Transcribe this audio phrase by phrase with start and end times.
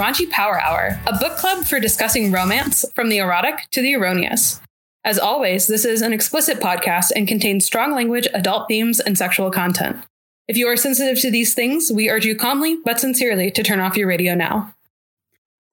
[0.00, 4.58] Raunchy Power Hour, a book club for discussing romance from the erotic to the erroneous.
[5.04, 9.50] As always, this is an explicit podcast and contains strong language, adult themes, and sexual
[9.50, 9.98] content.
[10.48, 13.78] If you are sensitive to these things, we urge you calmly but sincerely to turn
[13.78, 14.74] off your radio now.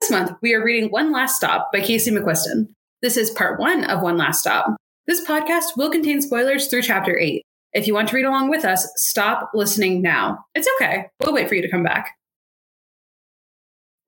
[0.02, 2.68] This month, we are reading One Last Stop by Casey McQuiston.
[3.02, 4.76] This is part one of One Last Stop.
[5.06, 7.44] This podcast will contain spoilers through chapter eight.
[7.72, 10.44] If you want to read along with us, stop listening now.
[10.54, 11.06] It's okay.
[11.22, 12.17] We'll wait for you to come back.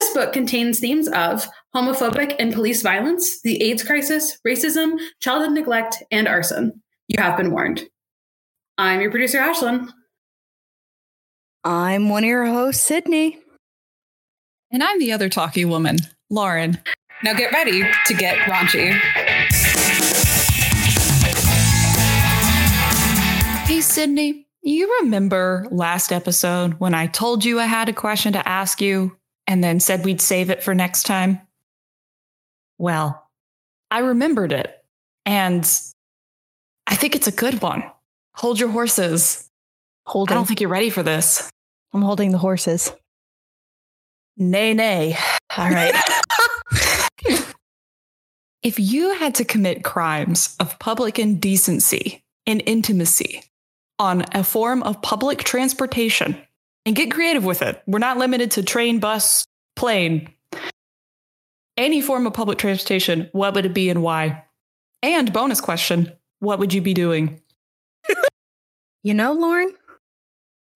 [0.09, 6.01] This book contains themes of homophobic and police violence, the AIDS crisis, racism, childhood neglect,
[6.09, 6.81] and arson.
[7.07, 7.83] You have been warned.
[8.75, 9.87] I'm your producer, Ashlyn.
[11.63, 13.37] I'm one of your hosts, Sydney.
[14.71, 15.97] And I'm the other talky woman,
[16.31, 16.79] Lauren.
[17.23, 18.93] Now get ready to get raunchy.
[23.67, 28.49] Hey, Sydney, you remember last episode when I told you I had a question to
[28.49, 29.15] ask you
[29.49, 31.41] and then said we'd save it for next time?
[32.77, 33.27] Well,
[33.89, 34.71] I remembered it.
[35.25, 35.67] And
[36.85, 37.83] I think it's a good one.
[38.35, 39.49] Hold your horses.
[40.05, 40.33] Holding.
[40.33, 41.49] I don't think you're ready for this.
[41.93, 42.93] I'm holding the horses.
[44.37, 45.17] Nay, nay.
[45.57, 45.95] All right.
[48.61, 53.43] if you had to commit crimes of public indecency and intimacy
[53.97, 56.39] on a form of public transportation,
[56.89, 57.83] and get creative with it.
[57.85, 59.45] We're not limited to train, bus,
[59.75, 60.33] plane.
[61.77, 64.43] Any form of public transportation, what would it be and why?
[65.03, 67.41] And bonus question, what would you be doing?
[69.03, 69.71] you know, Lauren,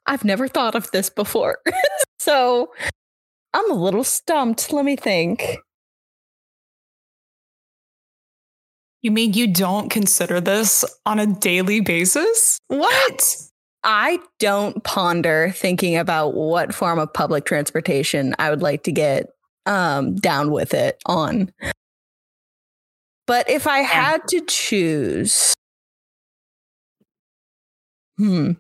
[0.06, 1.58] I've never thought of this before.
[2.20, 2.72] so
[3.56, 4.72] I'm a little stumped.
[4.72, 5.58] Let me think.
[9.02, 12.60] You mean you don't consider this on a daily basis?
[12.68, 13.50] What?
[13.84, 19.28] I don't ponder thinking about what form of public transportation I would like to get
[19.66, 21.52] um, down with it on.
[23.28, 25.54] But if I had to choose,
[28.18, 28.52] hmm,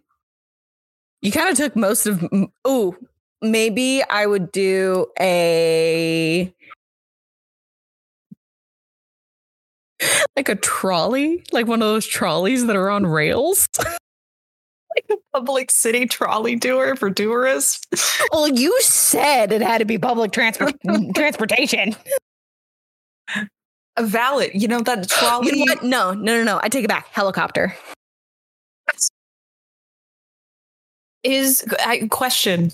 [1.22, 2.24] you kind of took most of.
[2.66, 2.96] Oh,
[3.42, 6.54] maybe I would do a
[10.36, 13.68] like a trolley, like one of those trolleys that are on rails.
[14.96, 17.88] like a public city trolley tour for tourists.
[18.32, 20.76] well, you said it had to be public transport
[21.16, 21.96] transportation.
[23.96, 25.58] A valid, you know that trolley.
[25.58, 26.60] You know no, no, no, no.
[26.62, 27.08] I take it back.
[27.08, 27.76] Helicopter.
[31.24, 32.72] Is I question: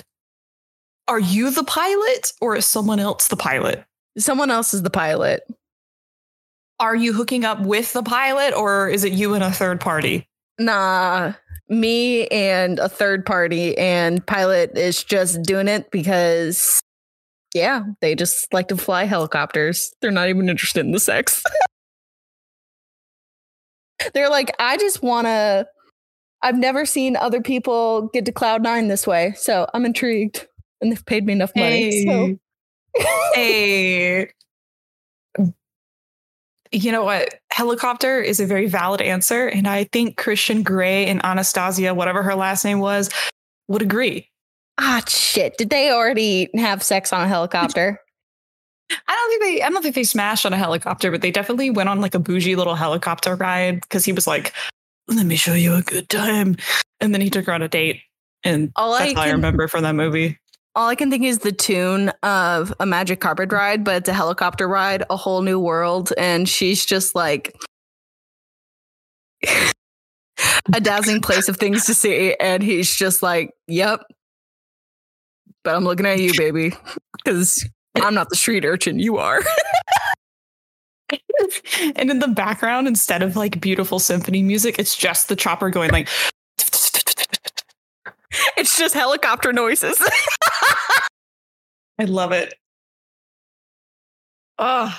[1.08, 3.84] Are you the pilot or is someone else the pilot?
[4.18, 5.44] Someone else is the pilot.
[6.79, 10.25] Are you hooking up with the pilot or is it you and a third party?
[10.58, 11.34] Nah,
[11.69, 16.81] me and a third party, and pilot is just doing it because,
[17.53, 19.94] yeah, they just like to fly helicopters.
[20.02, 21.44] They're not even interested in the sex.
[24.13, 25.68] They're like, I just want to.
[26.41, 30.47] I've never seen other people get to cloud nine this way, so I'm intrigued,
[30.81, 31.91] and they've paid me enough money.
[31.91, 32.06] Hey.
[32.06, 32.40] So.
[33.34, 34.29] hey,
[36.72, 37.35] you know what?
[37.52, 39.47] Helicopter is a very valid answer.
[39.47, 43.09] And I think Christian Grey and Anastasia, whatever her last name was,
[43.68, 44.30] would agree.
[44.78, 45.58] Ah, shit.
[45.58, 48.00] Did they already have sex on a helicopter?
[48.91, 51.69] I don't think they I don't think they smashed on a helicopter, but they definitely
[51.69, 54.53] went on like a bougie little helicopter ride because he was like,
[55.08, 56.56] Let me show you a good time.
[57.00, 58.02] And then he took her on a date.
[58.44, 60.40] And all that's I all I remember from that movie
[60.79, 64.13] all I can think is the tune of a magic carpet ride, but it's a
[64.13, 66.13] helicopter ride, a whole new world.
[66.17, 67.53] And she's just like
[69.44, 72.34] a dazzling place of things to see.
[72.40, 74.06] And he's just like, yep.
[75.66, 76.73] But I'm looking at you, baby,
[77.17, 79.00] because I'm not the street urchin.
[79.00, 79.41] You are.
[81.97, 85.91] and in the background, instead of like beautiful symphony music, it's just the chopper going
[85.91, 86.08] like,
[88.55, 90.02] it's just helicopter noises.
[91.99, 92.53] I love it.
[94.57, 94.97] Oh,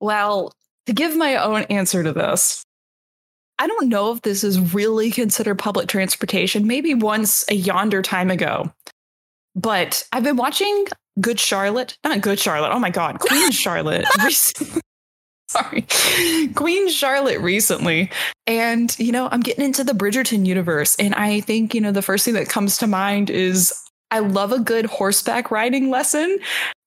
[0.00, 0.52] well,
[0.86, 2.64] to give my own answer to this,
[3.58, 8.30] I don't know if this is really considered public transportation, maybe once a yonder time
[8.30, 8.72] ago.
[9.54, 10.86] But I've been watching
[11.20, 12.72] Good Charlotte, not Good Charlotte.
[12.72, 14.04] Oh my God, Queen Charlotte.
[15.48, 15.86] Sorry,
[16.54, 18.10] Queen Charlotte recently.
[18.46, 20.96] And, you know, I'm getting into the Bridgerton universe.
[20.96, 23.72] And I think, you know, the first thing that comes to mind is
[24.10, 26.38] I love a good horseback riding lesson.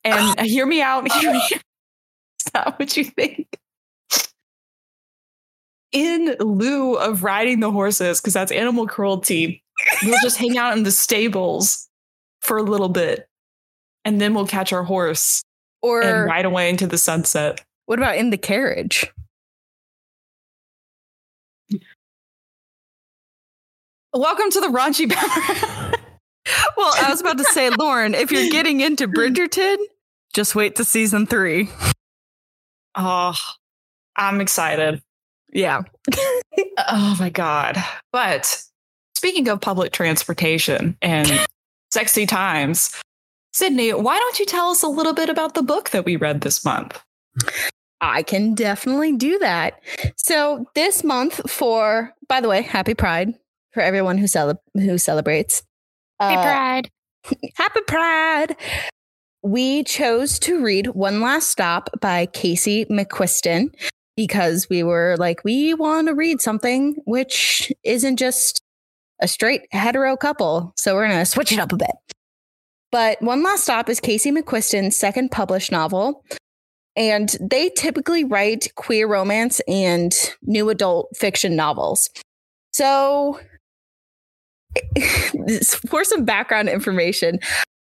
[0.03, 1.11] And hear me out.
[1.11, 1.41] Hear me.
[2.53, 3.47] That what you think?
[5.91, 9.61] In lieu of riding the horses, because that's animal cruelty,
[10.03, 11.87] we'll just hang out in the stables
[12.41, 13.27] for a little bit
[14.05, 15.43] and then we'll catch our horse
[15.83, 17.61] Or and ride away into the sunset.
[17.85, 19.11] what about in the carriage?
[24.13, 25.95] Welcome to the raunchy.
[26.77, 29.77] Well, I was about to say, Lauren, if you're getting into Bridgerton,
[30.33, 31.69] just wait to season three.
[32.95, 33.35] oh,
[34.15, 35.01] I'm excited.
[35.51, 35.81] Yeah.
[36.87, 37.77] Oh my god!
[38.11, 38.63] But
[39.15, 41.29] speaking of public transportation and
[41.91, 42.95] sexy times,
[43.51, 46.41] Sydney, why don't you tell us a little bit about the book that we read
[46.41, 47.01] this month?
[48.01, 49.81] I can definitely do that.
[50.15, 53.33] So this month for, by the way, Happy Pride
[53.73, 55.63] for everyone who cele- who celebrates.
[56.19, 56.89] Uh, Pride.
[57.55, 58.55] Happy Pride.
[59.41, 63.73] We chose to read One Last Stop by Casey McQuiston
[64.17, 68.61] because we were like, we want to read something which isn't just
[69.21, 70.73] a straight hetero couple.
[70.75, 71.91] So we're going to switch it up a bit.
[72.91, 76.25] But One Last Stop is Casey McQuiston's second published novel.
[76.95, 82.09] And they typically write queer romance and new adult fiction novels.
[82.73, 83.39] So,
[85.87, 87.39] for some background information,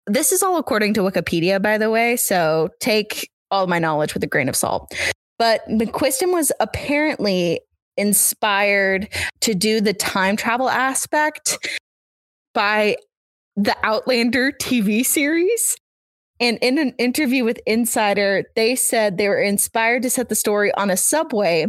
[0.08, 2.16] this is all according to Wikipedia, by the way.
[2.16, 4.94] So, take all my knowledge with a grain of salt.
[5.38, 7.62] But McQuiston was apparently
[7.98, 9.10] inspired
[9.42, 11.58] to do the time travel aspect
[12.54, 12.98] by
[13.56, 15.78] the Outlander TV series.
[16.40, 20.74] And in an interview with Insider, they said they were inspired to set the story
[20.74, 21.68] on a subway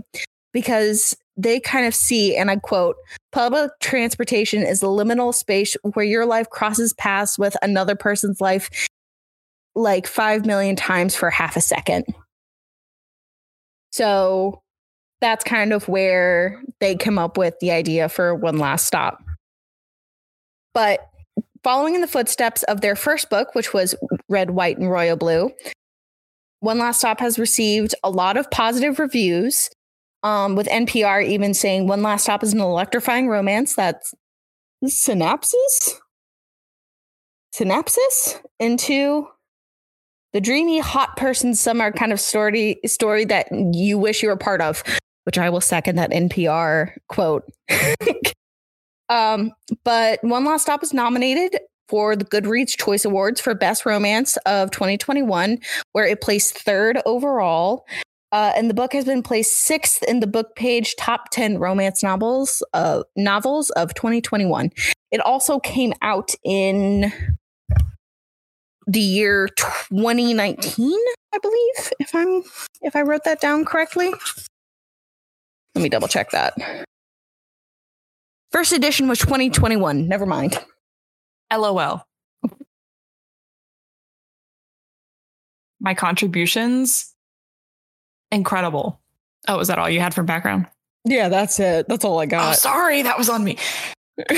[0.53, 2.97] because they kind of see, and I quote,
[3.31, 8.89] public transportation is the liminal space where your life crosses paths with another person's life
[9.75, 12.05] like 5 million times for half a second.
[13.91, 14.61] So
[15.21, 19.23] that's kind of where they come up with the idea for One Last Stop.
[20.75, 21.09] But
[21.63, 23.95] following in the footsteps of their first book, which was
[24.29, 25.53] Red, White, and Royal Blue,
[26.61, 29.71] One Last Stop has received a lot of positive reviews.
[30.25, 33.75] Um, with NPR even saying One Last Stop is an electrifying romance.
[33.75, 34.15] That's
[34.85, 35.99] synapses,
[37.55, 39.27] synapses into
[40.33, 44.61] the dreamy hot person summer kind of story story that you wish you were part
[44.61, 44.83] of
[45.25, 47.45] which i will second that npr quote.
[49.13, 49.53] Um,
[49.85, 51.59] but one last stop was nominated
[51.89, 55.59] for the goodreads choice awards for best romance of 2021
[55.93, 57.85] where it placed third overall
[58.33, 62.63] uh, and the book has been placed sixth in the BookPage top 10 romance novels
[62.73, 64.71] uh, novels of 2021
[65.11, 67.13] it also came out in
[68.87, 70.99] the year 2019
[71.35, 72.43] i believe if i'm
[72.81, 74.13] if i wrote that down correctly.
[75.75, 76.55] Let me double check that.
[78.51, 80.59] First edition was 2021 never mind.
[81.53, 82.05] LOL.
[85.81, 87.12] My contributions,
[88.33, 88.99] incredible.
[89.49, 90.67] Oh, is that all you had for background?
[91.05, 93.57] yeah that's it that's all i Oh, got sorry, that was on me.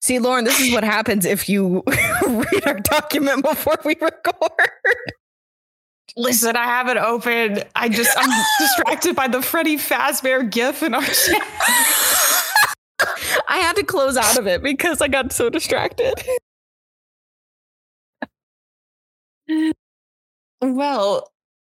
[0.00, 1.82] see lauren this is what happens if you
[2.28, 4.70] read our document before we record
[6.16, 7.62] Listen, I have it open.
[7.74, 8.28] I just I'm
[8.60, 11.42] distracted by the Freddy Fazbear gif in our chat.
[13.48, 16.12] I had to close out of it because I got so distracted.
[20.60, 21.31] Well,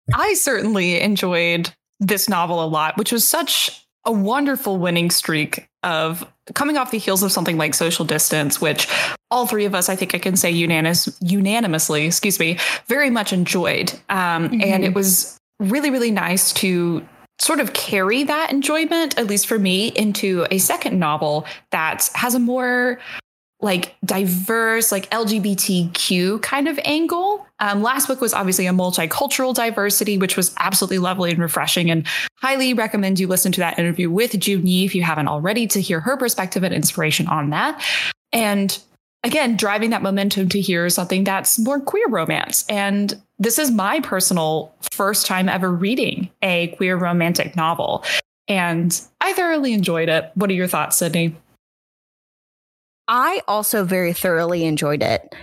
[0.14, 6.26] I certainly enjoyed this novel a lot, which was such a wonderful winning streak of
[6.54, 8.88] coming off the heels of something like Social Distance, which
[9.30, 13.32] all three of us, I think I can say unanimous, unanimously, excuse me, very much
[13.32, 13.92] enjoyed.
[14.08, 17.06] Um, And it was really, really nice to
[17.38, 22.34] sort of carry that enjoyment, at least for me, into a second novel that has
[22.34, 22.98] a more
[23.60, 27.46] like diverse, like LGBTQ kind of angle.
[27.60, 31.90] Um, last book was obviously a multicultural diversity, which was absolutely lovely and refreshing.
[31.90, 35.66] And highly recommend you listen to that interview with June Yi if you haven't already
[35.68, 37.82] to hear her perspective and inspiration on that.
[38.32, 38.78] And
[39.24, 42.64] again, driving that momentum to hear something that's more queer romance.
[42.68, 48.04] And this is my personal first time ever reading a queer romantic novel.
[48.46, 50.30] And I thoroughly enjoyed it.
[50.34, 51.36] What are your thoughts, Sydney?
[53.06, 55.34] I also very thoroughly enjoyed it.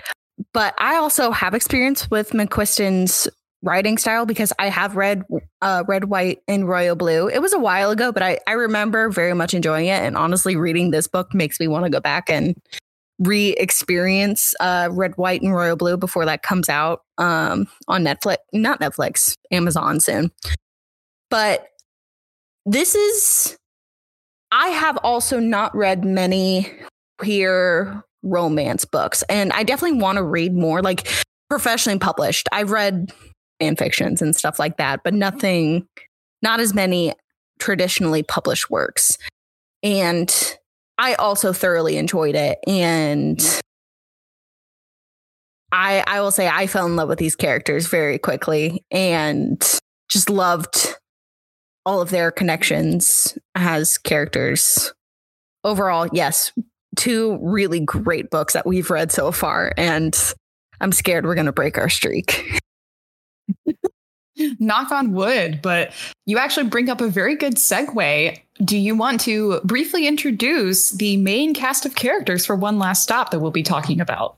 [0.56, 3.28] But I also have experience with McQuiston's
[3.62, 5.24] writing style because I have read
[5.62, 7.28] uh, Red, White, and Royal Blue.
[7.28, 10.02] It was a while ago, but I, I remember very much enjoying it.
[10.02, 12.56] And honestly, reading this book makes me want to go back and
[13.20, 18.38] re experience uh, Red, White, and Royal Blue before that comes out um, on Netflix.
[18.54, 20.32] Not Netflix, Amazon soon.
[21.30, 21.68] But
[22.66, 23.58] this is,
[24.54, 26.72] I have also not read many
[27.18, 29.24] queer romance books.
[29.30, 31.08] And I definitely want to read more like
[31.50, 32.50] professionally published.
[32.52, 33.14] I've read
[33.60, 35.88] fan fictions and stuff like that, but nothing,
[36.42, 37.14] not as many
[37.60, 39.18] traditionally published works.
[39.84, 40.58] And
[40.98, 42.60] I also thoroughly enjoyed it.
[42.68, 43.40] And
[45.72, 49.62] I I will say I fell in love with these characters very quickly and
[50.10, 50.96] just loved
[51.86, 54.94] all of their connections as characters.
[55.64, 56.52] Overall, yes,
[56.96, 60.34] two really great books that we've read so far and
[60.82, 62.60] I'm scared we're going to break our streak.
[64.60, 65.94] Knock on wood, but
[66.26, 68.38] you actually bring up a very good segue.
[68.64, 73.32] Do you want to briefly introduce the main cast of characters for one last stop
[73.32, 74.38] that we'll be talking about?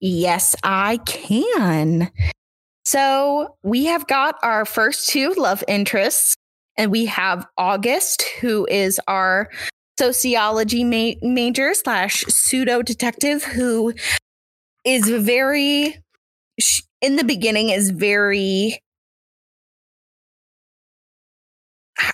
[0.00, 2.10] Yes, I can.
[2.84, 6.36] So we have got our first two love interests,
[6.76, 9.48] and we have August, who is our
[9.98, 13.94] sociology ma- major slash pseudo detective, who
[14.84, 15.96] is very,
[17.00, 18.80] in the beginning, is very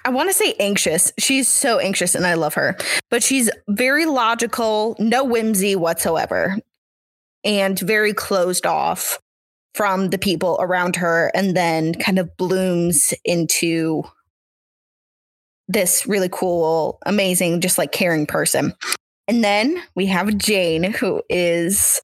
[0.05, 1.13] I want to say anxious.
[1.19, 2.77] She's so anxious and I love her,
[3.11, 6.59] but she's very logical, no whimsy whatsoever,
[7.45, 9.19] and very closed off
[9.75, 14.03] from the people around her, and then kind of blooms into
[15.71, 18.75] this really cool, amazing, just like caring person.
[19.29, 22.01] And then we have Jane, who is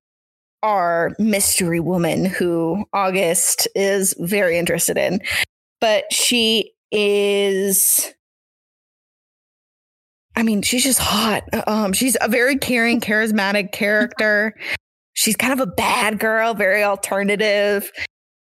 [0.62, 5.20] our mystery woman who August is very interested in.
[5.80, 8.12] But she is
[10.38, 11.44] I mean, she's just hot.
[11.66, 14.54] Um, she's a very caring, charismatic character.
[15.14, 17.90] she's kind of a bad girl, very alternative.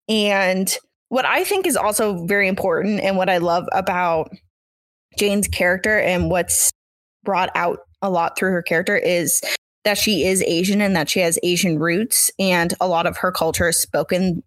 [0.08, 0.74] And
[1.10, 4.30] what I think is also very important and what I love about
[5.18, 6.70] Jane's character and what's
[7.24, 9.40] brought out a lot through her character is
[9.84, 13.32] that she is Asian and that she has Asian roots and a lot of her
[13.32, 14.42] culture is spoken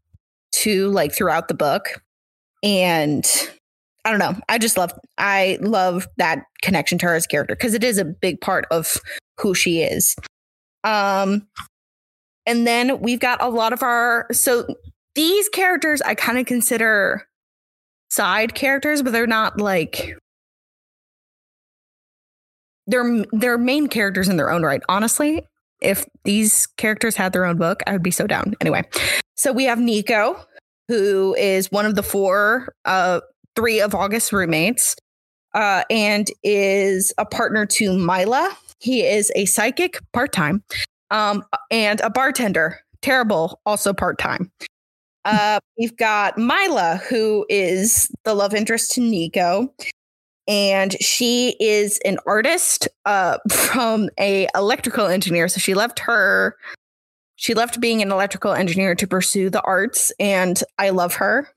[0.51, 2.01] to like throughout the book.
[2.63, 3.25] And
[4.05, 4.36] I don't know.
[4.48, 8.05] I just love I love that connection to her as character because it is a
[8.05, 8.98] big part of
[9.39, 10.15] who she is.
[10.84, 11.48] Um
[12.45, 14.67] and then we've got a lot of our so
[15.15, 17.27] these characters I kind of consider
[18.10, 20.17] side characters, but they're not like
[22.88, 24.82] they're they're main characters in their own right.
[24.89, 25.46] Honestly,
[25.82, 28.56] if these characters had their own book, I would be so down.
[28.62, 28.84] Anyway,
[29.36, 30.39] so we have Nico,
[30.88, 33.22] who is one of the four uh
[33.56, 34.96] three of August's roommates,
[35.54, 38.56] uh, and is a partner to Mila.
[38.80, 40.63] He is a psychic part time,
[41.12, 42.80] um, and a bartender.
[43.01, 44.51] Terrible, also part time.
[45.25, 49.74] Uh, we've got Mila, who is the love interest to Nico,
[50.48, 55.48] and she is an artist uh, from a electrical engineer.
[55.48, 56.56] So she left her,
[57.36, 61.50] she left being an electrical engineer to pursue the arts, and I love her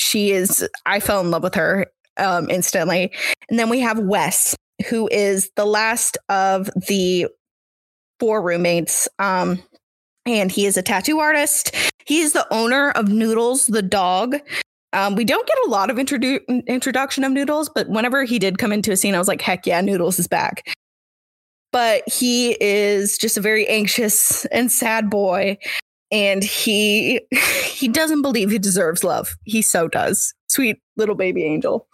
[0.00, 1.86] she is I fell in love with her
[2.16, 3.12] um, instantly.
[3.48, 4.56] And then we have Wes,
[4.88, 7.26] who is the last of the
[8.18, 9.08] four roommates.
[9.18, 9.62] Um,
[10.26, 11.74] and he is a tattoo artist.
[12.04, 14.36] He is the owner of Noodles, the dog.
[14.92, 18.58] Um, we don't get a lot of introdu- introduction of Noodles, but whenever he did
[18.58, 20.66] come into a scene, I was like, heck yeah, Noodles is back.
[21.72, 25.58] But he is just a very anxious and sad boy
[26.10, 27.20] and he
[27.64, 29.36] he doesn't believe he deserves love.
[29.44, 30.34] He so does.
[30.48, 31.86] Sweet little baby angel.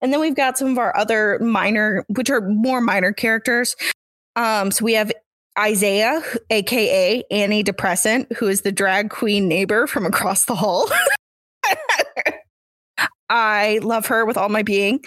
[0.00, 3.74] And then we've got some of our other minor, which are more minor characters.
[4.36, 5.10] Um, so we have
[5.58, 10.90] Isaiah, aka Annie Depressant, who is the drag queen neighbor from across the hall.
[13.28, 15.00] I love her with all my being.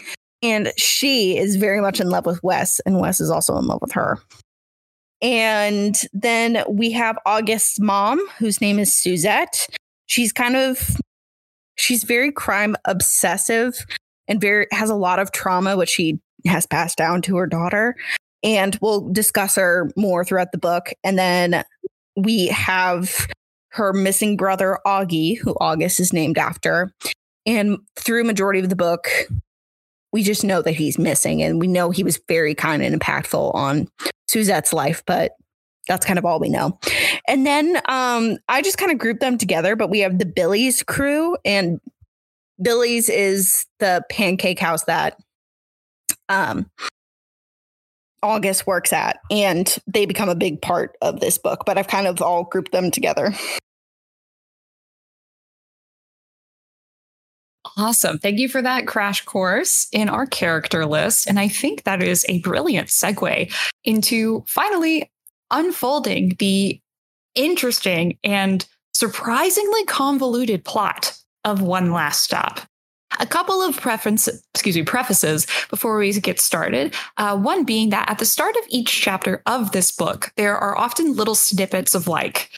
[0.44, 3.80] And she is very much in love with Wes, and Wes is also in love
[3.82, 4.20] with her.
[5.22, 9.68] And then we have August's mom, whose name is Suzette.
[10.06, 10.98] She's kind of
[11.76, 13.84] she's very crime obsessive
[14.28, 17.96] and very has a lot of trauma which she has passed down to her daughter.
[18.44, 20.90] And we'll discuss her more throughout the book.
[21.04, 21.64] And then
[22.16, 23.28] we have
[23.78, 26.92] her missing brother Augie, who August is named after.
[27.46, 29.08] And through majority of the book,
[30.12, 33.54] we just know that he's missing and we know he was very kind and impactful
[33.54, 33.88] on
[34.28, 35.34] Suzette's life, but
[35.88, 36.80] that's kind of all we know.
[37.28, 40.84] And then um, I just kind of grouped them together, but we have the Billy's
[40.84, 41.80] crew, and
[42.62, 45.18] Billy's is the pancake house that
[46.30, 46.70] um,
[48.24, 52.08] August works at, and they become a big part of this book, but I've kind
[52.08, 53.34] of all grouped them together.
[57.78, 58.18] Awesome.
[58.18, 61.28] Thank you for that crash course in our character list.
[61.28, 63.54] And I think that is a brilliant segue
[63.84, 65.12] into finally
[65.52, 66.82] unfolding the
[67.36, 68.66] interesting and
[68.96, 71.16] surprisingly convoluted plot
[71.46, 72.62] of One Last Stop.
[73.20, 76.96] A couple of preferences, excuse me, prefaces before we get started.
[77.18, 80.78] Uh, one being that at the start of each chapter of this book, there are
[80.78, 82.50] often little snippets of like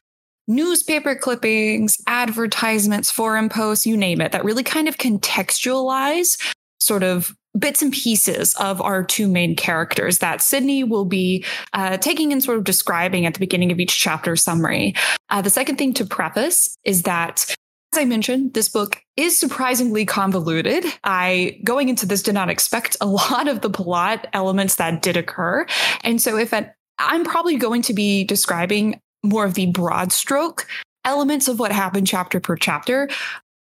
[0.49, 6.37] newspaper clippings, advertisements, forum posts, you name it, that really kind of contextualize
[6.79, 11.97] sort of bits and pieces of our two main characters that Sydney will be uh,
[11.97, 14.95] taking and sort of describing at the beginning of each chapter summary.
[15.29, 17.55] Uh, the second thing to preface is that
[17.91, 20.85] as I mentioned, this book is surprisingly convoluted.
[21.03, 25.17] I, going into this, did not expect a lot of the plot elements that did
[25.17, 25.65] occur.
[26.03, 30.67] And so, if I'm probably going to be describing more of the broad stroke
[31.05, 33.09] elements of what happened chapter per chapter,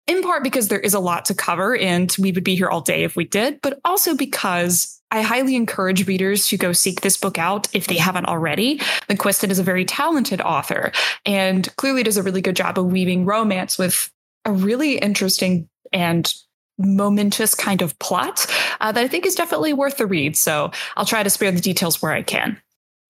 [0.07, 2.81] in part because there is a lot to cover and we would be here all
[2.81, 7.17] day if we did, but also because I highly encourage readers to go seek this
[7.17, 8.79] book out if they haven't already.
[9.09, 10.93] McQuiston is a very talented author
[11.25, 14.11] and clearly does a really good job of weaving romance with
[14.45, 16.35] a really interesting and
[16.79, 18.47] momentous kind of plot
[18.81, 20.37] uh, that I think is definitely worth the read.
[20.37, 22.61] So I'll try to spare the details where I can.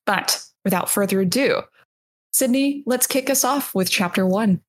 [0.04, 1.62] But without further ado,
[2.34, 4.60] Sydney, let's kick us off with chapter one.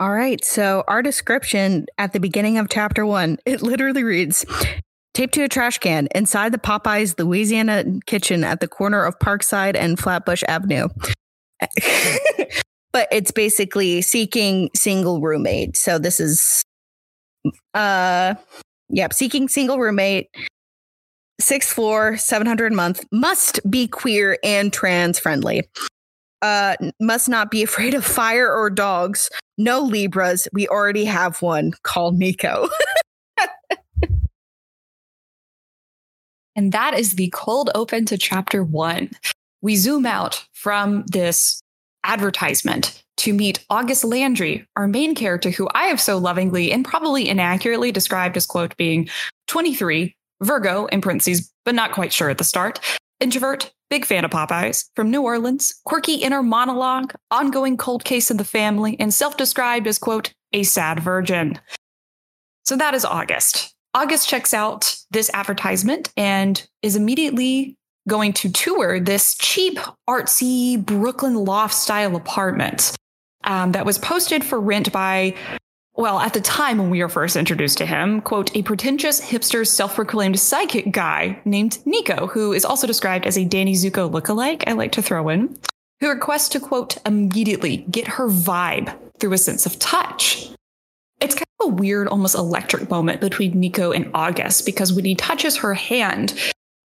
[0.00, 0.44] All right.
[0.44, 4.44] So our description at the beginning of chapter one, it literally reads
[5.14, 9.76] taped to a trash can inside the Popeyes Louisiana kitchen at the corner of Parkside
[9.76, 10.88] and Flatbush Avenue.
[12.92, 15.76] but it's basically seeking single roommate.
[15.76, 16.64] So this is
[17.72, 18.34] uh
[18.88, 20.28] yep, seeking single roommate,
[21.42, 25.68] sixth floor, 700 a month, must be queer and trans friendly.
[26.40, 29.28] Uh must not be afraid of fire or dogs.
[29.58, 30.48] No Libras.
[30.52, 32.68] We already have one called Nico.
[36.56, 39.10] and that is the cold open to chapter 1.
[39.60, 41.62] We zoom out from this
[42.04, 47.28] advertisement to meet August Landry, our main character, who I have so lovingly and probably
[47.28, 49.08] inaccurately described as, quote, being
[49.46, 52.80] 23, Virgo, in parentheses, but not quite sure at the start,
[53.20, 58.36] introvert, big fan of Popeyes, from New Orleans, quirky inner monologue, ongoing cold case in
[58.36, 61.58] the family, and self described as, quote, a sad virgin.
[62.64, 63.74] So that is August.
[63.94, 67.76] August checks out this advertisement and is immediately
[68.08, 69.78] going to tour this cheap,
[70.08, 72.96] artsy Brooklyn loft style apartment
[73.44, 75.34] um, that was posted for rent by,
[76.02, 79.64] well, at the time when we were first introduced to him, quote, a pretentious hipster
[79.64, 84.64] self proclaimed psychic guy named Nico, who is also described as a Danny Zuko lookalike,
[84.66, 85.56] I like to throw in,
[86.00, 90.50] who requests to, quote, immediately get her vibe through a sense of touch.
[91.20, 95.14] It's kind of a weird, almost electric moment between Nico and August because when he
[95.14, 96.34] touches her hand,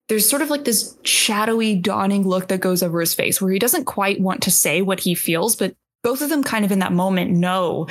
[0.10, 3.58] there's sort of like this shadowy, dawning look that goes over his face where he
[3.58, 6.78] doesn't quite want to say what he feels, but both of them kind of in
[6.80, 7.88] that moment know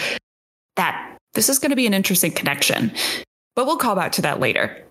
[0.76, 2.92] that this is going to be an interesting connection.
[3.54, 4.82] But we'll call back to that later.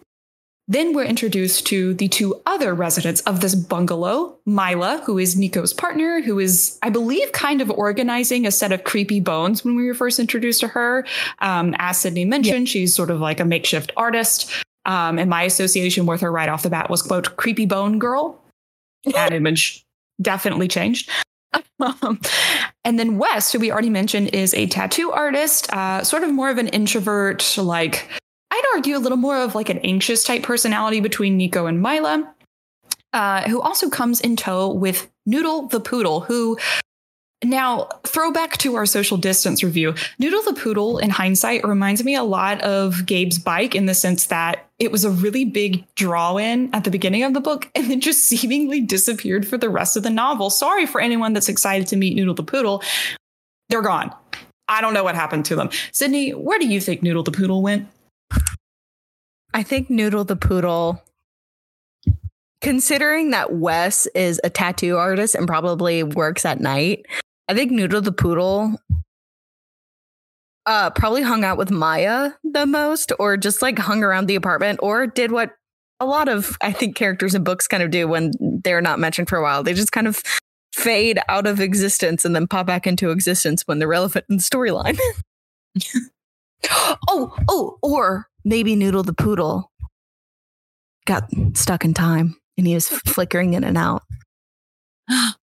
[0.67, 5.73] Then we're introduced to the two other residents of this bungalow Mila, who is Nico's
[5.73, 9.85] partner, who is, I believe, kind of organizing a set of creepy bones when we
[9.85, 11.05] were first introduced to her.
[11.39, 12.71] Um, as Sydney mentioned, yeah.
[12.71, 14.51] she's sort of like a makeshift artist.
[14.85, 18.41] Um, and my association with her right off the bat was quote creepy bone girl.
[19.13, 19.85] That image
[20.19, 21.11] definitely changed.
[21.79, 22.21] Um,
[22.85, 26.49] and then Wes, who we already mentioned, is a tattoo artist, uh, sort of more
[26.49, 28.07] of an introvert, like
[28.51, 32.33] I'd argue a little more of like an anxious type personality between Nico and Mila.
[33.11, 36.57] Uh, who also comes in tow with Noodle the Poodle, who
[37.49, 42.23] now, throwback to our social distance review, Noodle the Poodle in hindsight reminds me a
[42.23, 46.73] lot of Gabe's bike in the sense that it was a really big draw in
[46.73, 50.03] at the beginning of the book and then just seemingly disappeared for the rest of
[50.03, 50.49] the novel.
[50.49, 52.83] Sorry for anyone that's excited to meet Noodle the Poodle.
[53.69, 54.13] They're gone.
[54.67, 55.69] I don't know what happened to them.
[55.91, 57.87] Sydney, where do you think Noodle the Poodle went?
[59.53, 61.01] I think Noodle the Poodle
[62.65, 67.05] considering that Wes is a tattoo artist and probably works at night,
[67.47, 68.75] I think Noodle the Poodle
[70.65, 74.79] uh, probably hung out with Maya the most, or just like hung around the apartment,
[74.81, 75.55] or did what
[75.99, 78.31] a lot of I think characters in books kind of do when
[78.63, 79.63] they're not mentioned for a while.
[79.63, 80.21] They just kind of
[80.73, 84.41] fade out of existence and then pop back into existence when they're relevant in the
[84.41, 84.97] storyline.
[87.07, 89.71] oh, oh, or maybe Noodle the Poodle
[91.05, 94.01] got stuck in time and he was flickering in and out.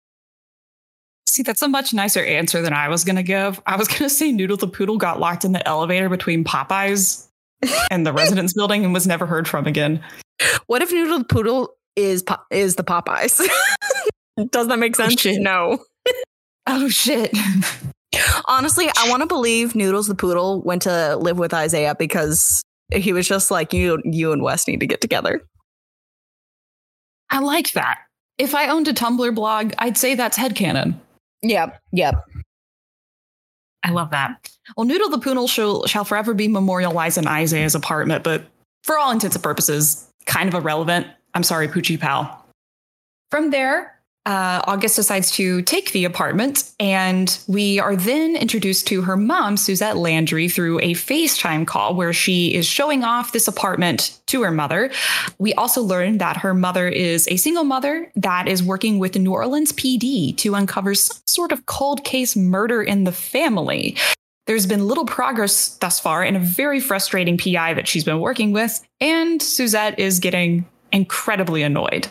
[1.33, 3.59] See, that's a much nicer answer than I was going to give.
[3.65, 7.27] I was going to say Noodle the Poodle got locked in the elevator between Popeyes
[7.91, 10.05] and the residence building and was never heard from again.
[10.67, 13.41] What if Noodle the Poodle is is the Popeyes?
[14.51, 15.23] Does that make oh, sense?
[15.23, 15.41] shit.
[15.41, 15.83] no.
[16.67, 17.35] Oh shit.
[18.45, 23.15] Honestly, I want to believe Noodles the poodle went to live with Isaiah because he
[23.15, 24.01] was just like you.
[24.05, 25.43] You and Wes need to get together.
[27.31, 28.01] I like that.
[28.37, 30.99] If I owned a Tumblr blog, I'd say that's headcanon.
[31.43, 31.81] Yep.
[31.93, 32.25] Yep.
[33.85, 34.49] I love that.
[34.77, 38.45] Well, Noodle the Poodle shall, shall forever be memorialized in Isaiah's apartment, but
[38.85, 41.09] for all intents and purposes, kind of irrelevant.
[41.35, 42.47] I'm sorry, Poochie Pal.
[43.31, 49.03] From there, uh, August decides to take the apartment, and we are then introduced to
[49.03, 54.21] her mom, Suzette Landry, through a FaceTime call where she is showing off this apartment
[54.27, 54.93] to her mother.
[55.39, 59.19] We also learn that her mother is a single mother that is working with the
[59.19, 63.97] New Orleans PD to uncover some sort of cold case murder in the family.
[64.47, 68.53] There's been little progress thus far and a very frustrating PI that she's been working
[68.53, 72.09] with, and Suzette is getting incredibly annoyed.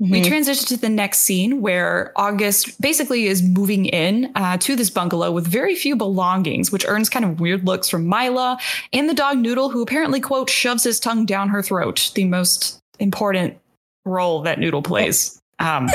[0.00, 0.26] We Mhm.
[0.28, 5.30] transition to the next scene where August basically is moving in uh, to this bungalow
[5.30, 8.58] with very few belongings, which earns kind of weird looks from Mila
[8.94, 12.80] and the dog Noodle, who apparently, quote, shoves his tongue down her throat, the most
[12.98, 13.58] important
[14.06, 15.36] role that Noodle plays.
[15.60, 15.90] Um,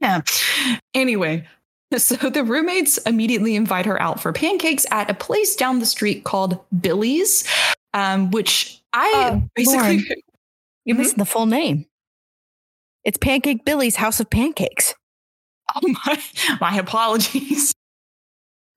[0.00, 0.22] yeah.
[0.94, 1.46] Anyway,
[1.96, 6.24] so the roommates immediately invite her out for pancakes at a place down the street
[6.24, 7.44] called Billy's,
[7.94, 9.78] um, which I Uh, basically.
[9.98, 10.04] Lauren.
[10.84, 11.14] You're Mhm.
[11.16, 11.86] the full name.
[13.04, 14.94] It's Pancake Billy's House of Pancakes.
[15.74, 16.22] Oh my,
[16.60, 17.72] my apologies.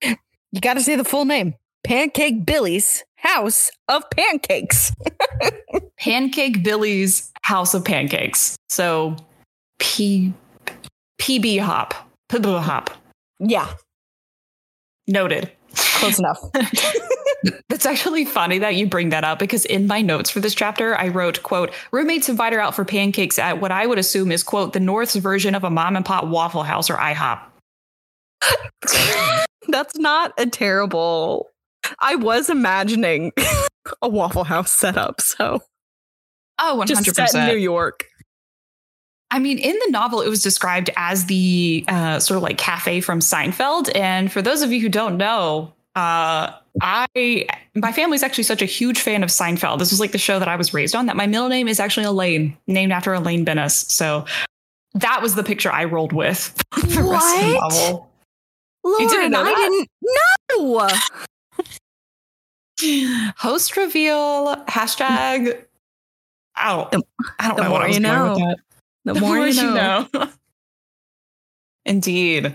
[0.02, 1.54] You got to say the full name.
[1.84, 4.92] Pancake Billy's House of Pancakes.
[5.98, 8.56] Pancake Billy's House of Pancakes.
[8.70, 9.16] So
[9.78, 10.32] P
[11.20, 11.92] PB hop.
[12.30, 12.88] PB hop.
[13.38, 13.70] Yeah,
[15.06, 15.52] Noted.
[15.74, 16.38] close enough.
[17.68, 20.96] That's actually funny that you bring that up because in my notes for this chapter,
[20.96, 24.42] I wrote, quote, roommates invite her out for pancakes at what I would assume is,
[24.42, 27.40] quote, the North's version of a mom and pop waffle house or IHOP.
[29.68, 31.50] That's not a terrible.
[31.98, 33.32] I was imagining
[34.02, 35.60] a Waffle House setup, so
[36.58, 37.04] Oh, 100%.
[37.04, 38.06] just set in New York.
[39.30, 43.00] I mean, in the novel, it was described as the uh, sort of like cafe
[43.00, 43.90] from Seinfeld.
[43.94, 48.66] And for those of you who don't know, uh, I my family's actually such a
[48.66, 49.78] huge fan of Seinfeld.
[49.78, 51.06] This was like the show that I was raised on.
[51.06, 53.74] That my middle name is actually Elaine, named after Elaine Benes.
[53.90, 54.24] So
[54.94, 56.54] that was the picture I rolled with.
[56.72, 57.72] for the rest of the What?
[57.72, 58.10] novel.
[58.84, 59.86] Lauren, didn't know I that?
[60.50, 61.08] didn't
[62.80, 63.32] know.
[63.38, 65.64] Host reveal hashtag.
[66.56, 67.04] I don't.
[67.38, 68.48] I don't the know what more I was you going with know.
[68.48, 68.56] that.
[69.14, 70.08] The more you know.
[71.86, 72.54] Indeed.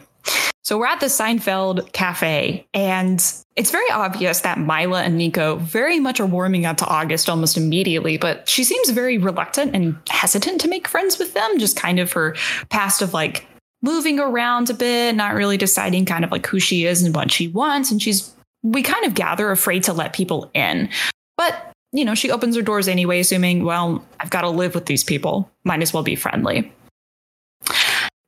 [0.63, 3.19] So we're at the Seinfeld Cafe, and
[3.55, 7.57] it's very obvious that Mila and Nico very much are warming up to August almost
[7.57, 11.99] immediately, but she seems very reluctant and hesitant to make friends with them, just kind
[11.99, 12.35] of her
[12.69, 13.47] past of like
[13.81, 17.31] moving around a bit, not really deciding kind of like who she is and what
[17.31, 17.89] she wants.
[17.89, 20.89] And she's, we kind of gather afraid to let people in.
[21.37, 24.85] But, you know, she opens her doors anyway, assuming, well, I've got to live with
[24.85, 25.49] these people.
[25.63, 26.71] Might as well be friendly.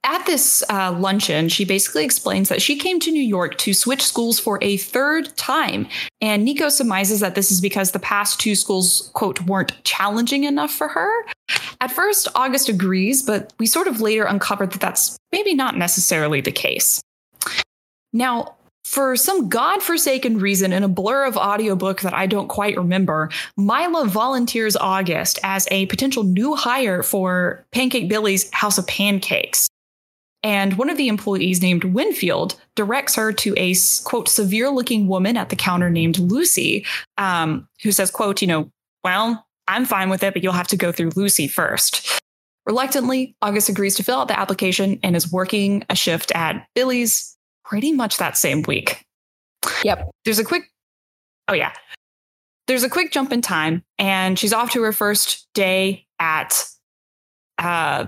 [0.05, 4.03] At this uh, luncheon, she basically explains that she came to New York to switch
[4.03, 5.87] schools for a third time.
[6.19, 10.71] And Nico surmises that this is because the past two schools, quote, weren't challenging enough
[10.71, 11.25] for her.
[11.79, 16.41] At first, August agrees, but we sort of later uncovered that that's maybe not necessarily
[16.41, 17.01] the case.
[18.11, 23.29] Now, for some godforsaken reason in a blur of audiobook that I don't quite remember,
[23.55, 29.69] Mila volunteers August as a potential new hire for Pancake Billy's House of Pancakes.
[30.43, 35.37] And one of the employees named Winfield directs her to a quote severe looking woman
[35.37, 36.85] at the counter named Lucy,
[37.17, 38.69] um, who says, quote, you know,
[39.03, 42.21] well, I'm fine with it, but you'll have to go through Lucy first.
[42.65, 47.37] Reluctantly, August agrees to fill out the application and is working a shift at Billy's
[47.63, 49.05] pretty much that same week.
[49.83, 50.09] Yep.
[50.25, 50.63] There's a quick,
[51.47, 51.73] oh yeah,
[52.67, 56.65] there's a quick jump in time, and she's off to her first day at.
[57.57, 58.07] Uh,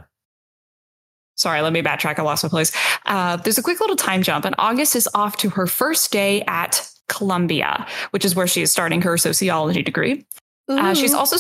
[1.36, 2.20] sorry, let me backtrack.
[2.20, 2.72] I lost my place.
[3.06, 6.44] Uh, there's a quick little time jump, and August is off to her first day
[6.48, 10.26] at Columbia, which is where she is starting her sociology degree.
[10.68, 11.38] Uh, she's also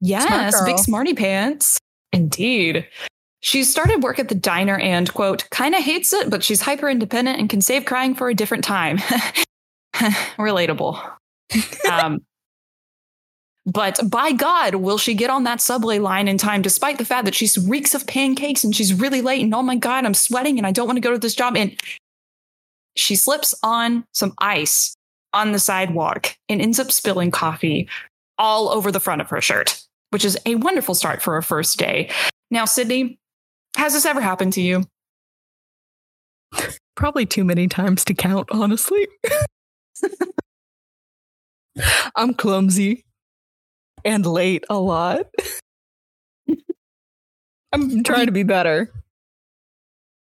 [0.00, 0.66] yes, girl.
[0.66, 1.78] big smarty pants.
[2.12, 2.86] Indeed.
[3.40, 6.88] She started work at the diner and quote kind of hates it, but she's hyper
[6.88, 8.98] independent and can save crying for a different time.
[9.94, 11.00] Relatable.
[11.90, 12.20] um,
[13.68, 17.26] but by God, will she get on that subway line in time, despite the fact
[17.26, 20.56] that she reeks of pancakes and she's really late and oh my God, I'm sweating
[20.56, 21.54] and I don't want to go to this job.
[21.54, 21.78] And
[22.96, 24.94] she slips on some ice
[25.34, 27.86] on the sidewalk and ends up spilling coffee
[28.38, 31.78] all over the front of her shirt, which is a wonderful start for her first
[31.78, 32.10] day.
[32.50, 33.18] Now, Sydney,
[33.76, 34.84] Has this ever happened to you?
[36.96, 39.06] Probably too many times to count, honestly.
[42.16, 43.04] I'm clumsy
[44.04, 45.26] and late a lot.
[47.72, 48.92] I'm trying to be better.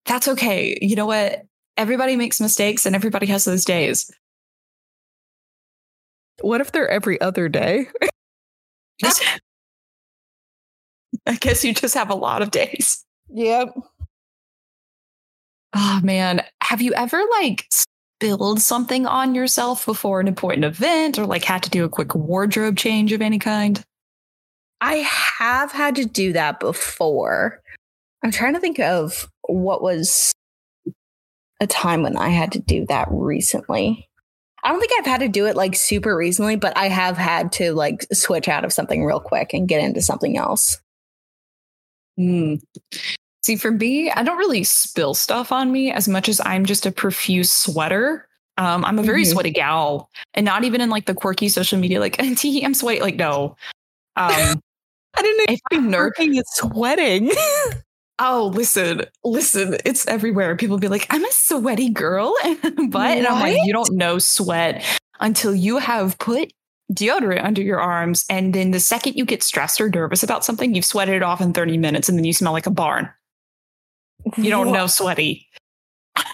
[0.06, 0.78] That's okay.
[0.80, 1.42] You know what?
[1.76, 4.10] Everybody makes mistakes and everybody has those days.
[6.40, 7.88] What if they're every other day?
[11.26, 13.04] I guess you just have a lot of days.
[13.30, 13.74] Yep.
[15.74, 17.66] Oh man, have you ever like
[18.24, 22.14] spilled something on yourself before an important event or like had to do a quick
[22.14, 23.82] wardrobe change of any kind?
[24.80, 27.60] I have had to do that before.
[28.22, 30.32] I'm trying to think of what was
[31.60, 34.08] a time when I had to do that recently.
[34.62, 37.52] I don't think I've had to do it like super recently, but I have had
[37.52, 40.80] to like switch out of something real quick and get into something else.
[42.18, 42.62] Mm.
[43.44, 46.87] See, for me, I don't really spill stuff on me as much as I'm just
[46.87, 48.26] a profuse sweater.
[48.57, 49.33] Um, I'm a very Mhm.
[49.33, 53.02] sweaty gal, and not even in like the quirky social media, like "Tee, I'm sweaty.
[53.02, 53.54] Like, no.
[54.16, 54.62] Um,
[55.14, 57.33] I didn't know if I'm nervous, working is sweating.
[58.18, 60.57] oh, listen, listen, it's everywhere.
[60.57, 62.35] People be like, I'm a sweaty girl,
[62.88, 64.83] but and I'm like, you don't know sweat
[65.20, 66.50] until you have put
[66.94, 70.74] deodorant under your arms, and then the second you get stressed or nervous about something,
[70.74, 73.11] you've sweated it off in 30 minutes, and then you smell like a barn.
[74.37, 75.48] You don't know sweaty.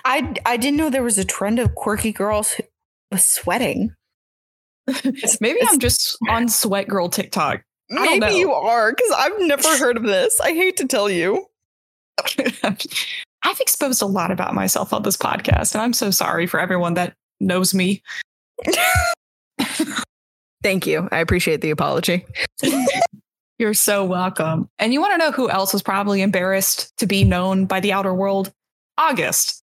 [0.05, 2.65] I I didn't know there was a trend of quirky girls who
[3.11, 3.95] was sweating.
[5.41, 7.63] Maybe I'm just on sweat girl TikTok.
[7.89, 10.41] Maybe you are, because I've never heard of this.
[10.41, 11.47] I hate to tell you.
[13.43, 16.95] I've exposed a lot about myself on this podcast, and I'm so sorry for everyone
[16.95, 18.03] that knows me.
[20.63, 21.09] Thank you.
[21.11, 22.27] I appreciate the apology.
[23.61, 24.71] You're so welcome.
[24.79, 27.93] And you want to know who else was probably embarrassed to be known by the
[27.93, 28.51] outer world?
[28.97, 29.63] August.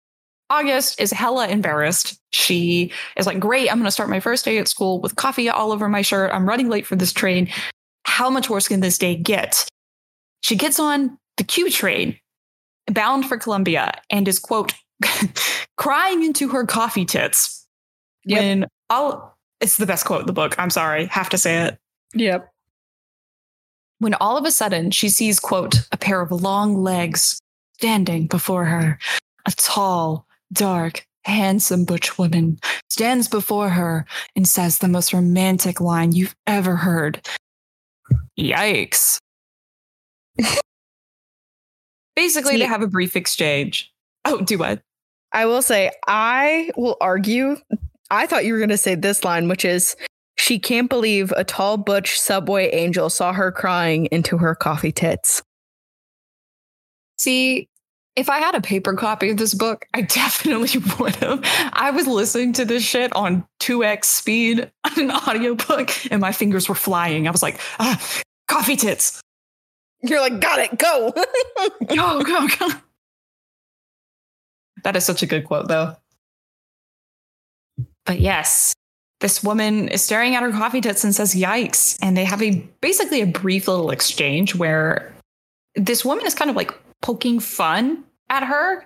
[0.50, 2.20] August is hella embarrassed.
[2.32, 5.48] She is like, Great, I'm going to start my first day at school with coffee
[5.48, 6.32] all over my shirt.
[6.34, 7.50] I'm running late for this train.
[8.06, 9.64] How much worse can this day get?
[10.42, 12.18] She gets on the Q train
[12.92, 14.74] bound for Columbia and is, quote,
[15.78, 17.68] crying into her coffee tits.
[18.26, 18.40] Yep.
[18.40, 20.56] When all, it's the best quote in the book.
[20.58, 21.78] I'm sorry, have to say it
[22.14, 22.53] Yep.
[24.04, 27.40] When all of a sudden she sees, quote, a pair of long legs
[27.74, 29.00] standing before her.
[29.46, 36.12] A tall, dark, handsome butch woman stands before her and says the most romantic line
[36.12, 37.28] you've ever heard.
[38.40, 39.20] Yikes.
[42.16, 43.92] Basically, See- they have a brief exchange.
[44.26, 44.82] Oh, do what?
[45.32, 47.58] I will say, I will argue.
[48.12, 49.96] I thought you were going to say this line, which is,
[50.38, 55.42] she can't believe a tall butch subway angel saw her crying into her coffee tits.
[57.18, 57.70] See,
[58.16, 61.42] if I had a paper copy of this book, I definitely would have.
[61.74, 66.68] I was listening to this shit on 2x speed on an audiobook and my fingers
[66.68, 67.28] were flying.
[67.28, 68.02] I was like, ah,
[68.48, 69.22] coffee tits.
[70.02, 71.14] You're like, got it, go.
[71.88, 72.70] Go, go, go.
[74.84, 75.96] That is such a good quote, though.
[78.06, 78.74] But yes,
[79.24, 81.98] this woman is staring at her coffee tits and says, yikes.
[82.02, 85.16] And they have a basically a brief little exchange where
[85.76, 88.86] this woman is kind of like poking fun at her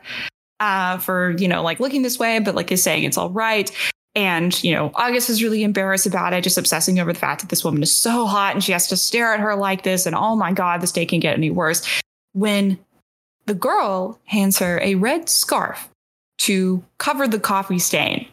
[0.59, 3.71] uh, for, you know, like looking this way, but like is saying it's all right.
[4.13, 7.49] And, you know, August is really embarrassed about it, just obsessing over the fact that
[7.49, 10.05] this woman is so hot and she has to stare at her like this.
[10.05, 11.81] And oh my God, this day can get any worse.
[12.33, 12.77] When
[13.47, 15.89] the girl hands her a red scarf
[16.39, 18.27] to cover the coffee stain.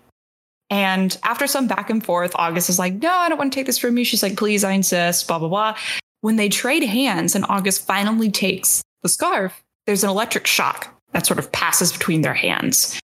[0.70, 3.66] And after some back and forth, August is like, No, I don't want to take
[3.66, 4.04] this from you.
[4.04, 5.76] She's like, Please, I insist, blah, blah, blah.
[6.20, 11.26] When they trade hands and August finally takes the scarf, there's an electric shock that
[11.26, 12.98] sort of passes between their hands.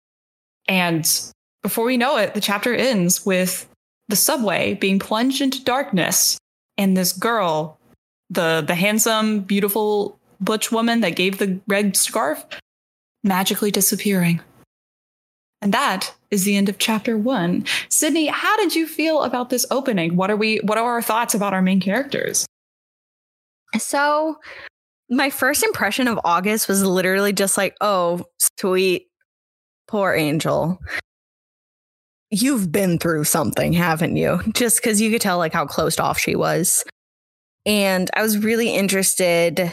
[0.69, 1.11] And
[1.63, 3.69] before we know it, the chapter ends with
[4.09, 6.39] the subway being plunged into darkness
[6.77, 7.79] and this girl,
[8.31, 12.45] the the handsome, beautiful butch woman that gave the red scarf,
[13.25, 14.41] magically disappearing.
[15.61, 17.65] And that is the end of chapter one.
[17.89, 20.17] Sydney, how did you feel about this opening?
[20.17, 22.47] What are we what are our thoughts about our main characters?
[23.77, 24.37] So,
[25.11, 28.25] my first impression of August was literally just like, oh,
[28.59, 29.09] sweet,
[29.87, 30.79] poor angel.
[32.31, 34.41] You've been through something, haven't you?
[34.53, 36.85] Just because you could tell like how closed off she was.
[37.67, 39.73] And I was really interested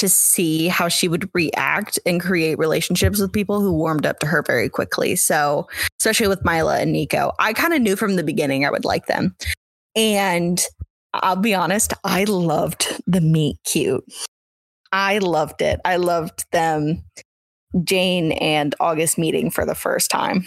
[0.00, 4.26] to see how she would react and create relationships with people who warmed up to
[4.26, 5.14] her very quickly.
[5.16, 5.68] So,
[6.00, 9.06] especially with Mila and Nico, I kind of knew from the beginning I would like
[9.06, 9.36] them.
[9.94, 10.60] And
[11.12, 14.04] I'll be honest, I loved the meet cute.
[14.92, 15.80] I loved it.
[15.84, 17.04] I loved them,
[17.84, 20.46] Jane and August meeting for the first time.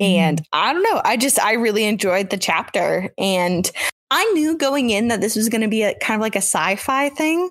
[0.00, 0.44] And mm.
[0.52, 1.00] I don't know.
[1.04, 3.12] I just, I really enjoyed the chapter.
[3.18, 3.70] And
[4.10, 6.38] I knew going in that this was going to be a kind of like a
[6.38, 7.50] sci fi thing.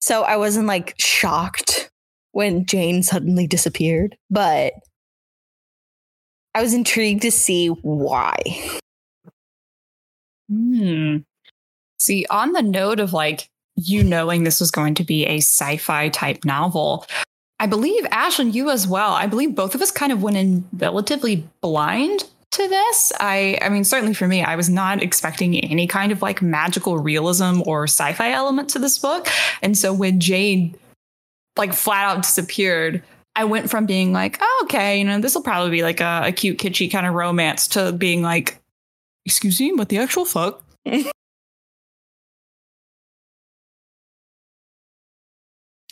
[0.00, 1.90] So I wasn't like shocked
[2.32, 4.74] when Jane suddenly disappeared, but
[6.54, 8.34] I was intrigued to see why.
[10.48, 11.18] Hmm.
[11.98, 16.08] See, on the note of like you knowing this was going to be a sci-fi
[16.08, 17.06] type novel,
[17.60, 19.12] I believe Ash and you as well.
[19.12, 23.12] I believe both of us kind of went in relatively blind to this.
[23.20, 26.98] I I mean certainly for me I was not expecting any kind of like magical
[26.98, 29.28] realism or sci-fi element to this book.
[29.62, 30.76] And so when Jane
[31.56, 33.02] like flat out disappeared,
[33.36, 36.22] I went from being like, oh, okay, you know, this will probably be like a,
[36.24, 38.60] a cute, kitschy kind of romance to being like,
[39.26, 40.62] excuse me, what the actual fuck?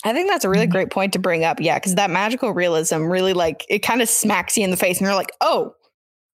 [0.06, 0.72] I think that's a really mm-hmm.
[0.72, 1.60] great point to bring up.
[1.60, 4.98] Yeah, because that magical realism really like it kind of smacks you in the face,
[4.98, 5.74] and you're like, oh,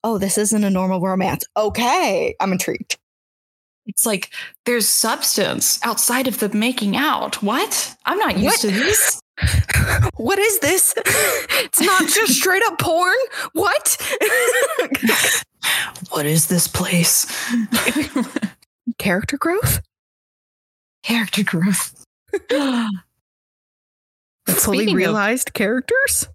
[0.05, 1.45] oh, this isn't a normal romance.
[1.57, 2.99] Okay, I'm intrigued.
[3.87, 4.31] It's like
[4.65, 7.43] there's substance outside of the making out.
[7.43, 7.97] What?
[8.05, 8.61] I'm not used what?
[8.61, 9.21] to this.
[10.17, 10.95] what is this?
[10.97, 13.17] It's not just straight up porn.
[13.53, 13.97] What?
[16.11, 17.27] what is this place?
[18.99, 19.81] Character growth?
[21.03, 22.05] Character growth.
[24.47, 26.29] fully realized of, characters?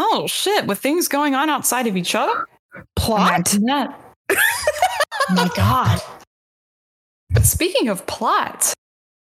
[0.00, 2.46] Oh shit, with things going on outside of each other?
[2.94, 3.56] Plot?
[3.60, 3.94] oh
[5.30, 6.00] my god.
[7.30, 8.74] But speaking of plot,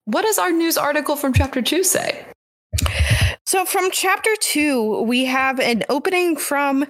[0.03, 2.25] what does our news article from chapter two say?
[3.45, 6.85] So, from chapter two, we have an opening from,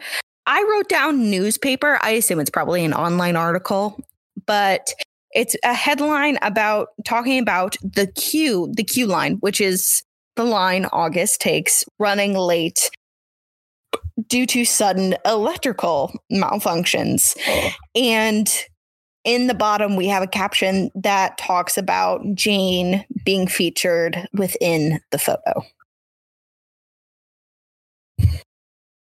[0.48, 2.00] I wrote down newspaper.
[2.02, 4.00] I assume it's probably an online article,
[4.48, 4.96] but
[5.32, 10.02] it's a headline about talking about the Q, the Q line, which is
[10.38, 12.90] the line August takes running late
[14.28, 17.36] due to sudden electrical malfunctions.
[17.48, 17.70] Oh.
[17.96, 18.52] And
[19.24, 25.18] in the bottom, we have a caption that talks about Jane being featured within the
[25.18, 25.64] photo.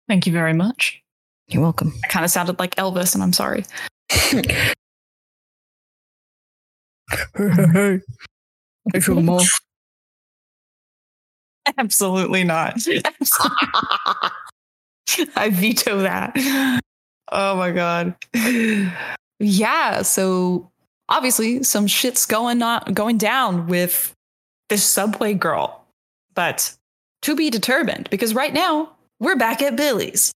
[0.08, 1.00] Thank you very much.
[1.48, 1.92] You're welcome.
[2.04, 3.64] I kind of sounded like Elvis, and I'm sorry.
[4.10, 4.42] hey,
[7.36, 8.00] hey, hey.
[11.78, 12.80] Absolutely not.
[15.36, 16.80] I veto that.
[17.30, 18.14] Oh my god.
[19.40, 20.70] Yeah, so
[21.08, 24.12] obviously some shit's going on going down with
[24.68, 25.84] this subway girl.
[26.34, 26.74] But
[27.22, 30.32] to be determined because right now we're back at Billy's.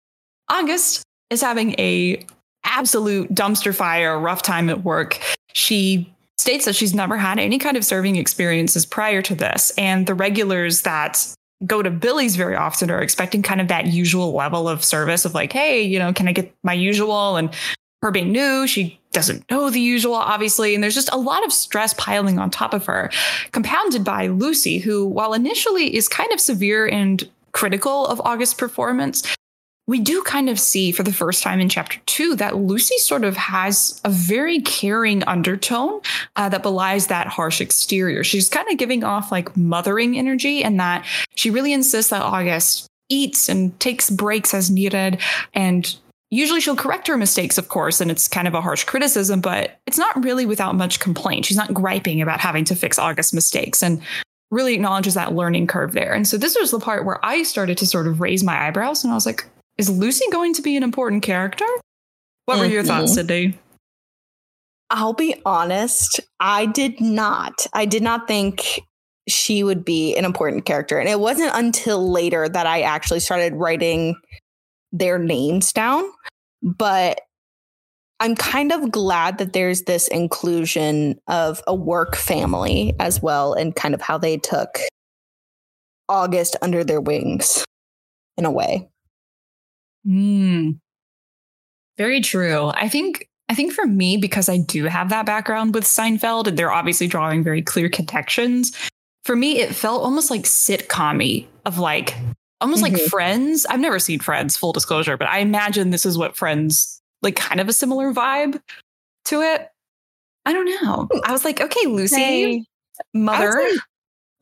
[0.50, 2.26] August is having a
[2.64, 5.20] absolute dumpster fire rough time at work.
[5.54, 9.72] She states that she's never had any kind of serving experiences prior to this.
[9.78, 11.34] And the regulars that
[11.66, 15.34] go to Billy's very often are expecting kind of that usual level of service of
[15.34, 17.36] like, hey, you know, can I get my usual?
[17.36, 17.50] And
[18.02, 20.74] her being new, she doesn't know the usual, obviously.
[20.74, 23.12] And there's just a lot of stress piling on top of her,
[23.52, 29.24] compounded by Lucy, who, while initially is kind of severe and critical of August's performance,
[29.90, 33.24] we do kind of see for the first time in chapter two that Lucy sort
[33.24, 36.00] of has a very caring undertone
[36.36, 38.24] uh, that belies that harsh exterior.
[38.24, 42.86] She's kind of giving off like mothering energy, and that she really insists that August
[43.10, 45.20] eats and takes breaks as needed.
[45.56, 45.96] And
[46.30, 49.80] usually she'll correct her mistakes, of course, and it's kind of a harsh criticism, but
[49.88, 51.46] it's not really without much complaint.
[51.46, 53.82] She's not griping about having to fix August's mistakes.
[53.82, 54.04] And
[54.52, 56.12] really acknowledges that learning curve there.
[56.12, 59.04] And so this was the part where I started to sort of raise my eyebrows
[59.04, 59.46] and I was like,
[59.80, 61.66] is Lucy going to be an important character?
[62.46, 63.28] What were your thoughts, mm-hmm.
[63.28, 63.60] Sydney?
[64.90, 67.66] I'll be honest, I did not.
[67.74, 68.82] I did not think
[69.30, 71.00] she would be an important character.
[71.00, 74.16] And it wasn't until later that I actually started writing
[74.92, 76.04] their names down.
[76.62, 77.22] But
[78.20, 83.74] I'm kind of glad that there's this inclusion of a work family as well, and
[83.74, 84.80] kind of how they took
[86.10, 87.64] August under their wings
[88.36, 88.90] in a way.
[90.10, 90.80] Mm.
[91.98, 92.72] Very true.
[92.74, 96.58] I think I think for me, because I do have that background with Seinfeld, and
[96.58, 98.76] they're obviously drawing very clear connections.
[99.26, 102.16] For me, it felt almost like sitcom of like
[102.62, 102.96] almost mm-hmm.
[102.96, 103.66] like Friends.
[103.66, 107.60] I've never seen Friends, full disclosure, but I imagine this is what Friends like kind
[107.60, 108.62] of a similar vibe
[109.26, 109.68] to it.
[110.46, 111.08] I don't know.
[111.26, 112.66] I was like, okay, Lucy, hey,
[113.14, 113.70] mother.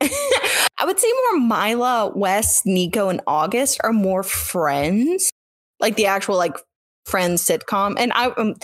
[0.00, 5.32] I would say more Mila, Wes, Niko, and August are more friends
[5.80, 6.56] like the actual like
[7.06, 7.94] Friends sitcom.
[7.98, 8.54] And I, um,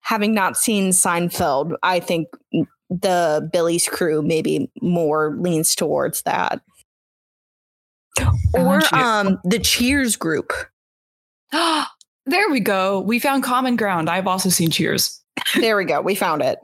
[0.00, 2.28] having not seen Seinfeld, I think
[2.90, 6.60] the Billy's crew maybe more leans towards that.
[8.54, 10.52] Or um the Cheers group.
[11.52, 13.00] there we go.
[13.00, 14.08] We found common ground.
[14.08, 15.22] I've also seen Cheers.
[15.56, 16.00] there we go.
[16.00, 16.58] We found it.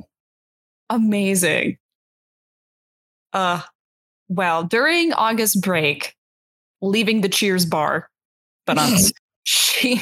[0.88, 1.78] Amazing.
[3.32, 3.62] Uh
[4.28, 6.14] well, during August break,
[6.80, 8.08] leaving the Cheers bar,
[8.66, 8.78] but
[9.44, 10.00] she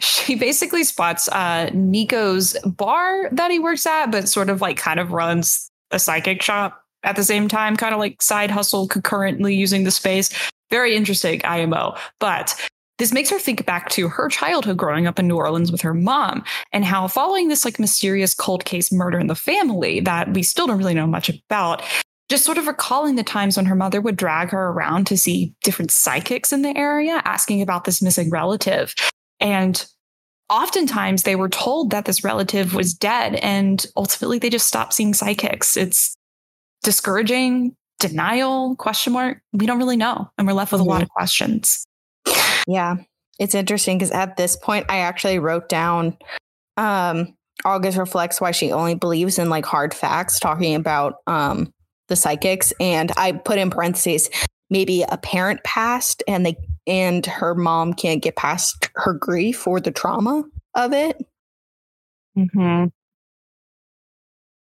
[0.00, 5.00] she basically spots uh Niko's bar that he works at, but sort of like kind
[5.00, 9.54] of runs a psychic shop at the same time, kind of like side hustle concurrently
[9.54, 10.30] using the space.
[10.70, 11.96] Very interesting IMO.
[12.18, 12.54] But
[12.98, 15.94] this makes her think back to her childhood growing up in New Orleans with her
[15.94, 20.42] mom and how following this like mysterious cold case murder in the family that we
[20.42, 21.82] still don't really know much about,
[22.30, 25.52] just sort of recalling the times when her mother would drag her around to see
[25.64, 28.94] different psychics in the area, asking about this missing relative.
[29.40, 29.84] And
[30.48, 35.12] oftentimes they were told that this relative was dead, and ultimately they just stopped seeing
[35.12, 35.76] psychics.
[35.76, 36.14] It's
[36.84, 39.42] discouraging, denial, question mark.
[39.52, 40.30] We don't really know.
[40.38, 40.88] And we're left with mm-hmm.
[40.88, 41.84] a lot of questions.
[42.68, 42.96] Yeah.
[43.40, 46.16] It's interesting because at this point, I actually wrote down
[46.76, 51.72] um, August reflects why she only believes in like hard facts, talking about um,
[52.10, 52.74] the psychics.
[52.78, 54.28] And I put in parentheses,
[54.68, 56.56] maybe a parent passed and they
[56.86, 60.44] and her mom can't get past her grief or the trauma
[60.74, 61.24] of it.
[62.34, 62.86] Hmm.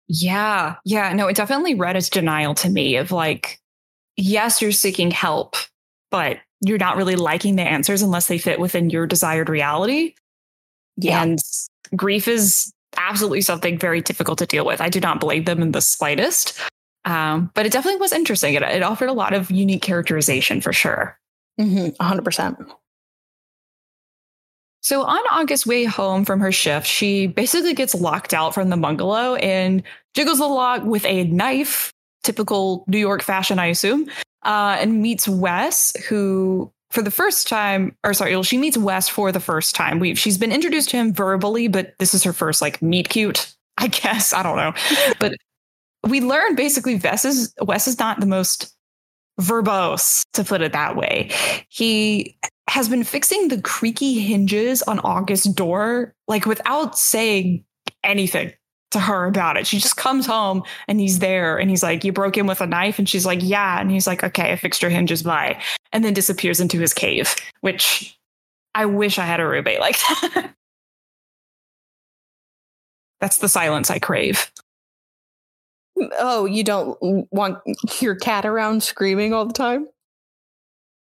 [0.08, 0.76] Yeah.
[0.86, 1.14] Yeah.
[1.14, 3.60] No, it definitely read as denial to me of like,
[4.16, 5.56] yes, you're seeking help,
[6.12, 10.16] but you're not really liking the answers unless they fit within your desired reality.
[10.98, 11.24] Yeah.
[11.24, 11.39] And
[11.96, 14.82] grief is absolutely something very difficult to deal with.
[14.82, 16.60] I do not blame them in the slightest.
[17.06, 18.54] Um, but it definitely was interesting.
[18.54, 21.20] It, it, offered a lot of unique characterization for sure.
[21.60, 22.72] Mm-hmm, 100%.
[24.82, 28.78] So on August's way home from her shift, she basically gets locked out from the
[28.78, 29.84] bungalow and
[30.14, 31.93] jiggles the lock with a knife,
[32.24, 34.10] typical New York fashion, I assume,
[34.43, 39.32] uh, and meets Wes, who for the first time, or sorry, she meets Wes for
[39.32, 39.99] the first time.
[39.99, 43.56] We she's been introduced to him verbally, but this is her first like meet cute,
[43.78, 44.34] I guess.
[44.34, 44.74] I don't know,
[45.20, 45.34] but
[46.08, 48.76] we learned basically Wes is Wes is not the most
[49.39, 51.32] verbose, to put it that way.
[51.70, 52.38] He
[52.70, 57.64] has been fixing the creaky hinges on August's door, like without saying
[58.04, 58.54] anything
[58.91, 59.66] to her about it.
[59.68, 62.68] She just comes home and he's there and he's like, You broke in with a
[62.68, 62.99] knife?
[62.99, 63.80] And she's like, Yeah.
[63.82, 65.60] And he's like, Okay, I fixed your hinges by.
[65.91, 68.18] And then disappears into his cave, which
[68.76, 70.54] I wish I had a roommate like that.
[73.20, 74.51] That's the silence I crave.
[76.18, 76.97] Oh, you don't
[77.32, 77.60] want
[77.99, 79.88] your cat around screaming all the time?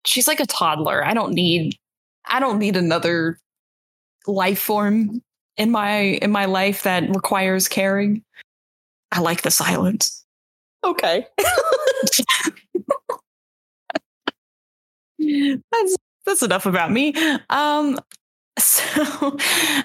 [0.05, 1.05] She's like a toddler.
[1.05, 1.77] I don't need
[2.27, 3.39] I don't need another
[4.27, 5.23] life form
[5.57, 8.23] in my in my life that requires caring.
[9.13, 10.25] I like the silence.
[10.85, 11.27] Okay.
[15.19, 17.15] that's that's enough about me.
[17.51, 17.99] Um
[18.59, 19.37] so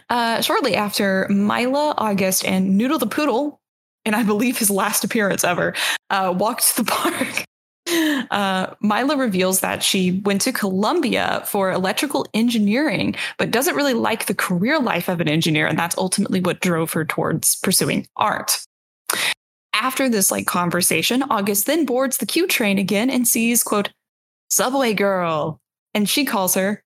[0.09, 3.61] uh shortly after Mila, August, and Noodle the Poodle,
[4.05, 5.73] and I believe his last appearance ever,
[6.09, 7.45] uh, walked to the park
[8.31, 14.25] uh, Mila reveals that she went to Columbia for electrical engineering, but doesn't really like
[14.25, 15.67] the career life of an engineer.
[15.67, 18.59] And that's ultimately what drove her towards pursuing art.
[19.73, 23.91] After this like conversation, August then boards the Q train again and sees, quote,
[24.49, 25.59] Subway Girl.
[25.93, 26.81] And she calls her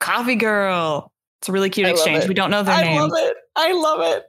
[0.00, 1.10] Coffee Girl.
[1.40, 2.28] It's a really cute exchange.
[2.28, 2.98] We don't know their I name.
[2.98, 3.36] I love it.
[3.56, 4.24] I love it.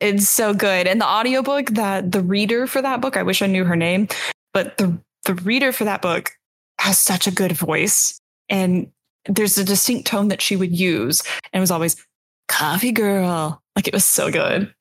[0.00, 0.86] It's so good.
[0.86, 4.08] And the audiobook that the reader for that book, I wish I knew her name,
[4.52, 6.32] but the the reader for that book
[6.78, 8.18] has such a good voice.
[8.48, 8.90] And
[9.26, 11.22] there's a distinct tone that she would use
[11.52, 11.96] and was always
[12.48, 13.62] coffee girl.
[13.74, 14.72] Like it was so good.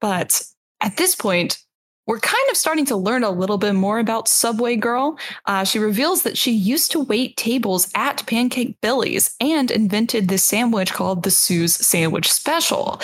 [0.00, 0.42] But
[0.80, 1.58] at this point
[2.06, 5.18] we're kind of starting to learn a little bit more about Subway Girl.
[5.46, 10.44] Uh, she reveals that she used to wait tables at Pancake Billy's and invented this
[10.44, 13.00] sandwich called the Su's Sandwich Special.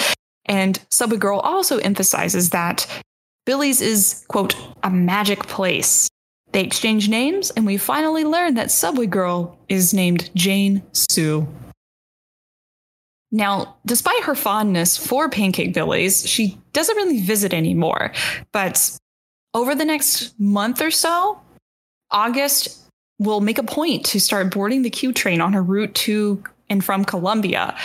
[0.47, 2.87] And Subway Girl also emphasizes that
[3.45, 6.09] Billy's is, quote, a magic place.
[6.53, 11.47] They exchange names, and we finally learn that Subway Girl is named Jane Su.
[13.33, 18.13] Now, despite her fondness for Pancake Billy's, she doesn't really visit anymore.
[18.53, 18.97] But
[19.55, 21.41] over the next month or so,
[22.11, 22.79] August
[23.19, 26.85] will make a point to start boarding the Q train on her route to and
[26.85, 27.77] from Columbia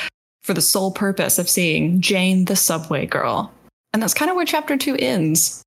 [0.44, 3.52] for the sole purpose of seeing Jane the Subway Girl.
[3.94, 5.64] And that's kind of where chapter two ends.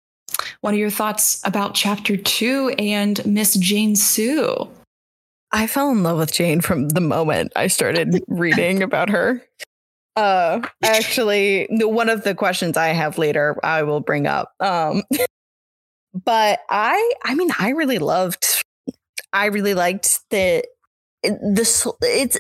[0.61, 4.69] What are your thoughts about chapter two and Miss Jane Su?
[5.55, 9.41] I fell in love with Jane from the moment I started reading about her.
[10.17, 14.53] Uh, actually, one of the questions I have later, I will bring up.
[14.59, 15.05] Um,
[16.25, 18.65] but I, I mean, I really loved.
[19.33, 20.65] I really liked the
[21.23, 22.39] the it's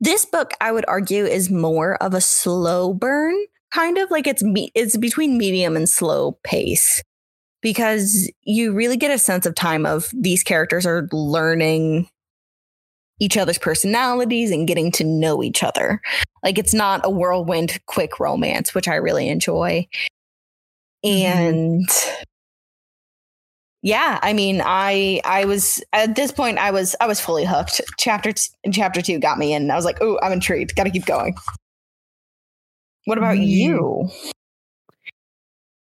[0.00, 0.52] this book.
[0.60, 3.34] I would argue is more of a slow burn,
[3.72, 4.70] kind of like it's me.
[4.74, 7.02] It's between medium and slow pace
[7.62, 12.06] because you really get a sense of time of these characters are learning
[13.20, 16.00] each other's personalities and getting to know each other.
[16.42, 19.86] Like it's not a whirlwind quick romance, which I really enjoy.
[21.04, 21.26] Mm-hmm.
[21.26, 21.88] And
[23.82, 27.80] yeah, I mean, I I was at this point I was I was fully hooked.
[27.98, 29.70] Chapter t- chapter 2 got me in.
[29.70, 30.74] I was like, "Oh, I'm intrigued.
[30.74, 31.36] Got to keep going."
[33.04, 33.46] What about mm.
[33.46, 34.10] you?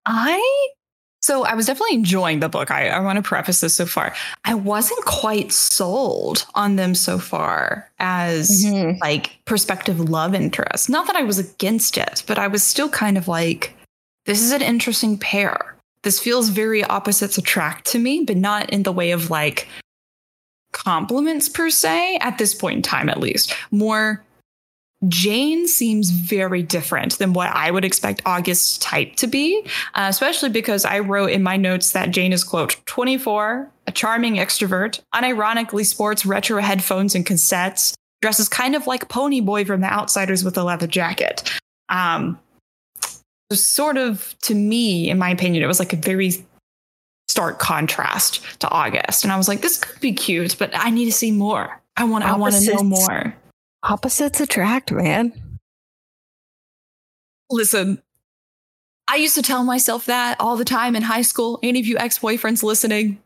[0.05, 0.69] I
[1.23, 2.69] so I was definitely enjoying the book.
[2.69, 4.13] I, I want to preface this so far.
[4.43, 8.97] I wasn't quite sold on them so far as mm-hmm.
[8.99, 10.89] like prospective love interest.
[10.89, 13.73] Not that I was against it, but I was still kind of like,
[14.25, 15.77] this is an interesting pair.
[16.01, 19.69] This feels very opposites attract to me, but not in the way of like
[20.73, 23.55] compliments per se, at this point in time, at least.
[23.71, 24.21] More
[25.07, 30.49] Jane seems very different than what I would expect August's type to be, uh, especially
[30.49, 35.85] because I wrote in my notes that Jane is, quote, 24, a charming extrovert, unironically
[35.85, 40.57] sports retro headphones and cassettes, dresses kind of like Pony Boy from The Outsiders with
[40.57, 41.51] a leather jacket.
[41.89, 42.39] Um,
[43.51, 46.31] sort of, to me, in my opinion, it was like a very
[47.27, 49.23] stark contrast to August.
[49.23, 51.81] And I was like, this could be cute, but I need to see more.
[51.97, 53.35] I want, I want to know more.
[53.83, 55.33] Opposites attract, man.
[57.49, 58.01] Listen,
[59.07, 61.59] I used to tell myself that all the time in high school.
[61.61, 63.21] Any of you ex boyfriends listening,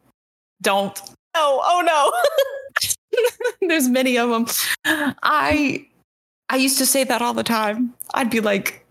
[0.61, 0.99] don't.
[1.35, 2.89] Oh, oh no.
[3.67, 4.47] There's many of them.
[5.21, 5.87] I
[6.49, 7.93] I used to say that all the time.
[8.13, 8.85] I'd be like,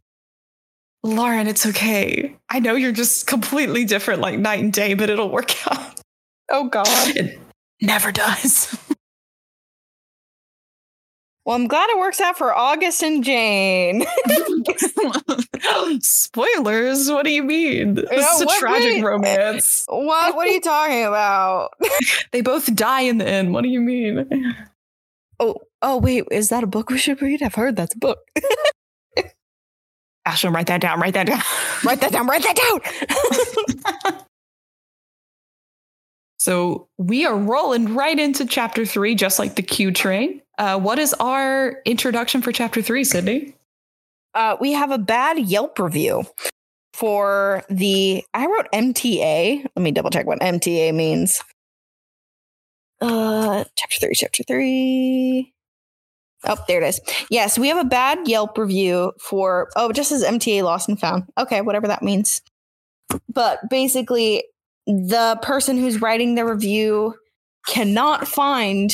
[1.02, 2.36] Lauren, it's okay.
[2.48, 6.00] I know you're just completely different like night and day, but it'll work out.
[6.50, 6.86] Oh God.
[7.16, 7.38] It
[7.80, 8.78] never does.
[11.46, 14.04] Well, I'm glad it works out for August and Jane.
[16.00, 17.08] Spoilers?
[17.08, 17.94] What do you mean?
[17.94, 19.86] This is a tragic romance.
[19.96, 20.34] What?
[20.34, 21.70] What are you talking about?
[22.32, 23.52] they both die in the end.
[23.52, 24.56] What do you mean?
[25.38, 26.24] Oh, oh, wait.
[26.32, 27.44] Is that a book we should read?
[27.44, 28.18] I've heard that's a book.
[30.26, 30.98] Ashlyn, write that down.
[30.98, 31.42] Write that down.
[31.84, 32.26] write that down.
[32.26, 32.56] Write that
[34.02, 34.18] down.
[36.38, 40.42] so we are rolling right into chapter three, just like the Q train.
[40.58, 43.54] Uh, what is our introduction for chapter three, Sydney?
[44.34, 46.24] Uh, we have a bad Yelp review
[46.92, 48.24] for the.
[48.34, 49.66] I wrote MTA.
[49.76, 51.42] Let me double check what MTA means.
[53.00, 55.52] Uh, chapter three, chapter three.
[56.44, 57.00] Oh, there it is.
[57.30, 59.68] Yes, we have a bad Yelp review for.
[59.76, 61.24] Oh, just as MTA lost and found.
[61.38, 62.40] Okay, whatever that means.
[63.32, 64.44] But basically,
[64.86, 67.14] the person who's writing the review
[67.66, 68.92] cannot find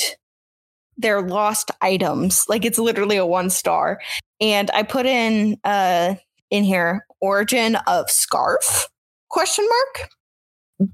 [0.96, 2.44] their lost items.
[2.48, 4.00] Like it's literally a one star.
[4.40, 6.14] And I put in uh
[6.50, 8.88] in here origin of scarf
[9.28, 10.10] question mark.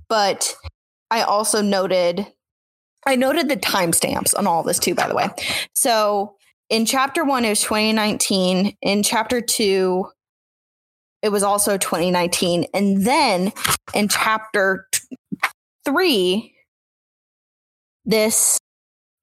[0.09, 0.57] But
[1.11, 2.27] I also noted
[3.07, 5.29] I noted the timestamps on all this too, by the way.
[5.75, 6.37] So
[6.69, 8.77] in chapter one, it was 2019.
[8.83, 10.07] In chapter two,
[11.23, 12.67] it was also 2019.
[12.75, 13.53] And then
[13.95, 15.01] in chapter t-
[15.85, 16.55] three,
[18.05, 18.59] this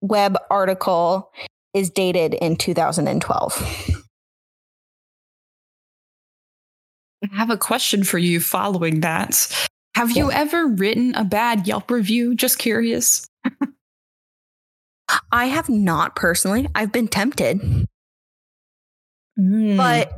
[0.08, 1.32] web article
[1.74, 4.01] is dated in 2012.
[7.24, 9.68] I have a question for you following that.
[9.95, 12.36] Have you ever written a bad Yelp review?
[12.36, 13.28] Just curious.
[15.32, 16.68] I have not personally.
[16.76, 17.60] I've been tempted.
[19.39, 19.78] Mm.
[19.78, 20.12] But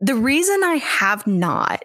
[0.00, 1.84] the reason I have not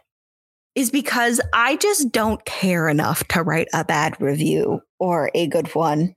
[0.76, 5.74] is because I just don't care enough to write a bad review or a good
[5.76, 6.14] one.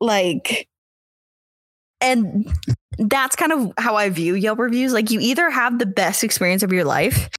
[0.00, 0.68] Like,
[2.00, 2.52] and
[2.98, 4.92] that's kind of how I view Yelp reviews.
[4.92, 7.30] Like, you either have the best experience of your life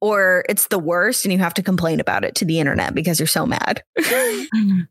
[0.00, 3.18] or it's the worst and you have to complain about it to the internet because
[3.18, 3.82] you're so mad.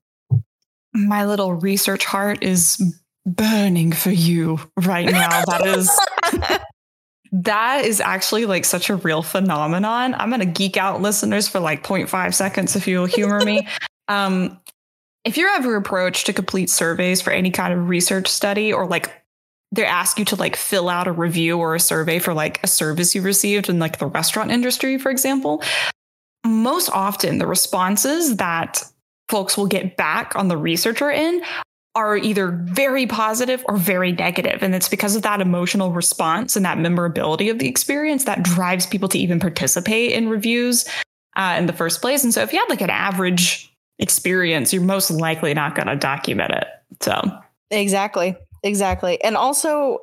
[0.93, 2.82] My little research heart is
[3.26, 5.43] burning for you right now.
[5.45, 5.89] That is
[7.32, 10.15] that is actually like such a real phenomenon.
[10.15, 13.68] I'm going to geek out listeners for like 0.5 seconds if you'll humor me.
[14.08, 14.60] um,
[15.24, 19.12] if you're ever approached to complete surveys for any kind of research study or like
[19.72, 22.68] they ask you to like fill out a review or a survey for like a
[22.68, 25.62] service you received in like the restaurant industry, for example,
[26.45, 28.82] most often the responses that
[29.28, 31.41] folks will get back on the researcher in
[31.95, 34.62] are either very positive or very negative.
[34.62, 38.86] And it's because of that emotional response and that memorability of the experience that drives
[38.86, 40.86] people to even participate in reviews
[41.36, 42.24] uh, in the first place.
[42.24, 45.95] And so if you had like an average experience, you're most likely not going to
[45.95, 46.68] document it.
[47.02, 47.22] So,
[47.72, 48.36] exactly.
[48.64, 49.22] Exactly.
[49.24, 50.00] And also,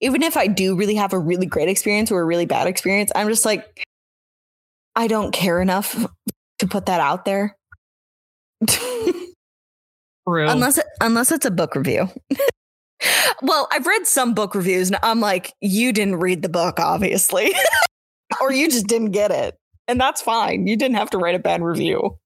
[0.00, 3.10] even if I do really have a really great experience or a really bad experience,
[3.14, 3.84] I'm just like,
[4.94, 5.94] I don't care enough
[6.58, 7.56] to put that out there.
[10.50, 12.08] Unless it, unless it's a book review.
[13.42, 17.52] well, I've read some book reviews and I'm like, you didn't read the book, obviously.
[18.40, 19.56] or you just didn't get it.
[19.88, 20.66] And that's fine.
[20.66, 22.18] You didn't have to write a bad review.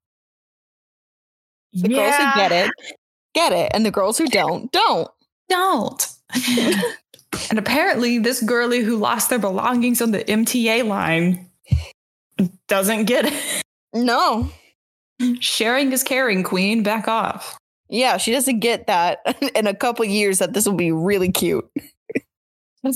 [1.72, 1.96] The yeah.
[1.96, 2.70] girls who get it,
[3.34, 3.70] get it.
[3.74, 5.08] And the girls who don't, don't.
[5.48, 6.08] Don't.
[7.50, 11.50] and apparently, this girlie who lost their belongings on the MTA line
[12.68, 13.62] doesn't get it.
[13.92, 14.50] No.
[15.40, 16.82] Sharing is caring, queen.
[16.82, 17.58] Back off.
[17.88, 19.18] Yeah, she doesn't get that
[19.54, 21.68] in a couple years that this will be really cute.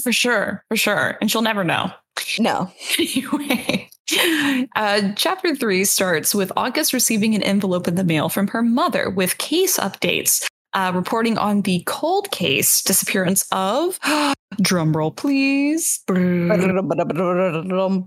[0.03, 1.19] For sure, for sure.
[1.21, 1.91] And she'll never know.
[2.39, 2.73] No.
[2.99, 3.91] anyway,
[4.77, 9.09] uh, chapter three starts with August receiving an envelope in the mail from her mother
[9.09, 13.99] with case updates, uh, reporting on the cold case disappearance of,
[14.61, 16.03] drumroll please.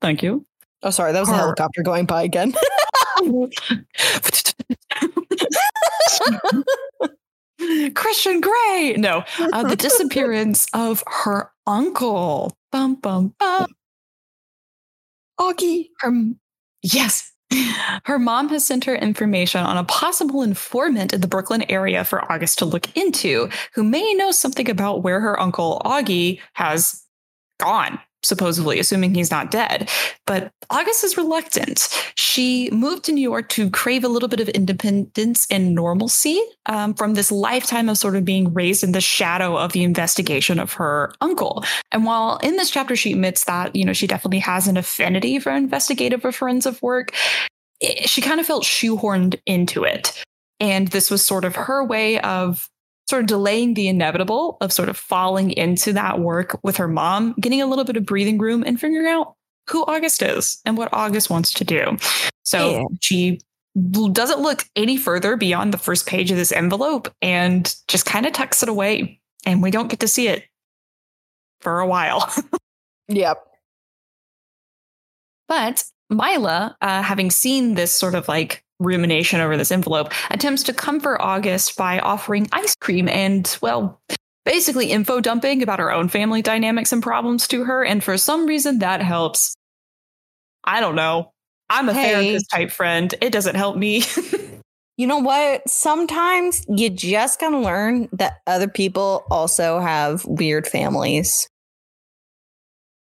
[0.00, 0.44] Thank you.
[0.82, 2.52] Oh, sorry, that was a helicopter going by again.
[7.94, 8.96] Christian Grey.
[8.98, 12.52] No, uh, the disappearance of her uncle.
[12.72, 13.68] Bum bum bum.
[15.40, 15.88] Augie.
[16.00, 16.12] Her
[16.82, 17.28] yes.
[18.04, 22.32] Her mom has sent her information on a possible informant in the Brooklyn area for
[22.32, 27.04] August to look into, who may know something about where her uncle Augie has
[27.60, 29.90] gone supposedly, assuming he's not dead.
[30.26, 31.88] But August is reluctant.
[32.14, 36.94] She moved to New York to crave a little bit of independence and normalcy um,
[36.94, 40.72] from this lifetime of sort of being raised in the shadow of the investigation of
[40.74, 41.64] her uncle.
[41.90, 45.38] And while in this chapter she admits that, you know, she definitely has an affinity
[45.38, 47.12] for investigative or forensic work,
[47.80, 50.22] it, she kind of felt shoehorned into it.
[50.60, 52.68] And this was sort of her way of
[53.12, 57.34] sort of delaying the inevitable of sort of falling into that work with her mom,
[57.38, 59.34] getting a little bit of breathing room and figuring out
[59.68, 61.94] who August is and what August wants to do.
[62.42, 62.84] So yeah.
[63.02, 63.40] she
[64.12, 68.32] doesn't look any further beyond the first page of this envelope and just kind of
[68.32, 69.20] tucks it away.
[69.44, 70.44] And we don't get to see it
[71.60, 72.32] for a while.
[73.08, 73.44] yep.
[75.48, 80.72] But Mila, uh, having seen this sort of like rumination over this envelope, attempts to
[80.72, 84.00] comfort August by offering ice cream and, well,
[84.44, 87.84] basically info dumping about her own family dynamics and problems to her.
[87.84, 89.54] And for some reason, that helps.
[90.64, 91.32] I don't know.
[91.70, 92.12] I'm a hey.
[92.12, 93.14] therapist type friend.
[93.20, 94.04] It doesn't help me.
[94.96, 95.68] you know what?
[95.68, 101.48] Sometimes you just gotta learn that other people also have weird families.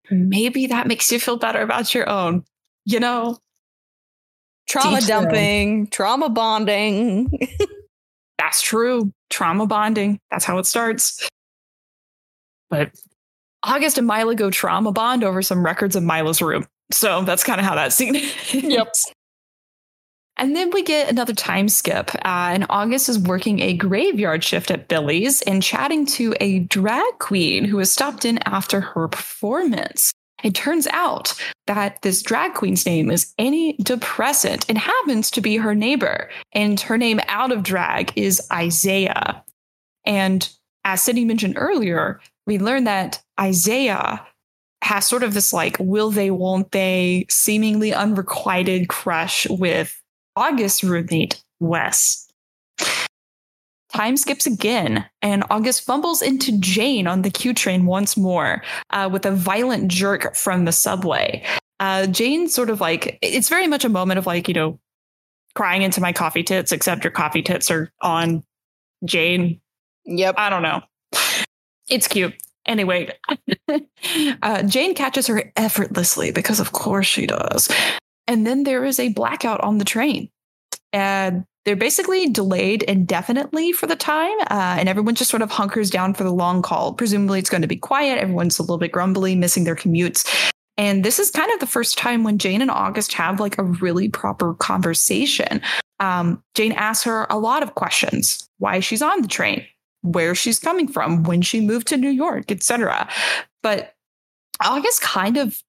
[0.09, 2.43] Maybe that makes you feel better about your own.
[2.85, 3.39] You know,
[4.67, 7.31] trauma dumping, trauma bonding.
[8.37, 9.11] That's true.
[9.29, 10.19] Trauma bonding.
[10.29, 11.27] That's how it starts.
[12.69, 12.91] But
[13.63, 16.67] August and Mila go trauma bond over some records in Mila's room.
[16.91, 18.15] So that's kind of how that scene
[18.53, 18.93] Yep.
[20.37, 22.13] And then we get another time skip.
[22.15, 27.19] Uh, and August is working a graveyard shift at Billy's and chatting to a drag
[27.19, 30.11] queen who has stopped in after her performance.
[30.45, 31.33] It turns out
[31.65, 36.29] that this drag queen's name is Annie Depressant and happens to be her neighbor.
[36.53, 39.43] And her name out of drag is Isaiah.
[40.05, 40.47] And
[40.83, 44.23] as Sydney mentioned earlier, we learned that Isaiah
[44.83, 49.99] has sort of this like will they, won't they, seemingly unrequited crush with
[50.35, 52.24] August's roommate, Wes.
[53.95, 59.09] Time skips again, and August fumbles into Jane on the Q train once more uh,
[59.09, 61.41] with a violent jerk from the subway.
[61.79, 64.77] Uh, Jane sort of like, it's very much a moment of like, you know,
[65.53, 68.43] crying into my coffee tits, except your coffee tits are on
[69.05, 69.61] Jane.
[70.03, 70.35] Yep.
[70.37, 70.81] I don't know.
[71.89, 72.33] It's cute.
[72.65, 73.17] Anyway,
[74.41, 77.69] uh, Jane catches her effortlessly because, of course, she does.
[78.27, 80.29] And then there is a blackout on the train.
[80.91, 85.89] And they're basically delayed indefinitely for the time, uh, and everyone just sort of hunkers
[85.89, 86.93] down for the long call.
[86.93, 88.19] Presumably, it's going to be quiet.
[88.19, 90.51] Everyone's a little bit grumbly, missing their commutes.
[90.77, 93.63] And this is kind of the first time when Jane and August have like a
[93.63, 95.61] really proper conversation.
[95.99, 99.65] Um, Jane asks her a lot of questions: why she's on the train,
[100.01, 103.09] where she's coming from, when she moved to New York, etc.
[103.63, 103.95] But
[104.63, 105.59] August kind of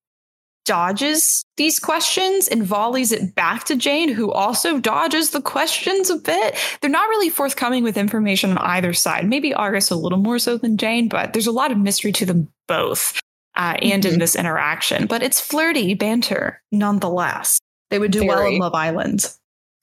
[0.66, 6.16] dodges these questions and volleys it back to Jane, who also dodges the questions a
[6.16, 6.56] bit.
[6.80, 9.26] They're not really forthcoming with information on either side.
[9.26, 12.26] Maybe August a little more so than Jane, but there's a lot of mystery to
[12.26, 13.18] them both
[13.54, 14.14] uh, and mm-hmm.
[14.14, 15.06] in this interaction.
[15.06, 17.58] But it's flirty banter nonetheless.
[17.90, 18.30] They would do Very.
[18.30, 19.32] well in Love Island.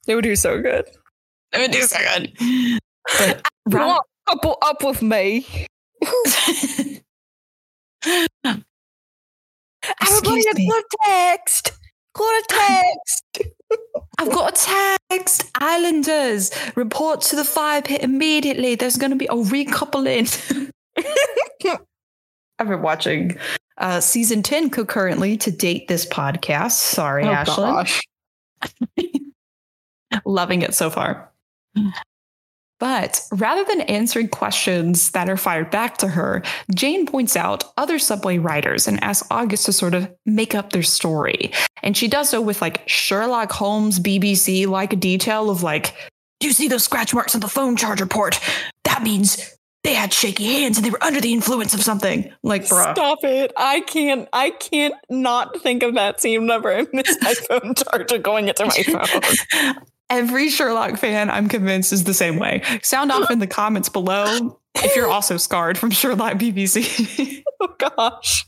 [0.05, 0.85] They would do so good.
[1.53, 2.79] They would do so good.
[3.17, 5.47] But Ra- couple up with me.
[10.01, 11.71] Everybody, I've got a text.
[12.15, 13.23] Got a text.
[14.19, 15.51] I've got a text.
[15.59, 18.75] Islanders, report to the fire pit immediately.
[18.75, 20.71] There's going to be a recoupling.
[22.59, 23.37] I've been watching
[23.77, 26.73] uh, season 10 concurrently to date this podcast.
[26.73, 28.01] Sorry, oh, Ashlyn.
[30.25, 31.31] Loving it so far.
[32.83, 36.43] But rather than answering questions that are fired back to her,
[36.75, 40.83] Jane points out other subway riders and asks August to sort of make up their
[40.83, 41.53] story.
[41.81, 45.95] And she does so with like Sherlock Holmes BBC like detail of like,
[46.41, 48.37] do you see those scratch marks on the phone charger port?
[48.83, 52.33] That means they had shaky hands and they were under the influence of something.
[52.43, 52.95] Like, bruh.
[52.95, 53.53] Stop it.
[53.55, 58.17] I can't, I can't not think of that scene whenever I miss my phone charger
[58.17, 59.75] going into my phone.
[60.13, 62.61] Every Sherlock fan, I'm convinced, is the same way.
[62.83, 67.43] Sound off in the comments below if you're also scarred from Sherlock BBC.
[67.59, 68.45] oh gosh.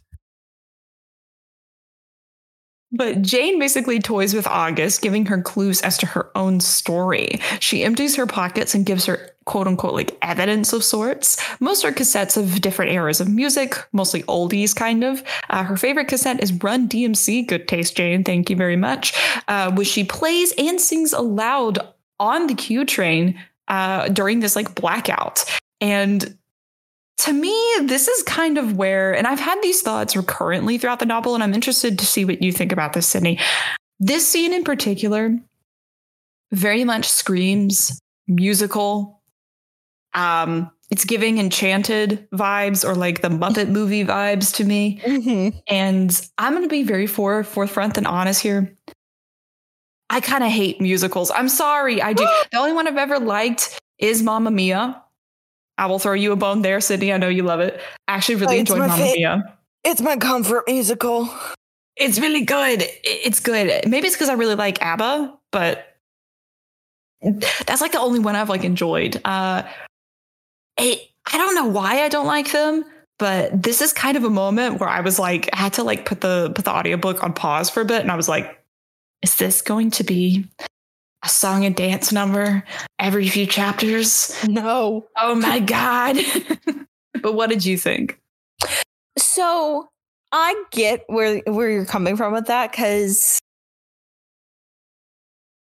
[2.91, 7.41] But Jane basically toys with August, giving her clues as to her own story.
[7.59, 11.41] She empties her pockets and gives her quote unquote like evidence of sorts.
[11.59, 15.23] Most are cassettes of different eras of music, mostly oldies kind of.
[15.49, 17.47] Uh, her favorite cassette is Run DMC.
[17.47, 18.23] Good taste, Jane.
[18.23, 19.13] Thank you very much.
[19.47, 21.79] Uh, which she plays and sings aloud
[22.19, 25.45] on the Q train uh, during this like blackout.
[25.81, 26.37] And
[27.17, 31.05] to me, this is kind of where, and I've had these thoughts recurrently throughout the
[31.05, 33.39] novel, and I'm interested to see what you think about this, Sydney.
[33.99, 35.37] This scene in particular
[36.51, 39.14] very much screams musical.
[40.15, 45.01] Um, it's giving enchanted vibes or like the Muppet movie vibes to me.
[45.03, 45.57] Mm-hmm.
[45.67, 48.77] And I'm going to be very for, forefront and honest here.
[50.09, 51.31] I kind of hate musicals.
[51.31, 52.01] I'm sorry.
[52.01, 52.25] I do.
[52.51, 55.01] the only one I've ever liked is Mamma Mia.
[55.77, 57.11] I will throw you a bone there, Sydney.
[57.11, 57.79] I know you love it.
[58.07, 59.57] I actually really enjoyed Mamma fa- Mia.
[59.83, 61.29] It's my comfort musical.
[61.97, 62.83] It's really good.
[63.03, 63.87] It's good.
[63.87, 65.97] Maybe it's because I really like ABBA, but
[67.65, 69.19] that's like the only one I've like enjoyed.
[69.25, 69.63] Uh,
[70.77, 71.01] it,
[71.31, 72.85] I don't know why I don't like them,
[73.17, 76.05] but this is kind of a moment where I was like, I had to like
[76.05, 78.59] put the put the audiobook on pause for a bit, and I was like,
[79.21, 80.45] is this going to be
[81.23, 82.63] a song and dance number
[82.99, 84.35] every few chapters?
[84.47, 85.07] No.
[85.17, 86.17] Oh my God.
[87.21, 88.19] but what did you think?
[89.17, 89.89] So
[90.31, 93.39] I get where where you're coming from with that because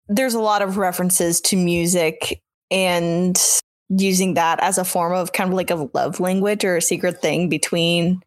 [0.09, 2.41] there's a lot of references to music
[2.71, 3.41] and
[3.97, 7.21] using that as a form of kind of like a love language or a secret
[7.21, 8.23] thing between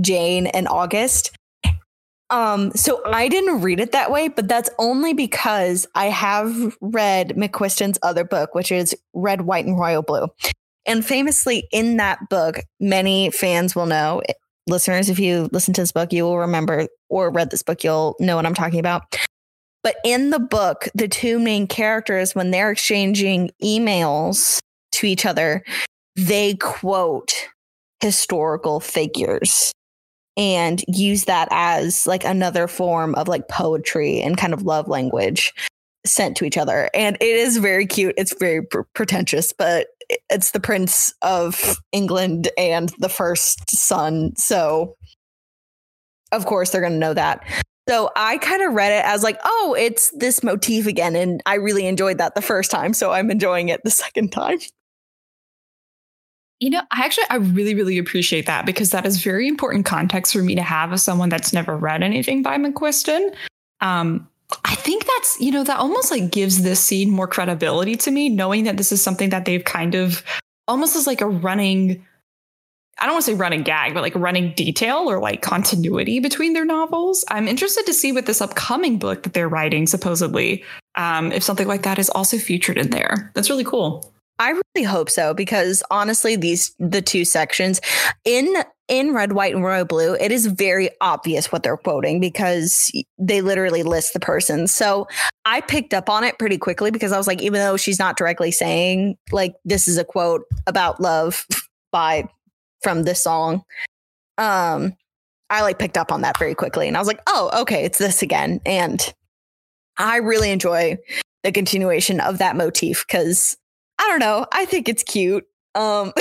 [0.00, 1.32] Jane and August.
[2.30, 7.30] Um, so I didn't read it that way, but that's only because I have read
[7.30, 10.28] McQuiston's other book, which is Red, White, and Royal Blue.
[10.86, 14.22] And famously, in that book, many fans will know,
[14.68, 18.14] listeners, if you listen to this book, you will remember or read this book, you'll
[18.20, 19.16] know what I'm talking about.
[19.82, 24.60] But in the book, the two main characters, when they're exchanging emails
[25.00, 25.64] to each other,
[26.16, 27.32] they quote
[28.00, 29.72] historical figures
[30.36, 35.52] and use that as like another form of like poetry and kind of love language
[36.06, 36.88] sent to each other.
[36.94, 38.14] And it is very cute.
[38.16, 39.88] It's very pr- pretentious, but
[40.30, 44.34] it's the Prince of England and the first son.
[44.36, 44.96] So,
[46.32, 47.44] of course, they're going to know that.
[47.88, 51.16] So I kind of read it as like, oh, it's this motif again.
[51.16, 52.94] And I really enjoyed that the first time.
[52.94, 54.58] So I'm enjoying it the second time.
[56.60, 60.34] You know, I actually I really really appreciate that because that is very important context
[60.34, 63.34] for me to have as someone that's never read anything by McQuiston.
[63.80, 64.28] Um,
[64.64, 68.28] I think that's you know that almost like gives this scene more credibility to me,
[68.28, 70.22] knowing that this is something that they've kind of
[70.68, 72.04] almost as like a running.
[72.98, 76.52] I don't want to say running gag, but like running detail or like continuity between
[76.52, 77.24] their novels.
[77.28, 80.62] I'm interested to see what this upcoming book that they're writing, supposedly,
[80.96, 83.32] um, if something like that is also featured in there.
[83.34, 84.12] That's really cool.
[84.40, 87.78] I really hope so because honestly, these the two sections
[88.24, 88.56] in
[88.88, 93.42] in red, white, and royal blue, it is very obvious what they're quoting because they
[93.42, 94.66] literally list the person.
[94.66, 95.06] So
[95.44, 98.16] I picked up on it pretty quickly because I was like, even though she's not
[98.16, 101.46] directly saying like this is a quote about love
[101.92, 102.26] by
[102.82, 103.62] from this song,
[104.38, 104.94] um,
[105.50, 107.98] I like picked up on that very quickly and I was like, oh, okay, it's
[107.98, 108.62] this again.
[108.64, 109.12] And
[109.98, 110.96] I really enjoy
[111.44, 113.56] the continuation of that motif because
[114.00, 115.44] I don't know, I think it's cute.
[115.76, 116.12] Um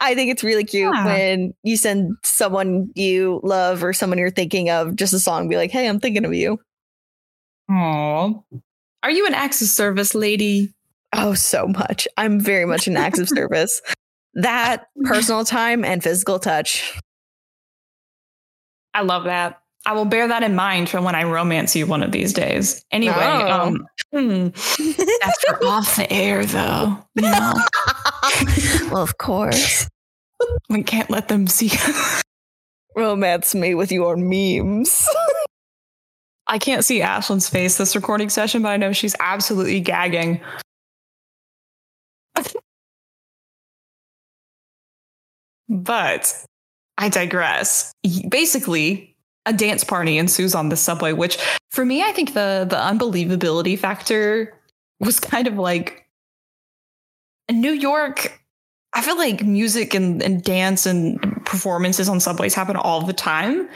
[0.00, 1.04] I think it's really cute Yeah.
[1.04, 5.56] when you send someone you love or someone you're thinking of just a song, be
[5.56, 6.58] like, hey, I'm thinking of you.
[7.70, 8.42] Aww.
[9.02, 10.72] Are you an acts of service lady?
[11.12, 12.06] Oh, so much.
[12.16, 13.80] I'm very much an acts of service.
[14.34, 16.98] That personal time and physical touch.
[18.94, 19.60] I love that.
[19.86, 22.84] I will bear that in mind for when I romance you one of these days.
[22.90, 23.50] Anyway, Oh.
[23.50, 24.48] um, hmm,
[25.20, 26.98] that's for off the air, though.
[27.14, 27.54] You know,
[28.92, 29.88] well, of course.
[30.68, 31.70] we can't let them see.
[32.94, 35.08] Romance me with your memes.
[36.46, 40.40] I can't see Ashlyn's face this recording session, but I know she's absolutely gagging.
[45.68, 46.44] but
[46.98, 47.92] I digress.
[48.28, 49.09] Basically,
[49.50, 51.36] a dance party ensues on the subway, which
[51.70, 54.56] for me, I think the the unbelievability factor
[55.00, 56.06] was kind of like
[57.48, 58.40] in New York.
[58.92, 63.68] I feel like music and, and dance and performances on subways happen all the time.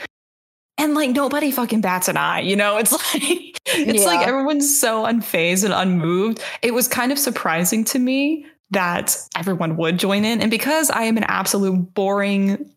[0.77, 2.79] And like nobody fucking bats an eye, you know?
[2.79, 6.43] It's like it's like everyone's so unfazed and unmoved.
[6.63, 10.41] It was kind of surprising to me that everyone would join in.
[10.41, 12.71] And because I am an absolute boring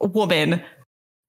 [0.00, 0.62] woman,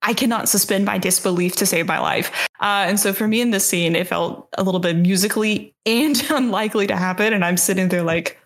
[0.02, 2.32] I cannot suspend my disbelief to save my life.
[2.60, 6.22] Uh, and so for me in this scene, it felt a little bit musically and
[6.30, 7.34] unlikely to happen.
[7.34, 8.38] And I'm sitting there like,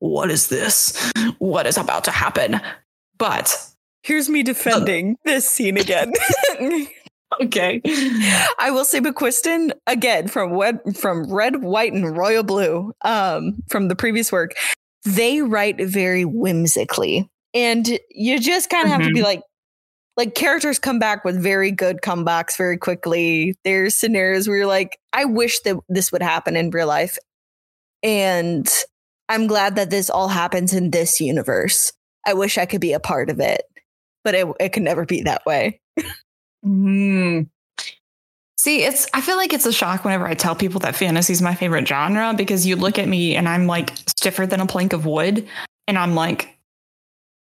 [0.00, 1.12] what is this?
[1.38, 2.60] What is about to happen?
[3.16, 3.74] But
[4.04, 6.12] Here's me defending this scene again.
[7.42, 7.80] okay.
[8.58, 13.88] I will say McQuiston again from Red, from Red, White, and Royal Blue um, from
[13.88, 14.52] the previous work.
[15.06, 19.40] They write very whimsically, and you just kind of have to be like,
[20.16, 23.54] like characters come back with very good comebacks very quickly.
[23.64, 27.18] There's scenarios where you're like, I wish that this would happen in real life,
[28.02, 28.68] and
[29.28, 31.92] I'm glad that this all happens in this universe.
[32.26, 33.62] I wish I could be a part of it,
[34.22, 35.80] but it it can never be that way.
[36.64, 37.48] Mm.
[38.56, 41.42] See, it's I feel like it's a shock whenever I tell people that fantasy is
[41.42, 44.94] my favorite genre because you look at me and I'm like stiffer than a plank
[44.94, 45.46] of wood
[45.86, 46.53] and I'm like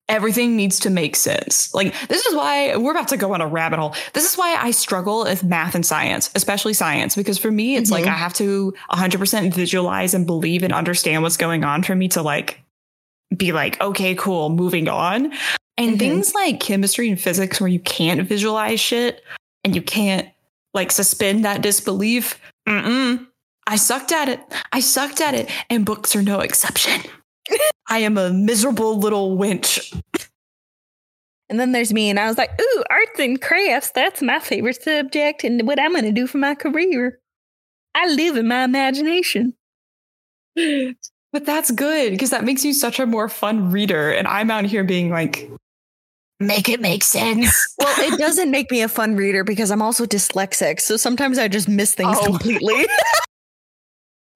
[0.10, 1.74] everything needs to make sense.
[1.74, 3.96] Like this is why we're about to go on a rabbit hole.
[4.14, 7.92] This is why I struggle with math and science, especially science because for me it's
[7.92, 8.10] like Mhm.
[8.10, 12.22] I have to 100% visualize and believe and understand what's going on for me to
[12.22, 12.60] like
[13.38, 15.32] be like okay, cool, moving on.
[15.78, 16.00] And Mhm.
[16.00, 19.24] things like chemistry and physics where you can't visualize shit
[19.64, 20.28] and you can't
[20.74, 22.40] like suspend that disbelief.
[22.68, 23.26] Mm-mm.
[23.68, 24.40] I sucked at it.
[24.74, 27.02] I sucked at it, and books are no exception.
[27.88, 30.00] I am a miserable little wench.
[31.50, 34.84] And then there's me, and I was like, ooh, arts and crafts, that's my favorite
[34.84, 37.20] subject and what I'm going to do for my career.
[37.96, 39.56] I live in my imagination.
[40.56, 44.12] But that's good because that makes you such a more fun reader.
[44.12, 45.50] And I'm out here being like,
[46.40, 47.66] make it make sense.
[47.80, 50.82] Well, it doesn't make me a fun reader because I'm also dyslexic.
[50.82, 52.26] So sometimes I just miss things Oh.
[52.26, 52.86] completely.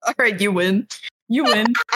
[0.08, 0.88] All right, you win.
[1.30, 1.68] You win.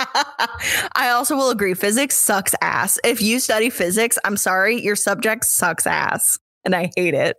[0.95, 2.97] I also will agree physics sucks ass.
[3.03, 6.37] If you study physics, I'm sorry, your subject sucks ass.
[6.65, 7.37] And I hate it.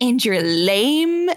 [0.00, 1.30] and you're lame,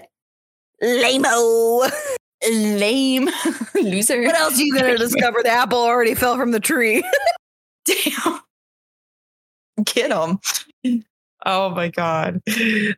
[0.82, 1.90] Lame-o.
[2.52, 3.30] lame
[3.74, 4.22] loser.
[4.22, 5.42] What else are you going to discover?
[5.44, 7.04] The apple already fell from the tree.
[7.86, 8.40] Damn.
[9.86, 10.40] Get them.
[11.46, 12.42] Oh my God.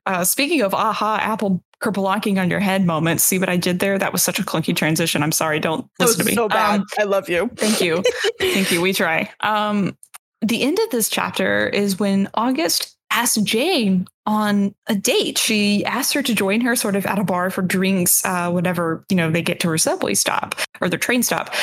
[0.06, 3.98] Uh, speaking of aha, Apple kerplunking on your head moments, see what I did there?
[3.98, 5.22] That was such a clunky transition.
[5.24, 5.60] I'm sorry.
[5.60, 6.36] Don't That listen to me.
[6.36, 6.82] so bad.
[6.82, 7.50] Um, I love you.
[7.56, 8.04] thank you.
[8.40, 8.82] thank you.
[8.82, 9.30] We try.
[9.42, 9.98] Um,
[10.42, 15.38] the end of this chapter is when August asks Jane on a date.
[15.38, 19.06] She asks her to join her sort of at a bar for drinks uh, whenever,
[19.10, 21.54] you know, they get to her subway stop or their train stop.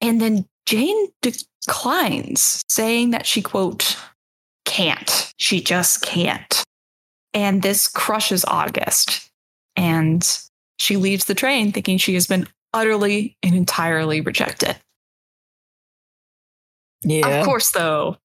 [0.00, 1.08] And then Jane
[1.66, 3.96] declines, saying that she, quote,
[4.64, 5.32] can't.
[5.38, 6.62] She just can't.
[7.34, 9.28] And this crushes August.
[9.76, 10.26] And
[10.78, 14.76] she leaves the train thinking she has been utterly and entirely rejected.
[17.02, 17.26] Yeah.
[17.26, 18.16] Of course, though,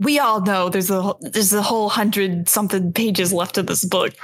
[0.00, 4.14] we all know there's a there's a whole hundred something pages left of this book.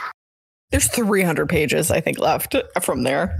[0.70, 3.38] There's 300 pages, I think, left from there.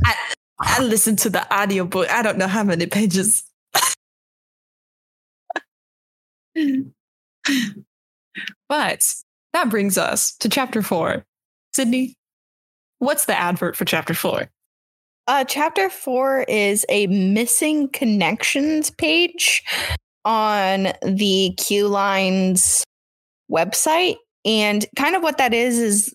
[0.61, 2.09] I listened to the audiobook.
[2.11, 3.43] I don't know how many pages.
[8.69, 9.05] but
[9.53, 11.25] that brings us to chapter four.
[11.73, 12.15] Sydney,
[12.99, 14.51] what's the advert for chapter four?
[15.27, 19.63] Uh, chapter four is a missing connections page
[20.25, 22.85] on the Q Lines
[23.51, 24.17] website.
[24.45, 26.15] and kind of what that is is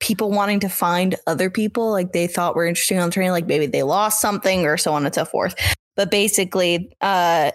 [0.00, 3.46] people wanting to find other people like they thought were interesting on the train, like
[3.46, 5.54] maybe they lost something or so on and so forth.
[5.96, 7.52] But basically, uh,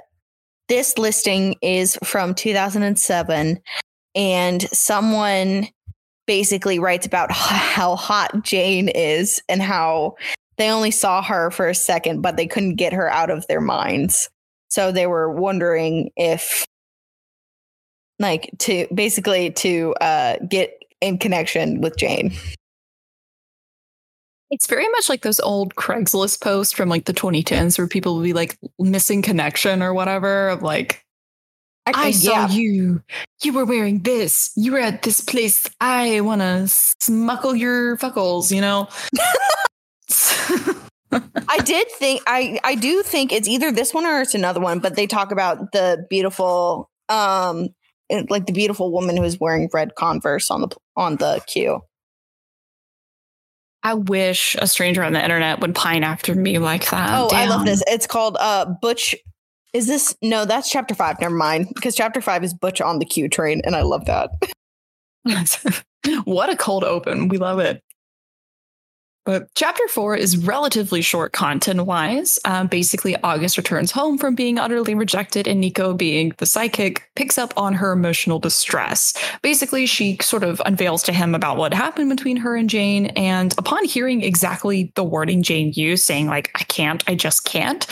[0.68, 3.60] this listing is from 2007,
[4.16, 5.68] and someone
[6.30, 10.16] basically writes about how hot Jane is and how
[10.58, 13.60] they only saw her for a second, but they couldn't get her out of their
[13.60, 14.30] minds.
[14.70, 16.68] So they were wondering if,
[18.20, 22.32] like, to basically to uh, get in connection with Jane.
[24.52, 28.24] It's very much like those old Craigslist posts from like the 2010s where people would
[28.24, 31.04] be like missing connection or whatever of like
[31.96, 32.50] I, I saw yeah.
[32.50, 33.02] you.
[33.44, 34.52] You were wearing this.
[34.56, 35.70] You were at this place.
[35.80, 36.66] I want to
[37.02, 38.88] smuckle your fuckles, you know?
[41.12, 44.80] I did think I I do think it's either this one or it's another one,
[44.80, 47.70] but they talk about the beautiful um
[48.30, 51.82] like the beautiful woman who was wearing red Converse on the on the Q.
[53.82, 57.10] I wish a stranger on the internet would pine after me like that.
[57.18, 57.48] Oh, Damn.
[57.48, 57.82] I love this.
[57.88, 59.16] It's called uh Butch.
[59.74, 60.46] Is this no?
[60.46, 61.20] That's chapter five.
[61.22, 64.32] Never mind, because chapter five is Butch on the Q train, and I love that.
[66.24, 67.28] what a cold open.
[67.28, 67.84] We love it.
[69.26, 72.40] But chapter four is relatively short content wise.
[72.46, 77.38] Um, basically, August returns home from being utterly rejected, and Niko, being the psychic, picks
[77.38, 79.14] up on her emotional distress.
[79.44, 83.08] Basically, she sort of unveils to him about what happened between her and Jane.
[83.08, 87.86] And upon hearing exactly the wording Jane used, saying, like, I can't, I just can't,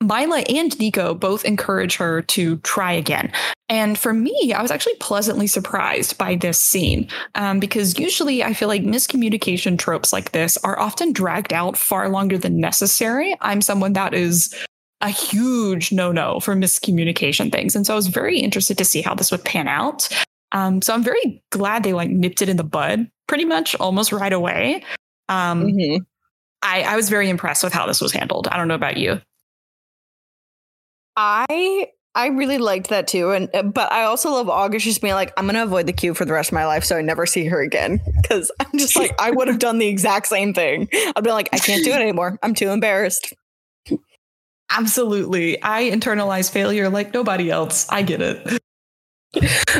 [0.00, 3.32] Myla and Niko both encourage her to try again.
[3.68, 8.54] And for me, I was actually pleasantly surprised by this scene um, because usually I
[8.54, 13.36] feel like miscommunication tropes like this are often dragged out far longer than necessary.
[13.40, 14.54] I'm someone that is
[15.00, 17.76] a huge no no for miscommunication things.
[17.76, 20.08] And so I was very interested to see how this would pan out.
[20.52, 24.12] Um, so I'm very glad they like nipped it in the bud pretty much almost
[24.12, 24.82] right away.
[25.28, 26.02] Um, mm-hmm.
[26.62, 28.48] I, I was very impressed with how this was handled.
[28.48, 29.20] I don't know about you.
[31.18, 35.14] I I really liked that too, and uh, but I also love August just being
[35.14, 37.26] like, I'm gonna avoid the Q for the rest of my life, so I never
[37.26, 38.00] see her again.
[38.22, 40.88] Because I'm just like, I would have done the exact same thing.
[41.16, 42.38] I'd be like, I can't do it anymore.
[42.42, 43.32] I'm too embarrassed.
[44.70, 47.88] Absolutely, I internalize failure like nobody else.
[47.88, 48.60] I get it.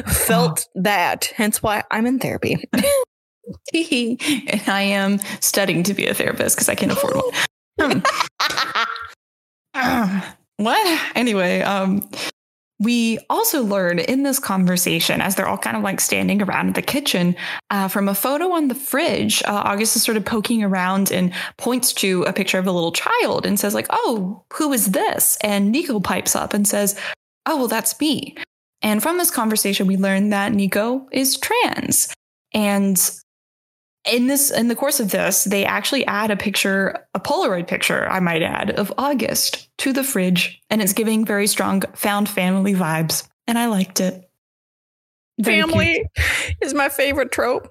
[0.07, 2.68] Felt that, hence why I'm in therapy.
[3.72, 7.16] and I am studying to be a therapist because I can't afford
[7.76, 8.03] one.
[9.74, 10.22] Um,
[10.59, 11.03] what?
[11.17, 12.09] Anyway, um,
[12.81, 16.73] we also learn in this conversation, as they're all kind of like standing around in
[16.75, 17.35] the kitchen,
[17.71, 21.33] uh, from a photo on the fridge, uh, August is sort of poking around and
[21.57, 25.37] points to a picture of a little child and says, like, oh, who is this?
[25.43, 26.99] And Niko pipes up and says,
[27.47, 28.37] oh, well, that's me.
[28.81, 32.15] And from this conversation, we learn that Niko is trans.
[32.55, 32.97] And
[34.09, 38.09] in this in the course of this they actually add a picture a polaroid picture
[38.11, 42.75] i might add of august to the fridge and it's giving very strong found family
[42.75, 44.25] vibes and i liked it.
[45.41, 46.57] Very family cute.
[46.61, 47.69] is my favorite trope.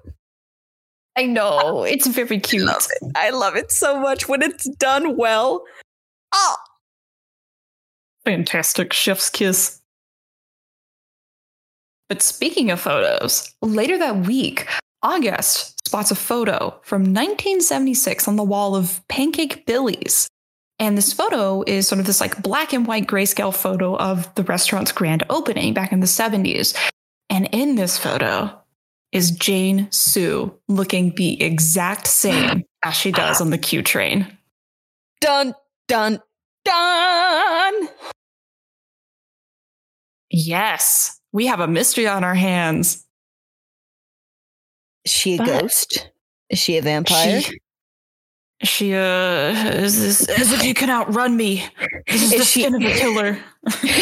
[1.16, 2.86] I know it's very cute I love,
[3.16, 4.28] I love it so much.
[4.28, 5.64] When it's done well
[6.32, 6.56] oh
[8.24, 9.80] fantastic chef's kiss.
[12.08, 14.66] But speaking of photos, later that week,
[15.02, 20.28] August spots a photo from 1976 on the wall of Pancake Billy's.
[20.78, 24.44] And this photo is sort of this like black and white grayscale photo of the
[24.44, 26.76] restaurant's grand opening back in the 70s.
[27.30, 28.60] And in this photo
[29.12, 34.26] is Jane Su looking the exact same as she does on the Q train.
[35.22, 35.54] Dun,
[35.88, 36.20] dun,
[36.66, 37.88] dun.
[40.30, 43.07] Yes, we have a mystery on our hands.
[45.04, 46.10] Is she a but ghost?
[46.50, 47.40] Is she a vampire?
[47.40, 47.58] She,
[48.62, 51.64] she uh is this as if you can outrun me.
[52.08, 53.38] This is, is the she, skin of a killer.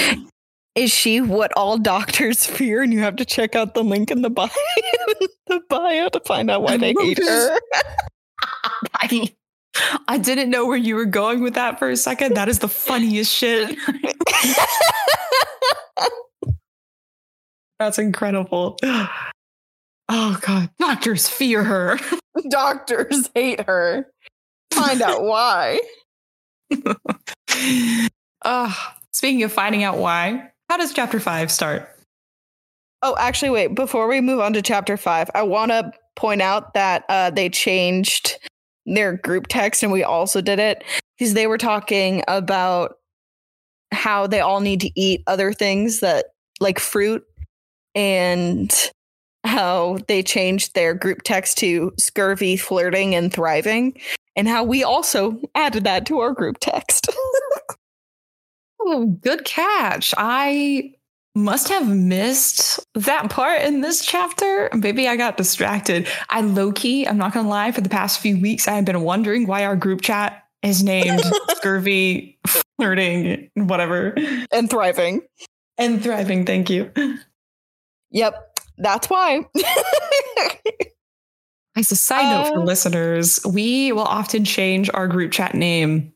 [0.75, 2.83] is she what all doctors fear?
[2.83, 4.49] And you have to check out the link in the bio,
[5.47, 7.59] the bio to find out why they hate her.
[8.95, 9.35] I,
[10.09, 12.35] I didn't know where you were going with that for a second.
[12.35, 13.77] That is the funniest shit.
[17.79, 18.79] That's incredible.
[20.09, 21.99] Oh God, doctors fear her.
[22.49, 24.07] doctors hate her.
[24.73, 25.81] Find out why.
[28.45, 31.89] oh, speaking of finding out why, how does chapter five start?
[33.03, 33.75] Oh, actually, wait.
[33.75, 37.49] Before we move on to chapter five, I want to point out that uh, they
[37.49, 38.39] changed
[38.87, 40.85] their group text, and we also did it
[41.19, 42.97] because they were talking about
[43.93, 46.27] how they all need to eat other things that
[46.61, 47.25] like fruit
[47.95, 48.91] and
[49.47, 53.99] how they changed their group text to scurvy, flirting, and thriving,
[54.35, 57.09] and how we also added that to our group text.
[58.81, 60.13] oh, good catch.
[60.17, 60.93] I
[61.35, 64.71] must have missed that part in this chapter.
[64.75, 66.09] Maybe I got distracted.
[66.31, 69.03] I low key, I'm not gonna lie, for the past few weeks, I have been
[69.03, 72.39] wondering why our group chat is named Scurvy,
[72.79, 74.15] Flirting, whatever,
[74.53, 75.23] and thriving.
[75.79, 76.91] And thriving, thank you.
[78.11, 78.46] Yep,
[78.79, 79.47] that's why.
[81.77, 86.13] As a side note for Uh, listeners, we will often change our group chat name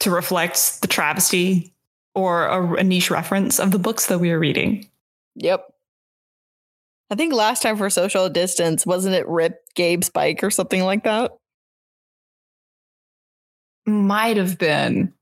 [0.00, 1.72] to reflect the travesty
[2.14, 4.88] or a, a niche reference of the books that we are reading.
[5.36, 5.64] Yep.
[7.10, 11.04] I think last time for social distance, wasn't it Rip Gabe's bike or something like
[11.04, 11.32] that?
[13.86, 15.12] Might have been.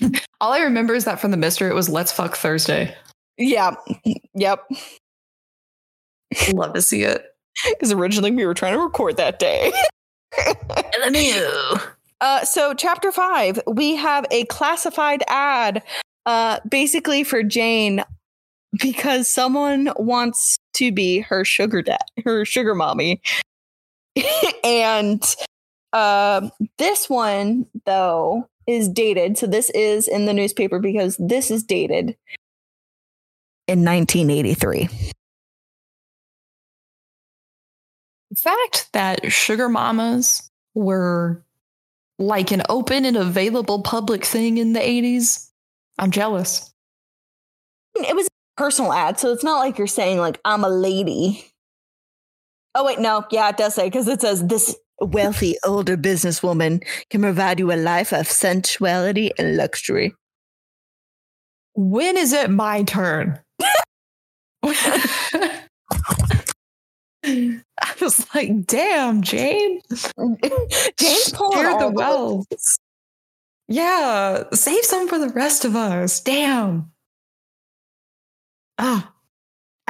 [0.40, 2.94] All I remember is that from the Mister, it was "Let's Fuck Thursday."
[3.38, 3.74] Yeah.
[4.34, 4.70] Yep.
[6.52, 7.24] Love to see it.
[7.70, 9.72] Because originally we were trying to record that day.
[12.20, 15.82] Uh, so, chapter five, we have a classified ad
[16.26, 18.04] uh, basically for Jane
[18.80, 23.20] because someone wants to be her sugar dad, her sugar mommy.
[24.64, 25.34] and
[25.92, 29.38] um this one, though, is dated.
[29.38, 32.16] So, this is in the newspaper because this is dated
[33.68, 34.88] in 1983.
[38.30, 41.44] The fact that sugar mamas were
[42.18, 45.50] like an open and available public thing in the 80s,
[45.98, 46.72] I'm jealous.
[47.94, 51.44] It was a personal ad, so it's not like you're saying, like, I'm a lady.
[52.74, 53.24] Oh, wait, no.
[53.30, 57.76] Yeah, it does say, because it says this wealthy older businesswoman can provide you a
[57.76, 60.14] life of sensuality and luxury.
[61.74, 63.40] When is it my turn?
[67.24, 69.80] I was like, damn, Jane.
[69.90, 72.46] James pulling Share the wealth.
[73.68, 76.20] Yeah, save some for the rest of us.
[76.20, 76.90] Damn.
[78.78, 79.12] Ah.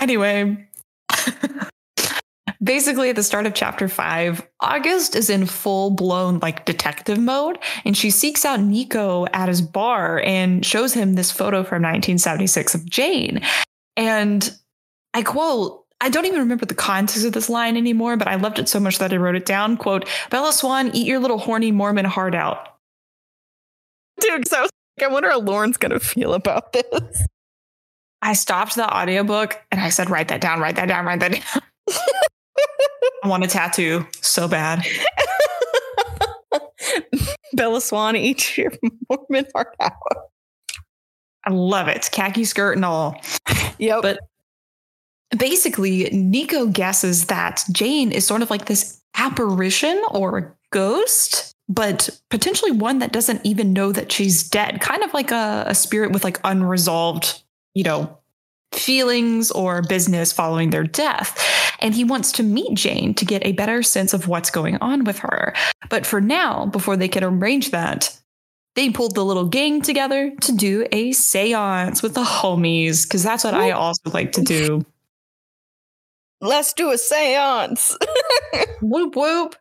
[0.01, 0.69] Anyway,
[2.63, 7.59] basically at the start of chapter five, August is in full blown like detective mode,
[7.85, 12.75] and she seeks out Niko at his bar and shows him this photo from 1976
[12.75, 13.41] of Jane.
[13.97, 14.57] And
[15.19, 18.61] I quote, I don't even remember the context of this line anymore, but I loved
[18.61, 19.77] it so much that I wrote it down.
[19.77, 22.79] Quote, Bella Swan, eat your little horny Mormon heart out.
[24.21, 27.27] Dude, because I was like, I wonder how Lauren's going to feel about this.
[28.23, 31.33] I stopped the audiobook and I said, write that down, write that down, write that
[31.33, 31.63] down.
[33.25, 34.87] I want a tattoo so bad.
[37.55, 38.71] Bella Swan, eat your
[39.11, 39.95] Mormon heart out.
[41.45, 42.09] I love it.
[42.13, 43.21] Khaki skirt and all.
[43.79, 44.03] Yep.
[44.03, 44.21] But
[45.37, 52.09] basically, Niko guesses that Jane is sort of like this apparition or a ghost, but
[52.31, 54.81] potentially one that doesn't even know that she's dead.
[54.81, 57.43] Kind of like a, a spirit with like unresolved,
[57.75, 58.17] you know,
[58.73, 61.43] feelings or business following their death.
[61.81, 65.05] And he wants to meet Jane to get a better sense of what's going on
[65.05, 65.55] with her.
[65.91, 68.19] But for now, before they can arrange that,
[68.75, 73.43] they pulled the little gang together to do a seance with the homies, because that's
[73.43, 74.85] what I also like to do.
[76.41, 77.97] Let's do a seance.
[78.83, 79.57] whoop whoop.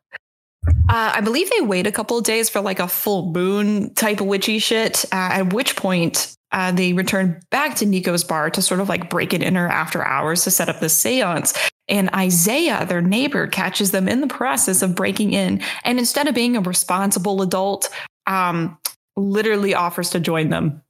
[0.90, 4.22] Uh, I believe they wait a couple of days for like a full moon type
[4.22, 5.06] of witchy shit.
[5.06, 9.10] Uh, at which point, uh, they return back to Niko's bar to sort of like
[9.10, 11.54] break it in her after hours to set up the seance.
[11.90, 15.62] And Isaiah, their neighbor, catches them in the process of breaking in.
[15.84, 17.90] And instead of being a responsible adult,
[18.28, 18.78] um,
[19.16, 20.82] literally offers to join them.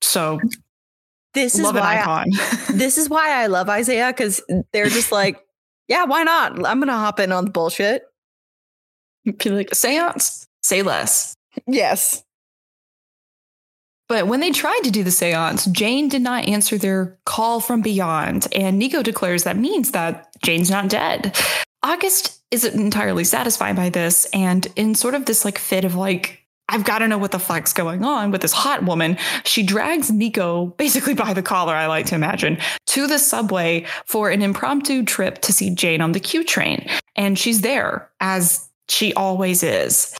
[0.00, 0.40] So
[1.34, 2.24] This is love an why I,
[2.72, 4.42] this is why I love Isaiah because
[4.72, 5.40] they're just like,
[5.88, 6.52] yeah, why not?
[6.66, 8.04] I'm gonna hop in on the bullshit.
[9.24, 11.34] Be like, seance, say less.
[11.66, 12.24] Yes.
[14.08, 17.80] But when they tried to do the seance, Jane did not answer their call from
[17.80, 21.34] beyond, and Niko declares that means that Jane's not dead.
[21.82, 26.41] August isn't entirely satisfied by this, and in sort of this like fit of like,
[26.72, 30.10] I've got to know what the fuck's going on with this hot woman, she drags
[30.10, 35.04] Niko, basically by the collar, I like to imagine, to the subway for an impromptu
[35.04, 36.88] trip to see Jane on the Q train.
[37.14, 40.16] And she's there, as she always is.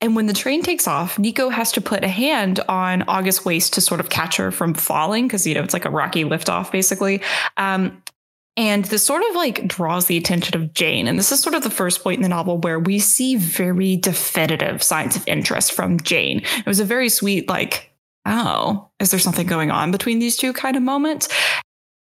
[0.00, 3.72] And when the train takes off, Niko has to put a hand on August's waist
[3.74, 6.70] to sort of catch her from falling because, you know, it's like a rocky liftoff,
[6.70, 7.22] basically.
[7.56, 8.00] Um,
[8.56, 11.06] and this sort of like draws the attention of Jane.
[11.06, 13.96] And this is sort of the first point in the novel where we see very
[13.96, 16.38] definitive signs of interest from Jane.
[16.38, 17.90] It was a very sweet, like,
[18.24, 21.28] oh, is there something going on between these two kind of moment?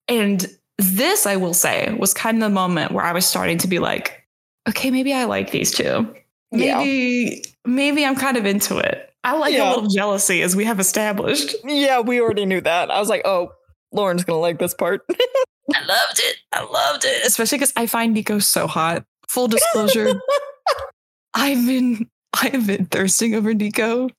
[0.09, 0.45] And
[0.77, 3.79] this, I will say, was kind of the moment where I was starting to be
[3.79, 4.27] like,
[4.67, 6.13] okay, maybe I like these two.
[6.51, 7.51] Maybe, yeah.
[7.65, 9.09] maybe I'm kind of into it.
[9.23, 9.69] I like yeah.
[9.69, 11.55] a little jealousy as we have established.
[11.63, 12.91] Yeah, we already knew that.
[12.91, 13.53] I was like, oh,
[13.93, 15.01] Lauren's gonna like this part.
[15.73, 16.37] I loved it.
[16.51, 17.25] I loved it.
[17.25, 19.03] Especially because I find Niko so hot.
[19.27, 20.13] Full disclosure.
[21.33, 24.09] I've been I've been thirsting over Niko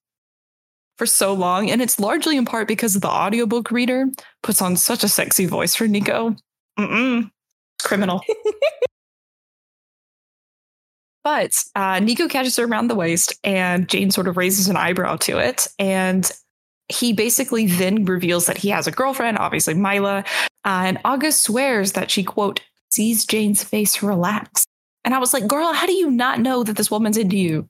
[0.96, 1.70] for so long.
[1.70, 4.06] And it's largely in part because the audiobook reader
[4.42, 6.38] puts on such a sexy voice for Niko.
[6.78, 7.30] Mm-mm.
[7.82, 8.22] Criminal.
[11.24, 15.16] but uh, Niko catches her around the waist, and Jane sort of raises an eyebrow
[15.16, 15.66] to it.
[15.78, 16.30] And
[16.88, 20.24] he basically then reveals that he has a girlfriend, obviously Myla.
[20.64, 22.60] Uh, and August swears that she, quote,
[22.90, 24.64] sees Jane's face relax.
[25.04, 27.68] And I was like, girl, how do you not know that this woman's into you?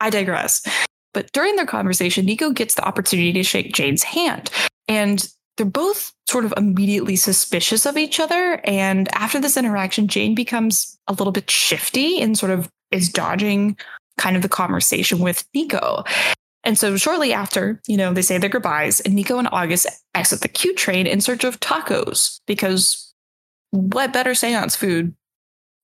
[0.00, 0.66] I digress.
[1.12, 4.50] But during their conversation, Niko gets the opportunity to shake Jane's hand.
[4.88, 8.60] And they're both sort of immediately suspicious of each other.
[8.64, 13.76] And after this interaction, Jane becomes a little bit shifty and sort of is dodging
[14.16, 16.06] kind of the conversation with Niko.
[16.64, 20.42] And so shortly after, you know, they say their goodbyes, and Niko and August exit
[20.42, 23.12] the Q train in search of tacos because
[23.70, 25.14] what better seance food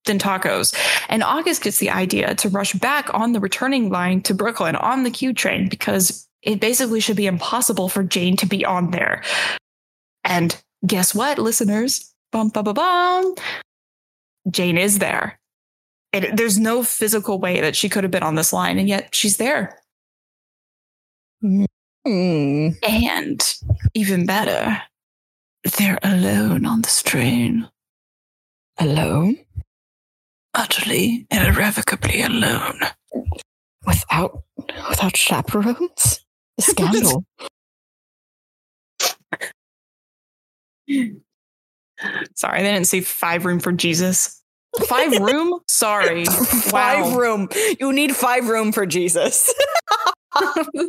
[0.05, 0.75] than tacos?
[1.09, 5.03] And August gets the idea to rush back on the returning line to Brooklyn on
[5.03, 9.25] the Q train because it basically should be impossible for Jane to be on there.
[10.23, 12.15] And guess what, listeners?
[12.31, 13.35] Bum, bum, bum, bum.
[14.51, 15.41] Jane is there.
[16.13, 19.39] There's no physical way that she could have been on this line, and yet she's
[19.39, 19.79] there.
[21.43, 22.77] Mm.
[22.87, 23.55] And
[23.95, 24.83] even better,
[25.77, 27.69] they're alone on this train.
[28.79, 29.39] Alone?
[30.55, 32.81] Utterly, irrevocably alone.
[33.87, 34.43] Without
[34.89, 36.25] without chaperones?
[36.59, 37.25] A scandal.
[42.35, 44.43] Sorry, they didn't say five room for Jesus.
[44.87, 45.61] Five room?
[45.67, 46.25] Sorry.
[46.71, 47.19] Five wow.
[47.19, 47.49] room.
[47.81, 49.53] You need five room for Jesus.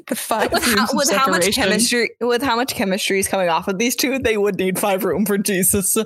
[0.07, 3.67] the five with, how, with how, much chemistry with how much chemistry is coming off
[3.67, 5.97] of these two, they would need five room for Jesus.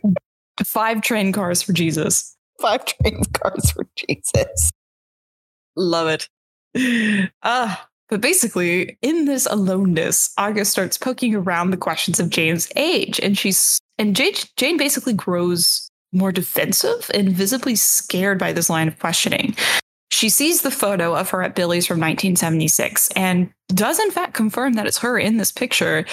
[0.64, 2.36] five train cars for Jesus.
[2.60, 4.70] Five train cars for Jesus.
[5.76, 6.28] Love it.
[7.42, 7.74] Uh,
[8.08, 13.36] but basically, in this aloneness, August starts poking around the questions of Jane's age, and
[13.36, 18.98] she's and Jane, Jane basically grows more defensive and visibly scared by this line of
[18.98, 19.54] questioning.
[20.18, 24.72] She sees the photo of her at Billy's from 1976 and does, in fact, confirm
[24.72, 26.06] that it's her in this picture.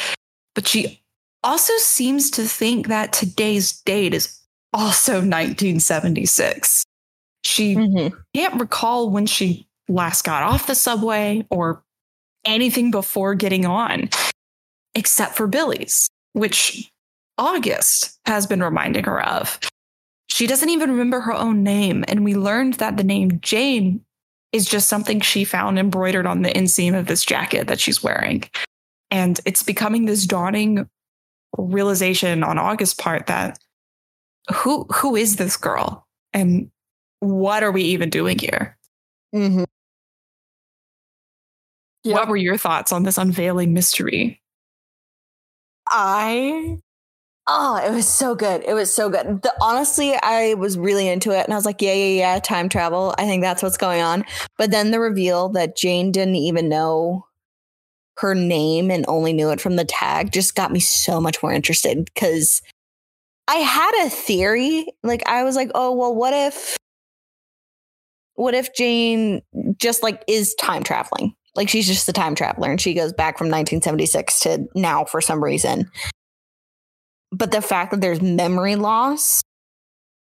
[0.54, 1.02] But she
[1.44, 4.40] also seems to think that today's date is
[4.74, 6.84] also 1976.
[7.46, 8.16] She mm-hmm.
[8.36, 11.82] can't recall when she last got off the subway or
[12.46, 14.12] anything before getting on,
[14.94, 16.92] except for Billy's, which
[17.40, 19.60] August has been reminding her of.
[20.36, 22.04] She doesn't even remember her own name.
[22.10, 24.04] And we learned that the name Jane
[24.52, 28.44] is just something she found embroidered on the inseam of this jacket that she's wearing.
[29.10, 30.90] And it's becoming this dawning
[31.58, 33.60] realization on August's part that
[34.54, 36.70] who who is this girl and
[37.22, 38.78] what are we even doing here?
[39.34, 39.64] Mm-hmm.
[42.04, 42.14] Yep.
[42.14, 44.42] What were your thoughts on this unveiling mystery?
[45.88, 46.80] I
[47.48, 48.64] Oh, it was so good.
[48.66, 49.44] It was so good.
[49.44, 52.70] The, honestly, I was really into it and I was like, yeah, yeah, yeah, time
[52.70, 53.14] travel.
[53.20, 54.26] I think that's what's going on.
[54.58, 57.28] But then the reveal that Jane didn't even know
[58.18, 61.54] her name and only knew it from the tag just got me so much more
[61.54, 62.64] interested because
[63.48, 64.88] I had a theory.
[65.04, 66.78] Like, I was like, oh, well, what if,
[68.34, 69.44] what if Jane
[69.78, 71.36] just like is time traveling?
[71.54, 75.22] Like, she's just a time traveler and she goes back from 1976 to now for
[75.22, 75.92] some reason
[77.36, 79.42] but the fact that there's memory loss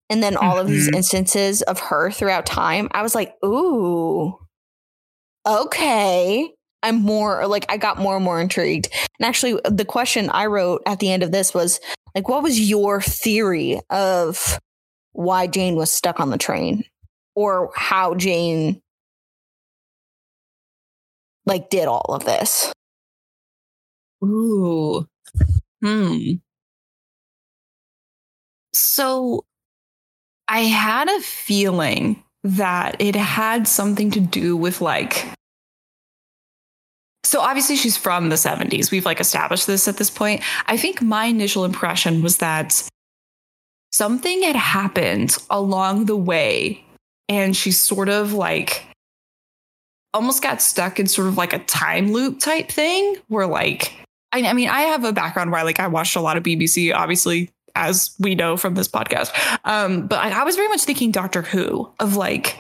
[0.10, 0.60] and then all mm-hmm.
[0.60, 0.98] of these mm-hmm.
[0.98, 4.38] instances of her throughout time, I was like, ooh,
[5.46, 6.52] okay.
[6.84, 8.90] I'm more like, I got more and more intrigued.
[9.20, 11.80] And actually, the question I wrote at the end of this was
[12.16, 14.60] like, what was your theory of
[15.12, 16.84] why Jane was stuck on the train
[17.36, 18.82] or how Jane
[21.46, 22.74] like did all of this?
[24.24, 25.06] Ooh.
[25.84, 26.34] Hmm.
[28.73, 29.45] So
[30.48, 35.27] I had a feeling that it had something to do with like
[37.23, 38.91] so obviously she's from the 70s.
[38.91, 40.41] We've like established this at this point.
[40.65, 42.84] I think my initial impression was that
[43.93, 46.84] something had happened along the way
[47.30, 48.85] and she sort of like
[50.14, 53.93] almost got stuck in sort of like a time loop type thing where like
[54.34, 56.93] I, I mean, I have a background where like I watched a lot of BBC,
[56.93, 59.31] obviously, as we know from this podcast.
[59.65, 62.57] Um, but I, I was very much thinking Doctor Who of like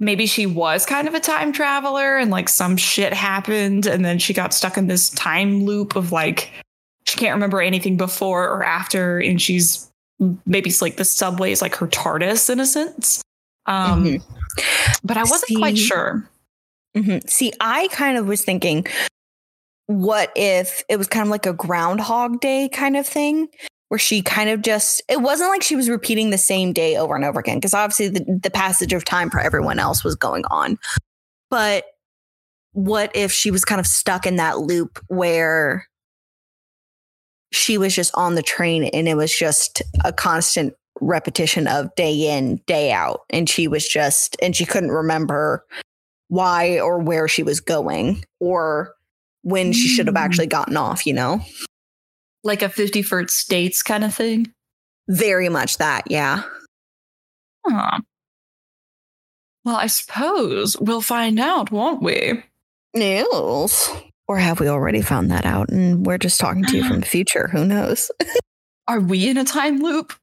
[0.00, 4.18] maybe she was kind of a time traveler and like some shit happened and then
[4.18, 6.50] she got stuck in this time loop of like
[7.06, 9.90] she can't remember anything before or after and she's
[10.46, 13.22] maybe it's like the subway is like her TARDIS in a sense.
[13.66, 14.22] Um, Mhm.
[15.04, 16.28] but I wasn't quite See- sure.
[16.96, 17.28] Mhm.
[17.28, 18.86] See, I kind of was thinking,
[19.86, 23.48] what if it was kind of like a Groundhog Day kind of thing,
[23.88, 27.16] where she kind of just, it wasn't like she was repeating the same day over
[27.16, 30.44] and over again, because obviously the, the passage of time for everyone else was going
[30.50, 30.78] on.
[31.50, 31.84] But
[32.72, 35.86] what if she was kind of stuck in that loop where
[37.50, 42.36] she was just on the train and it was just a constant repetition of day
[42.36, 43.20] in, day out.
[43.30, 45.64] And she was just, and she couldn't remember
[46.28, 48.94] why or where she was going or
[49.42, 50.20] when she should have Mm.
[50.20, 51.40] actually gotten off, you know?
[52.48, 54.50] Like a 50 First Dates kind of thing.
[55.06, 56.44] Very much that, yeah.
[57.66, 58.00] Huh.
[59.66, 62.42] Well, I suppose we'll find out, won't we?
[62.94, 63.90] News.
[64.26, 67.06] Or have we already found that out and we're just talking to you from the
[67.06, 67.10] mm.
[67.10, 67.48] future?
[67.48, 68.10] Who knows?
[68.88, 70.14] Are we in a time loop?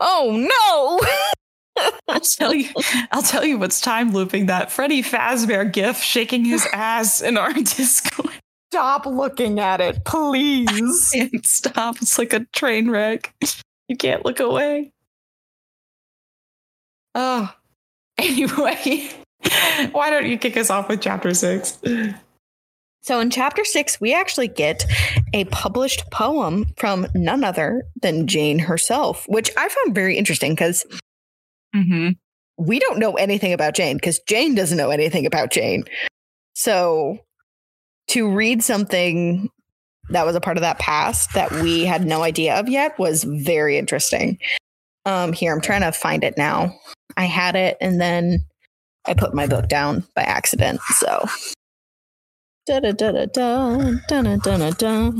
[0.00, 1.90] oh no!
[2.08, 2.70] I'll tell you.
[3.12, 4.46] I'll tell you what's time looping.
[4.46, 8.32] That Freddy Fazbear gif shaking his ass in our Discord.
[8.72, 11.10] Stop looking at it, please.
[11.14, 11.96] Can't stop.
[12.00, 13.34] It's like a train wreck.
[13.88, 14.92] You can't look away.
[17.14, 17.52] Oh.
[18.18, 19.08] Anyway,
[19.92, 21.78] why don't you kick us off with chapter six?
[23.00, 24.84] So in chapter six, we actually get
[25.32, 30.84] a published poem from none other than Jane herself, which I found very interesting because
[31.74, 32.10] Mm-hmm.
[32.58, 35.84] we don't know anything about Jane because Jane doesn't know anything about Jane.
[36.54, 37.20] So
[38.10, 39.48] to read something
[40.10, 43.22] that was a part of that past that we had no idea of yet was
[43.24, 44.38] very interesting.
[45.06, 46.74] Um, here, I'm trying to find it now.
[47.16, 48.44] I had it and then
[49.06, 50.80] I put my book down by accident.
[50.96, 51.26] So.
[52.66, 55.12] Da da da da da da da da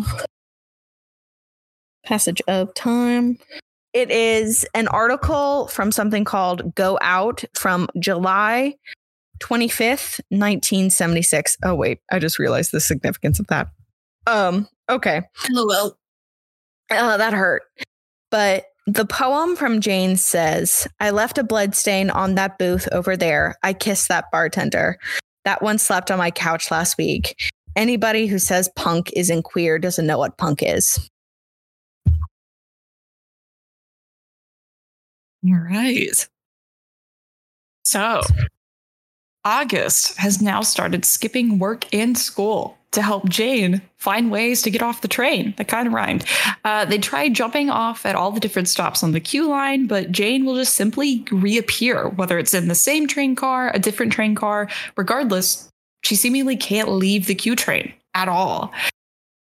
[2.05, 3.39] Passage of time.
[3.93, 8.75] It is an article from something called Go Out from July
[9.41, 11.57] 25th, 1976.
[11.65, 13.69] Oh, wait, I just realized the significance of that.
[14.27, 15.23] Um, okay.
[15.51, 15.97] LOL.
[16.91, 17.63] Uh, that hurt.
[18.31, 23.57] But the poem from Jane says, I left a bloodstain on that booth over there.
[23.63, 24.99] I kissed that bartender.
[25.45, 27.41] That one slept on my couch last week.
[27.77, 31.09] Anybody who says punk isn't queer doesn't know what punk is.
[35.47, 36.29] All right.
[37.85, 38.21] So,
[39.45, 44.83] August has now started skipping work and school to help Jane find ways to get
[44.83, 45.55] off the train.
[45.57, 46.25] That kind of rhymed.
[46.65, 50.11] Uh, they tried jumping off at all the different stops on the Q line, but
[50.11, 54.35] Jane will just simply reappear, whether it's in the same train car, a different train
[54.35, 54.69] car.
[54.97, 55.69] Regardless,
[56.03, 58.73] she seemingly can't leave the Q train at all.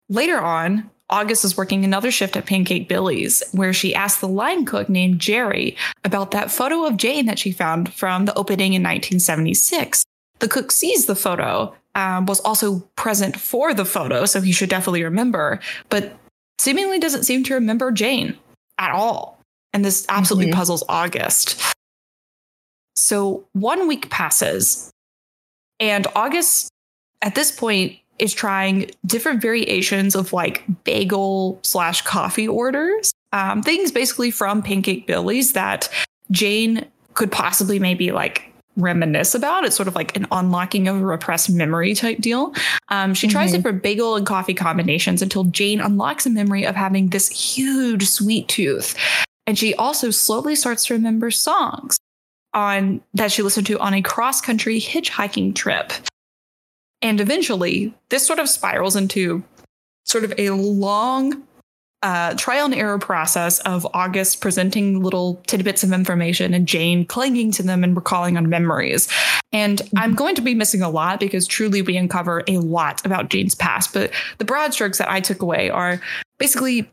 [0.10, 4.66] Later on, August is working another shift at Pancake Billy's, where she asked the line
[4.66, 8.84] cook named Jerry about that photo of Jane that she found from the opening in
[8.84, 10.04] 1976.
[10.40, 14.70] The cook sees the photo, um, was also present for the photo, so he should
[14.70, 15.60] definitely remember,
[15.90, 16.14] but
[16.60, 18.38] seemingly doesn't seem to remember Jane
[18.78, 19.40] at all.
[19.74, 20.56] And this absolutely Mhm.
[20.56, 21.60] puzzles August.
[22.96, 24.92] So one week passes,
[25.80, 26.70] and August
[27.22, 33.92] at this point is trying different variations of like bagel slash coffee orders, um, things
[33.92, 35.90] basically from Pancake Billy's that
[36.32, 38.44] Jane could possibly maybe like
[38.78, 39.66] reminisce about.
[39.66, 42.54] It's sort of like an unlocking of a repressed memory type deal.
[42.90, 43.56] Um, she tries Mhm.
[43.56, 48.48] different bagel and coffee combinations until Jane unlocks a memory of having this huge sweet
[48.48, 48.96] tooth.
[49.46, 51.98] And she also slowly starts to remember songs
[52.54, 55.92] on that she listened to on a cross country hitchhiking trip.
[57.02, 59.44] And eventually, this sort of spirals into
[60.06, 61.44] sort of a long
[62.02, 67.52] uh, trial and error process of August presenting little tidbits of information and Jane clinging
[67.52, 69.10] to them and recalling on memories.
[69.52, 73.30] And I'm going to be missing a lot because truly we uncover a lot about
[73.30, 73.94] Jane's past.
[73.94, 76.00] But the broad strokes that I took away are
[76.38, 76.90] basically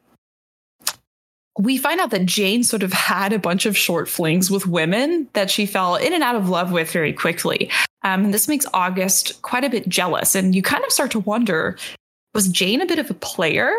[1.58, 5.28] we find out that Jane sort of had a bunch of short flings with women
[5.32, 7.70] that she fell in and out of love with very quickly.
[8.04, 10.34] Um, and this makes August quite a bit jealous.
[10.34, 11.78] And you kind of start to wonder
[12.34, 13.72] was Jane a bit of a player?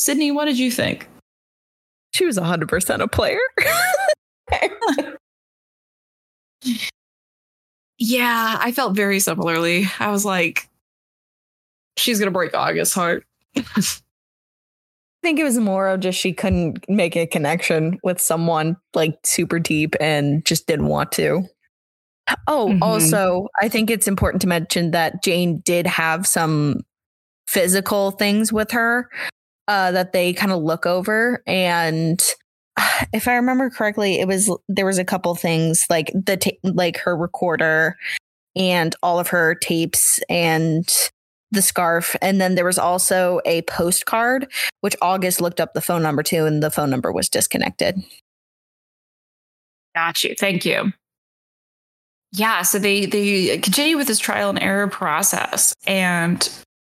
[0.00, 1.08] Sydney, what did you think?
[2.12, 3.38] She was 100% a player.
[7.98, 9.86] Yeah, I felt very similarly.
[9.98, 10.68] I was like,
[11.96, 13.24] she's going to break August's heart.
[15.28, 19.18] I think it was more of just she couldn't make a connection with someone like
[19.24, 21.42] super deep and just didn't want to.
[22.46, 22.78] Oh, Mhm.
[22.80, 26.80] also, I think it's important to mention that Jane did have some
[27.46, 29.10] physical things with her
[29.66, 31.42] uh, that they kind of look over.
[31.46, 32.24] And
[33.12, 36.96] if I remember correctly, it was there was a couple things like the ta- like
[37.00, 37.98] her recorder
[38.56, 40.88] and all of her tapes and
[41.50, 42.14] the scarf.
[42.20, 44.50] And then there was also a postcard,
[44.80, 48.02] which August looked up the phone number to, and the phone number was disconnected.
[49.94, 50.34] Got you.
[50.38, 50.92] Thank you.
[52.32, 56.46] Yeah, so they they continue with this trial and error process, and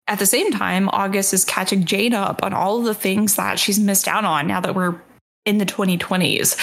[0.07, 3.57] at the same time, August is catching Jane up on all of the things that
[3.57, 4.99] she's missed out on now that we're
[5.45, 6.57] in the 2020s.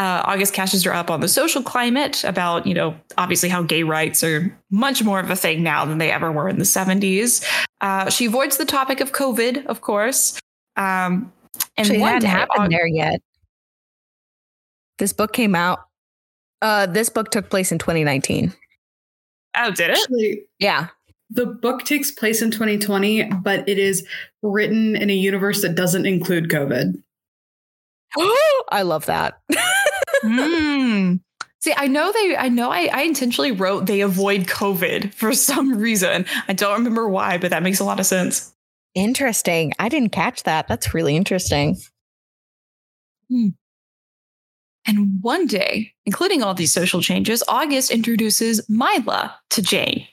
[0.00, 3.82] Uh, August catches her up on the social climate about, you know, obviously how gay
[3.82, 7.46] rights are much more of a thing now than they ever were in the 70s.
[7.82, 10.40] Uh, she avoids the topic of COVID, of course.
[10.76, 11.30] Um,
[11.76, 13.20] and Actually, it hadn't day, happened Aug- there yet.
[14.96, 15.80] This book came out.
[16.62, 18.54] Uh, this book took place in 2019.
[19.58, 19.98] oh, did it?
[19.98, 20.86] Actually, Yeah,
[21.28, 24.06] the book takes place in 2020, but it is
[24.40, 27.02] written in a universe that doesn't include COVID.
[28.70, 29.40] I love that.
[30.22, 31.14] Hmm.
[31.60, 35.76] See, I know they, I know I, I intentionally wrote they avoid COVID for some
[35.76, 36.24] reason.
[36.48, 38.52] I don't remember why, but that makes a lot of sense.
[38.94, 39.72] interesting.
[39.78, 40.66] I didn't catch that.
[40.68, 41.76] That's really interesting.
[43.30, 43.54] And
[45.22, 50.06] one day, including all these social changes, August introduces Myla to Jane.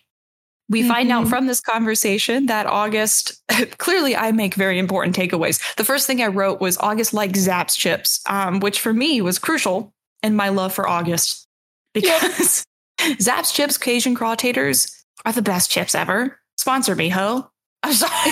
[0.69, 1.29] We find out Mhm.
[1.29, 3.41] from this conversation that August,
[3.77, 5.61] clearly, I make very important takeaways.
[5.77, 9.39] The first thing I wrote was August likes Zapp's chips, um, which for me was
[9.39, 9.93] crucial
[10.23, 11.47] in my love for August
[11.93, 12.65] because
[13.19, 16.39] Zapp's chips, Cajun Crawtators are the best chips ever.
[16.57, 17.49] Sponsor me, ho.
[17.83, 18.31] I'm sorry.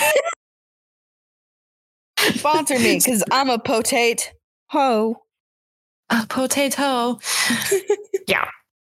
[2.34, 4.32] Sponsor me because I'm a potate
[4.68, 5.22] ho.
[6.10, 7.20] a potato.
[8.28, 8.48] yeah,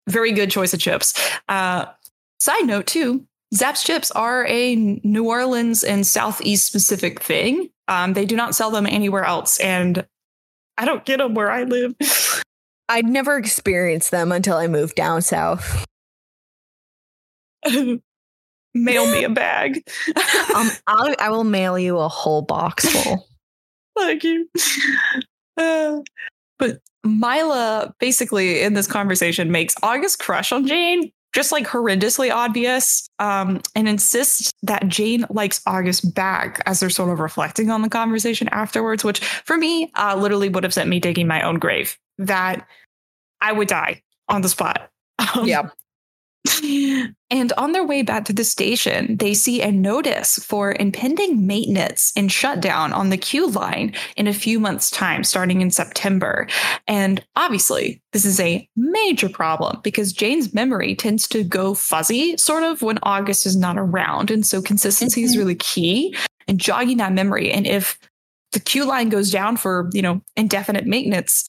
[0.08, 1.14] very good choice of chips.
[1.48, 1.86] Uh,
[2.40, 7.70] side note too, Zapp's chips are a New Orleans and Southeast specific thing.
[7.88, 10.06] Um, they do not sell them anywhere else, and
[10.78, 11.96] I don't get them where I live.
[12.92, 15.86] I'd never experienced them until I moved down south.
[18.74, 19.82] Mail me a bag.
[20.56, 23.26] Um, I'll, I will mail you a whole box full.
[23.98, 24.50] Thank you.
[25.56, 26.00] Uh,
[26.60, 33.08] but Myla basically in this conversation makes August crush on Jane just like horrendously obvious
[33.20, 37.90] um, and insists that Jane likes August back as they're sort of reflecting on the
[37.90, 41.98] conversation afterwards, which for me uh, literally would have sent me digging my own grave.
[42.18, 42.68] That
[43.42, 44.90] I would die on the spot.
[45.36, 45.70] Um, Yeah.
[47.32, 52.12] And on their way back to the station, they see a notice for impending maintenance
[52.16, 56.48] and shutdown on the Q line in a few months' time, starting in September.
[56.88, 62.64] And obviously, this is a major problem because Jane's memory tends to go fuzzy, sort
[62.64, 64.30] of, when August is not around.
[64.30, 65.40] And so consistency is Mhm.
[65.40, 66.16] really key
[66.48, 67.50] in jogging that memory.
[67.52, 67.98] And if
[68.52, 71.48] the Q line goes down for, you know, indefinite maintenance,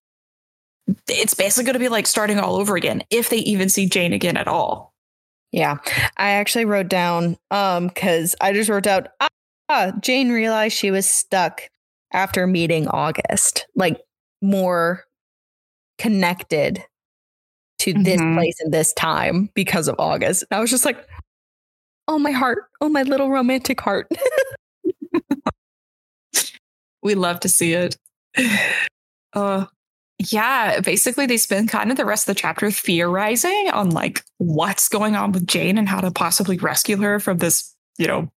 [1.09, 4.13] it's basically going to be like starting all over again if they even see Jane
[4.13, 4.93] again at all.
[5.53, 5.79] Yeah.
[6.17, 9.09] I actually wrote down um because I just wrote out
[9.69, 11.63] ah, Jane realized she was stuck
[12.13, 14.01] after meeting August, like
[14.41, 15.05] more
[15.99, 16.83] connected
[17.79, 18.35] to this Mhm.
[18.35, 20.45] place and this time because of August.
[20.51, 21.07] And I was just like,
[22.09, 24.09] oh my heart, oh my little romantic heart.
[27.03, 27.97] We love to see it.
[29.35, 29.65] Uh,
[30.31, 34.89] yeah, basically, they spend kind of the rest of the chapter theorizing on like what's
[34.89, 38.31] going on with Jane and how to possibly rescue her from this, you know,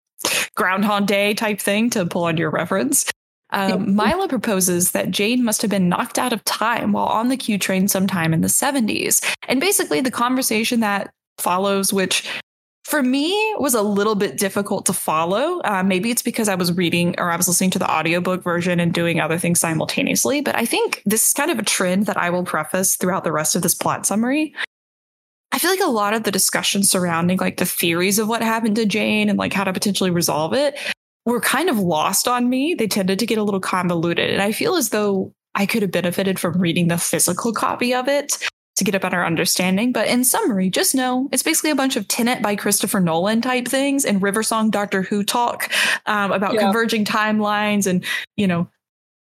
[0.55, 3.05] Groundhog Day type thing to pull on your reference.
[3.51, 7.37] Um, Myla proposes that Jane must have been knocked out of time while on the
[7.37, 9.23] Q train sometime in the 70s.
[9.47, 12.27] And basically, the conversation that follows, which
[12.85, 15.59] for me was a little bit difficult to follow.
[15.61, 18.79] Uh, maybe it's because I was reading or I was listening to the audiobook version
[18.79, 20.41] and doing other things simultaneously.
[20.41, 23.31] But I think this is kind of a trend that I will preface throughout the
[23.31, 24.53] rest of this plot summary.
[25.51, 28.75] I feel like a lot of the discussion surrounding like the theories of what happened
[28.75, 30.77] to Jane and like how to potentially resolve it
[31.25, 32.75] were kind of lost on me.
[32.75, 34.29] They tended to get a little convoluted.
[34.29, 38.07] And I feel as though I could have benefited from reading the physical copy of
[38.07, 39.91] it to get a better understanding.
[39.91, 43.67] But in summary, just know it's basically a bunch of Tenet by Christopher Nolan type
[43.67, 45.71] things and River Song Doctor Who talk
[46.05, 46.61] um, about Yeah.
[46.61, 48.03] converging timelines and,
[48.35, 48.67] you know,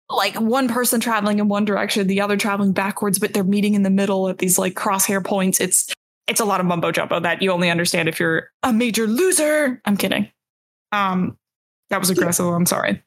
[0.09, 3.83] like one person traveling in one direction, the other traveling backwards, but they're meeting in
[3.83, 5.61] the middle at these like crosshair points.
[5.61, 5.93] It's
[6.29, 9.81] it's a lot of mumbo jumbo that you only understand if you're a major loser.
[9.85, 10.29] I'm kidding.
[10.93, 11.37] Um,
[11.91, 12.47] That was aggressive.
[12.47, 13.03] I'm sorry.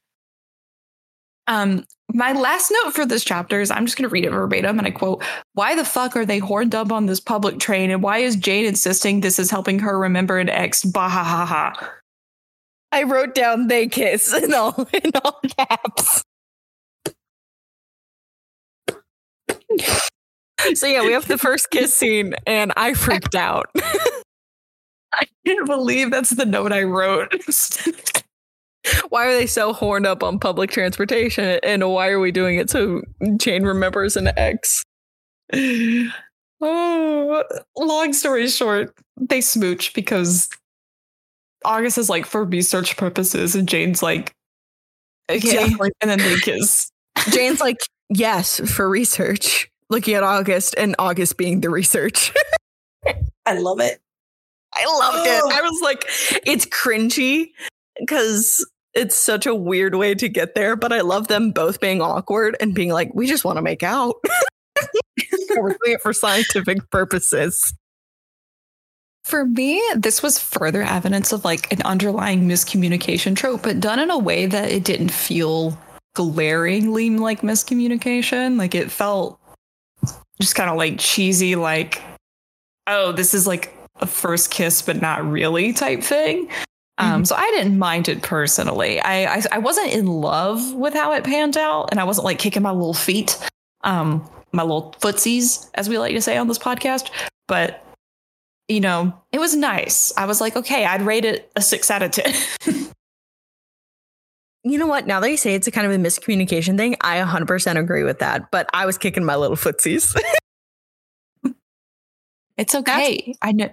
[1.47, 1.85] Um,
[2.15, 4.87] my last note for this chapter is I'm just going to read it verbatim and
[4.87, 5.21] I quote,
[5.53, 7.91] Why the fuck are they horned up on this public train?
[7.91, 10.83] And why is Jane insisting this is helping her remember an ex?
[10.83, 11.93] Bah ha ha ha.
[12.91, 16.23] I wrote down they kiss in all in all caps.
[20.73, 23.69] so yeah, we have the first kiss scene and I freaked out.
[25.13, 27.33] I can't believe that's the note I wrote.
[29.09, 32.69] why are they so horned up on public transportation and why are we doing it
[32.69, 33.01] so
[33.37, 34.83] Jane remembers an ex?
[36.61, 37.43] oh,
[37.77, 40.49] long story short, they smooch because
[41.63, 44.33] August is like for research purposes, and Jane's like,
[45.29, 45.87] okay, Yeah.
[46.01, 46.91] and then they kiss.
[47.31, 47.77] Jane's like,
[48.09, 49.69] yes, for research.
[49.89, 52.33] Looking at August and August being the research.
[53.45, 53.99] I love it.
[54.73, 55.41] I loved it.
[55.43, 55.51] Oh.
[55.53, 56.05] I was like,
[56.45, 57.51] it's cringy
[57.99, 58.65] because
[58.95, 62.55] it's such a weird way to get there, but I love them both being awkward
[62.61, 64.15] and being like, we just want to make out.
[65.55, 67.73] We're doing it for scientific purposes.
[69.25, 74.11] For me, this was further evidence of like an underlying miscommunication trope, but done in
[74.11, 75.77] a way that it didn't feel
[76.13, 78.57] glaringly like miscommunication.
[78.57, 79.39] Like it felt
[80.39, 82.01] just kind of like cheesy, like,
[82.87, 86.49] oh, this is like a first kiss, but not really type thing.
[86.97, 89.01] Um, so I didn't mind it personally.
[89.01, 92.39] I, I I wasn't in love with how it panned out, and I wasn't like
[92.39, 93.37] kicking my little feet,
[93.83, 97.09] um, my little footsies, as we like to say on this podcast.
[97.47, 97.85] But
[98.69, 100.13] you know, it was nice.
[100.17, 102.33] I was like, okay, I'd rate it a six out of ten.
[104.67, 105.05] You know what?
[105.05, 108.17] Now that you say it's a kind of a miscommunication thing, I 100% agree with
[108.17, 108.49] that.
[108.49, 110.19] But I was kicking my little footsies.
[112.57, 113.35] it's okay.
[113.43, 113.69] I know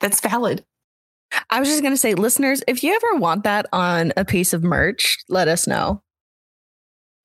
[0.00, 0.66] that's valid.
[1.50, 4.52] I was just going to say, listeners, if you ever want that on a piece
[4.52, 6.00] of merch, let us know.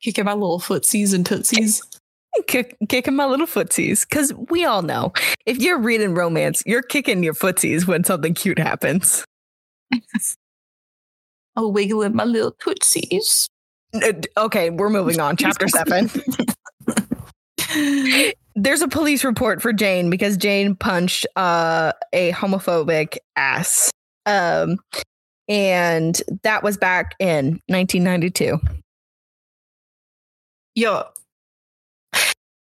[0.02, 1.82] Kicking my little footsies and tootsies.
[2.48, 4.08] Kick, kicking my little footsies.
[4.10, 5.14] Because we all know
[5.46, 9.24] if you're reading romance, you're kicking your footsies when something cute happens.
[11.56, 13.48] Oh, wiggling my little tootsies.
[13.94, 15.38] Uh, Okay, we're moving on.
[15.38, 16.10] Chapter seven.
[18.56, 23.90] There's a police report for Jane because Jane punched uh, a homophobic ass.
[24.26, 24.78] Um,
[25.48, 28.60] and that was back in 1992.
[30.76, 31.04] Yo.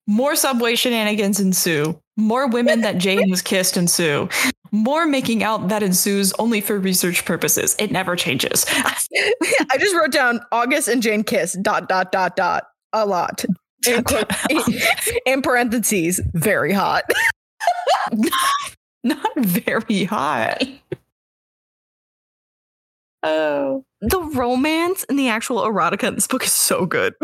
[0.07, 1.99] More subway shenanigans ensue.
[2.17, 4.29] More women that Jane has kissed ensue.
[4.71, 7.75] More making out that ensues only for research purposes.
[7.79, 8.65] It never changes.
[8.71, 13.45] I just wrote down August and Jane kiss dot dot dot dot a lot.
[13.87, 14.03] In,
[15.25, 17.03] in parentheses, very hot.
[19.03, 20.63] Not very hot.
[23.23, 23.83] Oh.
[24.01, 27.13] The romance and the actual erotica in this book is so good.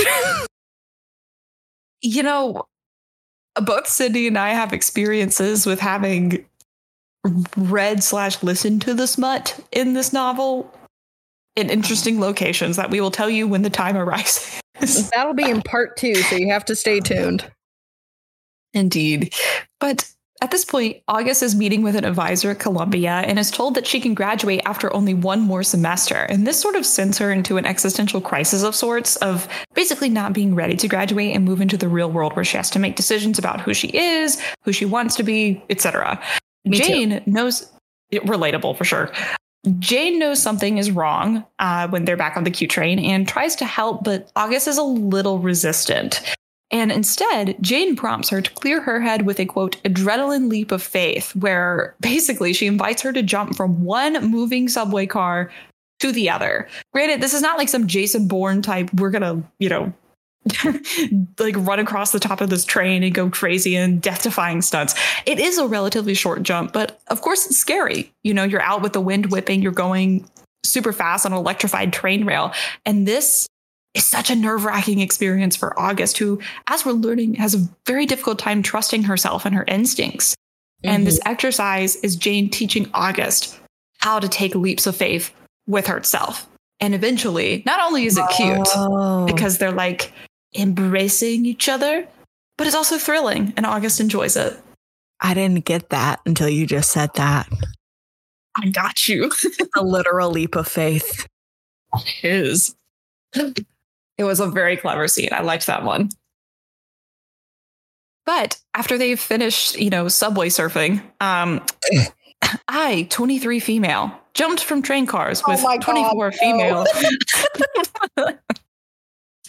[2.03, 2.63] You know,
[3.63, 6.43] both Sydney and I have experiences with having
[7.55, 10.73] read slash listened to the smut in this novel
[11.55, 14.61] in interesting locations that we will tell you when the time arises.
[15.13, 17.45] That'll be in part two, so you have to stay tuned.
[18.73, 19.33] Indeed.
[19.79, 20.09] But
[20.41, 23.85] at this point, August is meeting with an advisor at Columbia and is told that
[23.85, 26.15] she can graduate after only one more semester.
[26.15, 30.33] And this sort of sends her into an existential crisis of sorts of basically not
[30.33, 32.95] being ready to graduate and move into the real world where she has to make
[32.95, 36.19] decisions about who she is, who she wants to be, etc.
[36.65, 36.85] Me too.
[36.85, 37.71] Jane knows
[38.11, 39.11] relatable for sure.
[39.79, 43.55] Jane knows something is wrong uh, when they're back on the Q train and tries
[43.57, 46.21] to help, but August is a little resistant.
[46.71, 50.81] And instead, Jane prompts her to clear her head with a quote, adrenaline leap of
[50.81, 55.51] faith, where basically she invites her to jump from one moving subway car
[55.99, 56.67] to the other.
[56.93, 59.93] Granted, this is not like some Jason Bourne type, we're gonna, you know,
[61.39, 64.95] like run across the top of this train and go crazy and death defying stunts.
[65.25, 68.11] It is a relatively short jump, but of course it's scary.
[68.23, 70.27] You know, you're out with the wind whipping, you're going
[70.63, 72.53] super fast on an electrified train rail.
[72.85, 73.47] And this
[73.93, 78.05] is such a nerve wracking experience for August, who, as we're learning, has a very
[78.05, 80.35] difficult time trusting herself and her instincts.
[80.83, 81.31] And this mm-hmm.
[81.31, 83.59] exercise is Jane teaching August
[83.99, 85.31] how to take leaps of faith
[85.67, 86.47] with herself.
[86.79, 89.25] And eventually, not only is it cute, Oh.
[89.27, 90.11] because they're like
[90.55, 92.07] embracing each other,
[92.57, 94.57] but it's also thrilling, and August enjoys it.
[95.19, 97.47] I didn't get that until you just said that.
[98.55, 99.31] I got you.
[99.77, 101.27] A literal leap of faith.
[102.05, 102.75] His.
[103.33, 105.29] It was a very clever scene.
[105.31, 106.09] I liked that one.
[108.25, 111.65] But after they've finished, you know, subway surfing, um,
[112.67, 116.85] I, 23 female, jumped from train cars Oh with my God, 24 no.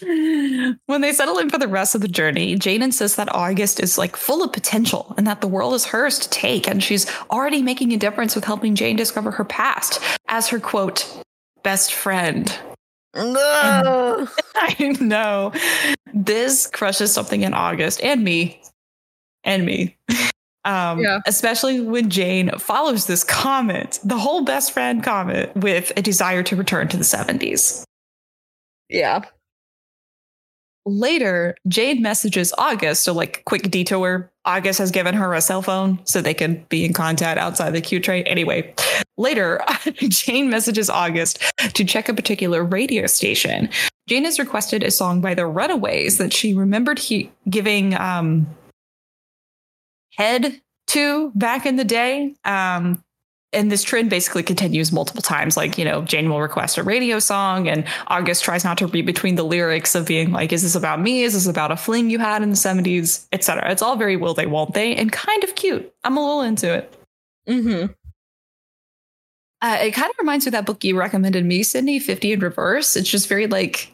[0.01, 3.97] when they settle in for the rest of the journey, Jane insists that August is
[3.97, 6.67] like full of potential and that the world is hers to take.
[6.67, 11.07] And she's already making a difference with helping Jane discover her past as her quote,
[11.63, 12.55] best friend.
[13.15, 14.27] No.
[14.55, 15.53] I know.
[16.13, 18.61] This crushes something in August and me.
[19.43, 19.95] And me.
[20.65, 21.19] Um, Yeah.
[21.27, 26.55] Especially when Jane follows this comment, the whole best friend comment, with a desire to
[26.55, 27.83] return to the 70s.
[28.89, 29.21] yeah.
[30.85, 34.29] Later, Jane messages August, so like quick detour.
[34.45, 37.79] August has given her a cell phone so they can be in contact outside the
[37.79, 38.23] Q train.
[38.27, 38.73] Anyway,
[39.17, 39.61] later,
[39.95, 41.41] Jane messages August
[41.73, 43.69] to check a particular radio station.
[44.07, 48.47] Jane has requested a song by the Runaways that she remembered he giving um,
[50.15, 52.35] head to back in the day.
[52.43, 53.01] Um,
[53.53, 55.55] and this trend basically continues multiple times.
[55.55, 59.05] Like, you know, Jane will request a radio song, and August tries not to read
[59.05, 61.23] between the lyrics of being like, is this about me?
[61.23, 63.71] Is this about a fling you had in the 70s, etc.
[63.71, 65.93] It's all very will they, won't they, and kind of cute.
[66.03, 66.93] I'm a little into it.
[67.47, 67.91] Mm-hmm.
[69.61, 72.39] Uh, it kind of reminds me of that book you recommended me, Sydney, 50 in
[72.41, 72.97] Reverse.
[72.97, 73.91] It's just very like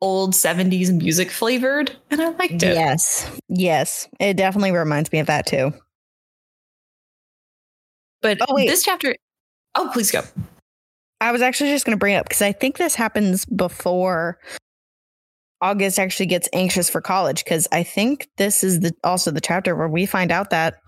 [0.00, 2.74] old 70s music flavored, and I liked it.
[2.74, 3.30] Yes.
[3.48, 4.08] Yes.
[4.18, 5.72] It definitely reminds me of that too.
[8.20, 8.68] But Oh, wait.
[8.68, 9.14] this chapter,
[9.74, 10.22] oh, please go.
[11.20, 14.38] I was actually just going to bring up because I think this happens before
[15.60, 19.74] August actually gets anxious for college because I think this is the also the chapter
[19.74, 20.78] where we find out that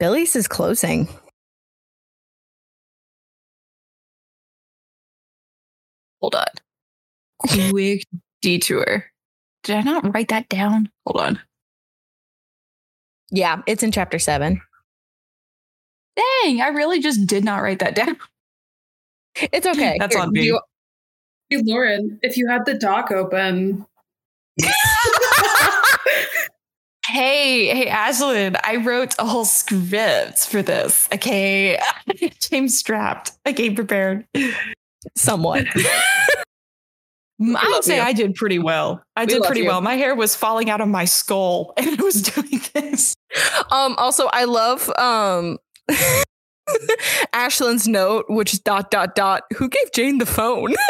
[0.00, 1.08] Billy's is closing.
[6.20, 6.46] Hold on.
[7.38, 8.04] Quick
[8.40, 9.04] detour.
[9.64, 10.90] Did I not write that down?
[11.06, 11.40] Hold on.
[13.30, 14.60] Yeah, it's in chapter seven.
[16.16, 18.16] Dang, I really just did not write that down.
[19.36, 19.96] It's okay.
[20.00, 20.44] That's Here, on me.
[20.46, 20.60] you-
[21.50, 23.84] Hey, Lauren, if you had the doc open,
[27.08, 31.08] Hey, hey, Ashlyn, I wrote a whole script for this.
[31.12, 31.78] Okay.
[32.40, 33.32] James strapped.
[33.44, 34.24] I came prepared.
[35.16, 35.66] somewhat.
[35.74, 38.02] I would say you.
[38.02, 39.02] I did pretty well.
[39.16, 39.66] I We did pretty you.
[39.66, 39.80] well.
[39.80, 43.14] My hair was falling out of my skull and I was doing this.
[43.70, 43.94] um.
[43.98, 45.58] Also, I love um.
[47.34, 49.44] Ashlyn's note, which is dot dot dot.
[49.56, 50.74] Who gave Jane the phone?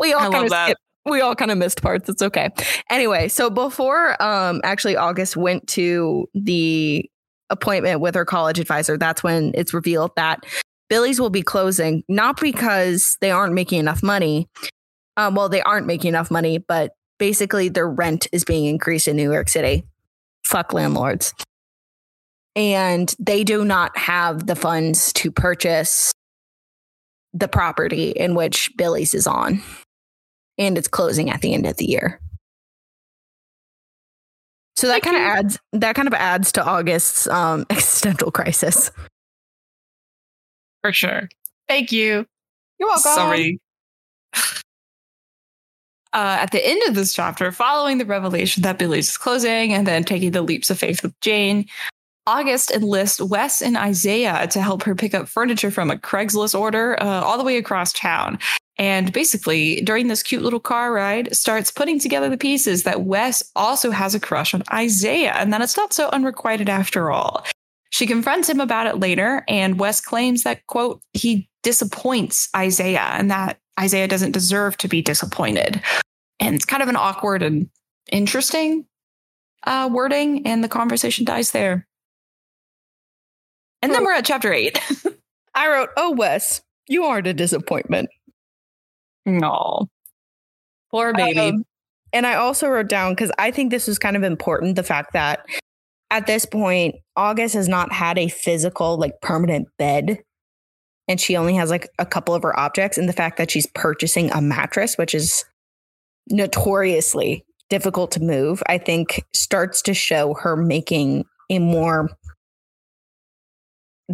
[0.00, 0.80] we all kind of skipped.
[1.04, 2.08] We all kind of missed parts.
[2.08, 2.50] It's okay.
[2.90, 7.08] Anyway, so before um actually August went to the
[7.50, 10.44] appointment with her college advisor, that's when it's revealed that
[10.88, 14.48] Billy's will be closing, not because they aren't making enough money.
[15.16, 19.16] Um, well, they aren't making enough money, but basically their rent is being increased in
[19.16, 19.84] New York City.
[20.44, 21.32] Fuck landlords.
[22.56, 26.12] And they do not have the funds to purchase
[27.34, 29.62] the property in which Billy's is on.
[30.58, 32.18] And it's closing at the end of the year.
[34.74, 38.90] So that kind of adds that kind of adds to August's um, existential crisis.
[40.82, 41.28] For sure.
[41.68, 42.26] Thank you.
[42.78, 43.12] You're welcome.
[43.12, 43.60] Sorry.
[46.12, 49.86] Uh, at the end of this chapter, following the revelation that Billy's is closing and
[49.86, 51.66] then taking the leaps of faith with Jane,
[52.26, 57.00] August enlists Wes and Isaiah to help her pick up furniture from a Craigslist order
[57.00, 58.38] uh, all the way across town.
[58.78, 63.42] And basically, during this cute little car ride, starts putting together the pieces that Wes
[63.54, 67.46] also has a crush on Isaiah and that it's not so unrequited after all.
[67.90, 73.30] She confronts him about it later, and Wes claims that, quote, he disappoints Isaiah and
[73.30, 75.80] that Isaiah doesn't deserve to be disappointed.
[76.40, 77.70] And it's kind of an awkward and
[78.12, 78.84] interesting
[79.64, 81.86] uh, wording, and the conversation dies there.
[83.82, 84.80] And then we're at chapter eight.
[85.54, 88.08] I wrote, "Oh Wes, you aren't a disappointment."
[89.24, 89.88] No.
[90.90, 91.40] Poor baby.
[91.40, 91.64] Um,
[92.12, 95.12] and I also wrote down because I think this was kind of important the fact
[95.12, 95.44] that
[96.10, 100.20] at this point, August has not had a physical, like permanent bed.
[101.08, 102.98] And she only has like a couple of her objects.
[102.98, 105.44] And the fact that she's purchasing a mattress, which is
[106.28, 112.10] notoriously difficult to move, I think starts to show her making a more,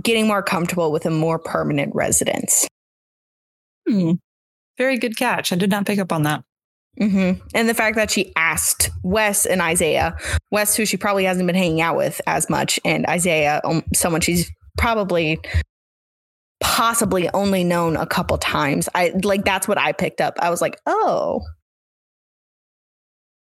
[0.01, 2.67] getting more comfortable with a more permanent residence.
[3.89, 4.13] Hmm.
[4.79, 5.53] Very good catch.
[5.53, 6.45] I did not pick up on that.
[6.99, 10.17] hmm And the fact that she asked Wes and Isaiah,
[10.51, 14.21] Wes, who she probably hasn't been hanging out with as much, and Isaiah, um, someone
[14.23, 15.39] she's probably
[16.61, 18.89] possibly only known a couple times.
[18.95, 20.35] I like that's what I picked up.
[20.39, 21.43] I was like, oh,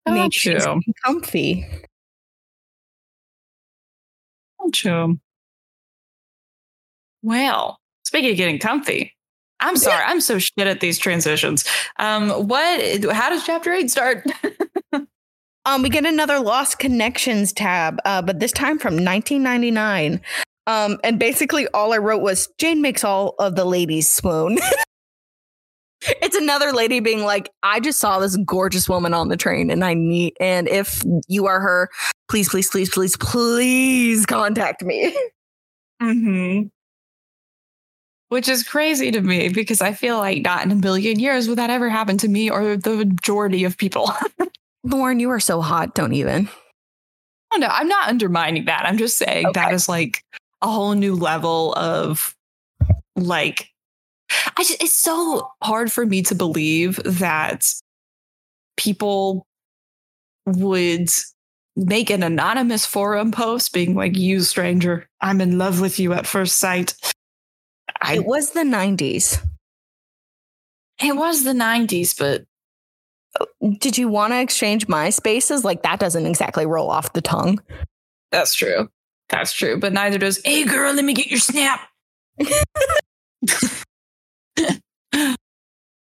[0.07, 0.81] maybe she's Gotcha.
[1.05, 1.67] comfy.
[4.61, 5.15] Gotcha.
[7.23, 9.15] Well, speaking of getting comfy,
[9.61, 11.65] I'm sorry, I'm so shit at these transitions.
[11.99, 13.05] Um, what?
[13.13, 14.25] How does chapter eight start?
[15.69, 20.19] Um, we get another Lost Connections tab, uh, but this time from 1999.
[20.67, 24.59] Um, and basically all I wrote was Jane makes all of the ladies swoon.
[26.01, 29.85] it's another lady being like, I just saw this gorgeous woman on the train and
[29.85, 31.91] I need, and if you are her,
[32.31, 35.15] please, please, please, please, please contact me.
[36.01, 36.63] hmm
[38.29, 41.59] Which is crazy to me because I feel like not in a billion years would
[41.59, 44.11] that ever happen to me or the majority of people.
[44.85, 45.95] Lauren, you are so hot.
[45.95, 46.49] Don't even.
[47.55, 48.85] Oh no, I'm not undermining that.
[48.85, 49.61] I'm just saying Okay.
[49.61, 50.23] that is like
[50.61, 52.35] a whole new level of
[53.17, 53.69] like
[54.59, 57.65] I just it's so hard for me to believe that
[58.77, 59.47] people
[60.47, 61.09] would
[61.77, 66.27] make an anonymous forum post being like, you stranger, I'm in love with you at
[66.27, 66.95] first sight.
[68.01, 69.43] I It was the 90s.
[71.03, 72.45] it was the 90s, but
[73.81, 75.63] Did you want to exchange MySpaces?
[75.65, 77.61] Like, that doesn't exactly roll off the tongue.
[78.31, 78.89] that's true.
[79.29, 79.79] That's true.
[79.79, 81.81] But neither does, hey girl, let me get your snap.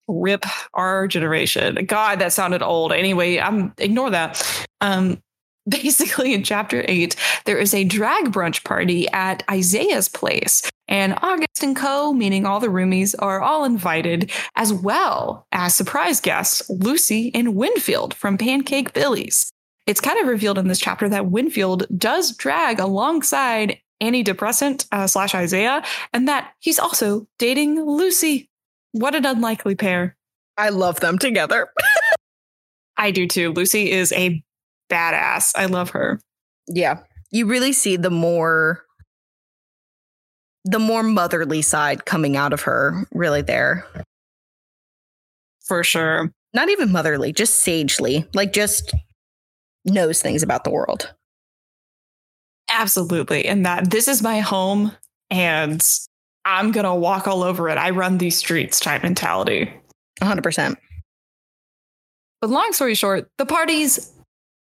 [0.08, 0.44] Rip
[0.74, 1.84] our generation.
[1.86, 2.92] God, that sounded old.
[2.92, 4.40] Anyway, I'm ignore that.
[4.80, 5.20] Um,
[5.68, 11.62] basically, in chapter eight, there is a drag brunch party at Isaiah's place, and August
[11.62, 17.32] and Co., meaning all the roomies, are all invited, as well as surprise guests Lucy
[17.34, 19.50] and Winfield from Pancake Billy's.
[19.86, 25.06] It's kind of revealed in this chapter that Winfield does drag alongside Annie Depressant uh,
[25.06, 25.82] slash Isaiah,
[26.12, 28.50] and that he's also dating Lucy.
[28.92, 30.16] What an unlikely pair.
[30.56, 31.68] I love them together.
[32.96, 33.52] I do too.
[33.52, 34.42] Lucy is a
[34.90, 35.52] badass.
[35.56, 36.20] I love her.
[36.68, 37.00] Yeah.
[37.30, 38.82] You really see the more
[40.64, 43.86] the more motherly side coming out of her really there.
[45.64, 46.32] For sure.
[46.54, 48.26] Not even motherly, just sagely.
[48.34, 48.92] Like just
[49.84, 51.14] knows things about the world.
[52.70, 53.46] Absolutely.
[53.46, 54.92] And that this is my home
[55.30, 55.80] and
[56.44, 57.78] I'm going to walk all over it.
[57.78, 59.72] I run these streets type mentality.
[60.20, 60.76] 100%.
[62.40, 64.12] But long story short, the party's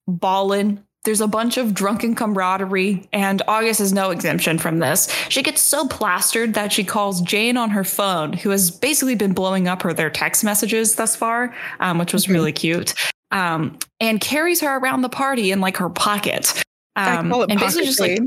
[0.09, 0.83] ballin'.
[1.05, 5.09] There's a bunch of drunken camaraderie, and August is no exemption from this.
[5.29, 9.31] She gets so plastered that she calls Jane on her phone, who has basically been
[9.33, 12.33] blowing up her their text messages thus far, um, which was Mhm.
[12.33, 12.93] really cute,
[13.31, 16.53] um, and carries her around the party in like her pocket.
[16.97, 18.19] Um, and basically just like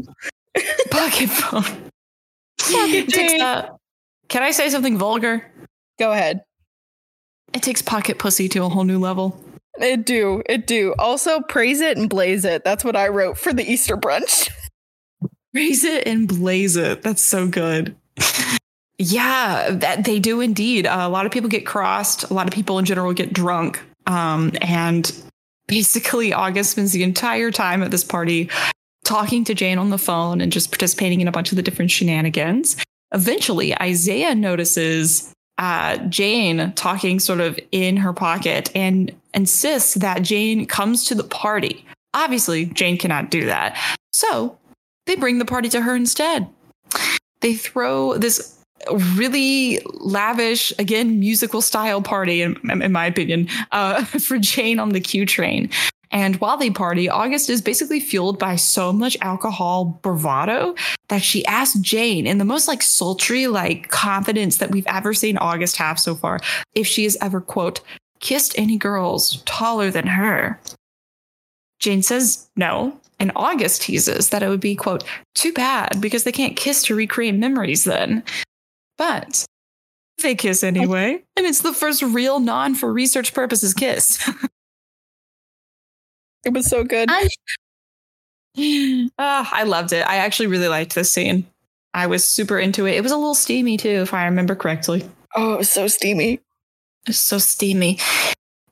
[0.90, 1.64] pocket phone.
[2.58, 3.68] Pocket takes, uh,
[4.28, 5.44] can I say something vulgar?
[5.98, 6.42] Go ahead.
[7.52, 9.38] It takes pocket pussy to a whole new level.
[9.80, 10.42] It do.
[10.46, 10.94] It do.
[10.98, 12.64] Also praise it and blaze it.
[12.64, 14.50] That's what I wrote for the Easter brunch.
[15.54, 17.02] Raise it and blaze it.
[17.02, 17.94] That's so good.
[18.98, 20.86] yeah, that they do indeed.
[20.86, 22.30] Uh, a lot of people get crossed.
[22.30, 23.82] A lot of people in general get drunk.
[24.06, 25.12] Um, and
[25.66, 28.48] basically, August spends the entire time at this party
[29.04, 31.90] talking to Jane on the phone and just participating in a bunch of the different
[31.90, 32.76] shenanigans.
[33.12, 40.66] Eventually, Isaiah notices uh, Jane talking sort of in her pocket and insists that Jane
[40.66, 41.84] comes to the party.
[42.14, 43.76] Obviously, Jane cannot do that.
[44.12, 44.58] So
[45.06, 46.48] they bring the party to her instead.
[47.40, 48.58] They throw this
[49.14, 55.00] really lavish, again, musical style party, in, in my opinion, uh, for Jane on the
[55.00, 55.70] Q train.
[56.12, 60.74] And while they party, August is basically fueled by so much alcohol bravado
[61.08, 65.38] that she asks Jane, in the most like sultry, like confidence that we've ever seen
[65.38, 66.38] August have so far,
[66.74, 67.80] if she has ever, quote,
[68.20, 70.60] kissed any girls taller than her.
[71.80, 76.32] Jane says no, and August teases that it would be, quote, too bad because they
[76.32, 78.22] can't kiss to recreate memories then.
[78.98, 79.44] But
[80.22, 84.30] they kiss anyway, and it's the first real non for research purposes kiss.
[86.44, 87.08] It was so good.
[87.10, 87.28] I,
[89.18, 90.06] Ah, I loved it.
[90.06, 91.46] I actually really liked this scene.
[91.94, 92.96] I was super into it.
[92.96, 95.08] It was a little steamy too, if I remember correctly.
[95.34, 96.40] Oh, it was so steamy.
[97.10, 97.98] So steamy.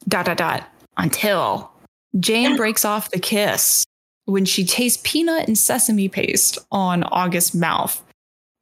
[0.09, 0.69] Dot dot dot.
[0.97, 1.71] Until
[2.19, 3.85] Jane breaks off the kiss
[4.25, 8.03] when she tastes peanut and sesame paste on August's mouth.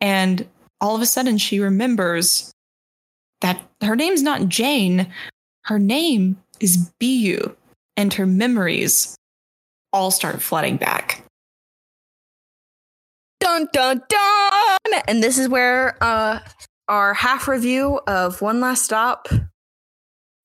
[0.01, 0.47] And
[0.81, 2.53] all of a sudden she remembers
[3.41, 5.13] that her name's not Jane.
[5.65, 7.55] Her name is Bu.
[7.99, 9.17] And her memories
[9.93, 11.25] all start flooding back.
[13.41, 15.03] Dun dun dun!
[15.09, 16.39] And this is where uh
[16.87, 19.27] our half review of One Last Stop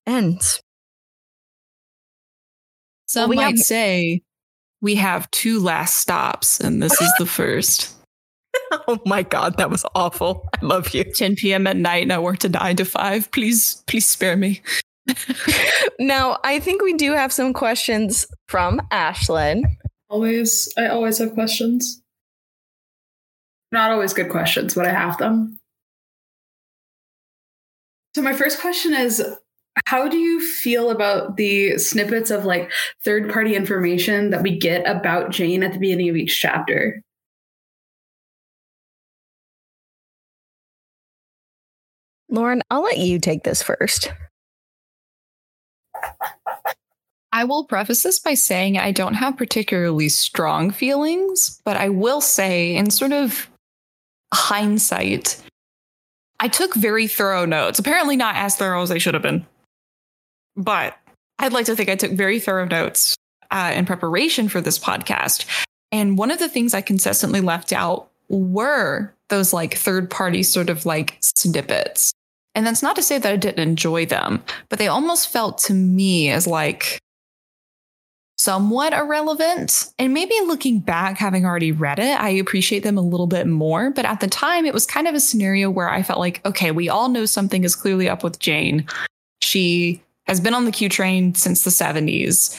[0.07, 0.59] ends.
[3.07, 4.23] Some we might have- say
[4.81, 7.93] we have two last stops, and this is the first.
[8.87, 10.49] oh my god, that was awful.
[10.59, 11.03] I love you.
[11.03, 11.67] 10 p.m.
[11.67, 13.31] at night and I work to nine to five.
[13.31, 14.61] Please, please spare me.
[15.99, 19.63] now, I think we do have some questions from Ashlyn.
[20.09, 22.01] Always, I always have questions.
[23.71, 25.59] Not always good questions, but I have them.
[28.15, 29.23] So, my first question is
[29.85, 32.71] How do you feel about the snippets of like
[33.03, 37.01] third party information that we get about Jane at the beginning of each chapter?
[42.29, 44.11] Lauren, I'll let you take this first.
[47.31, 52.21] I will preface this by saying I don't have particularly strong feelings, but I will
[52.21, 53.49] say, in sort of
[54.31, 55.41] hindsight,
[56.39, 57.79] I took very thorough notes.
[57.79, 59.45] Apparently, not as thorough as I should have been,
[60.55, 60.95] but
[61.39, 63.15] I'd like to think I took very thorough notes
[63.49, 65.45] uh, in preparation for this podcast.
[65.91, 70.69] And one of the things I consistently left out were those like third party sort
[70.69, 72.13] of like snippets.
[72.55, 75.73] And that's not to say that I didn't enjoy them, but they almost felt to
[75.73, 76.99] me as like
[78.37, 79.91] somewhat irrelevant.
[79.97, 83.89] And maybe looking back, having already read it, I appreciate them a little bit more.
[83.89, 86.71] But at the time, it was kind of a scenario where I felt like, okay,
[86.71, 88.85] we all know something is clearly up with Jane.
[89.41, 92.57] She has been on the Q train since the 70s.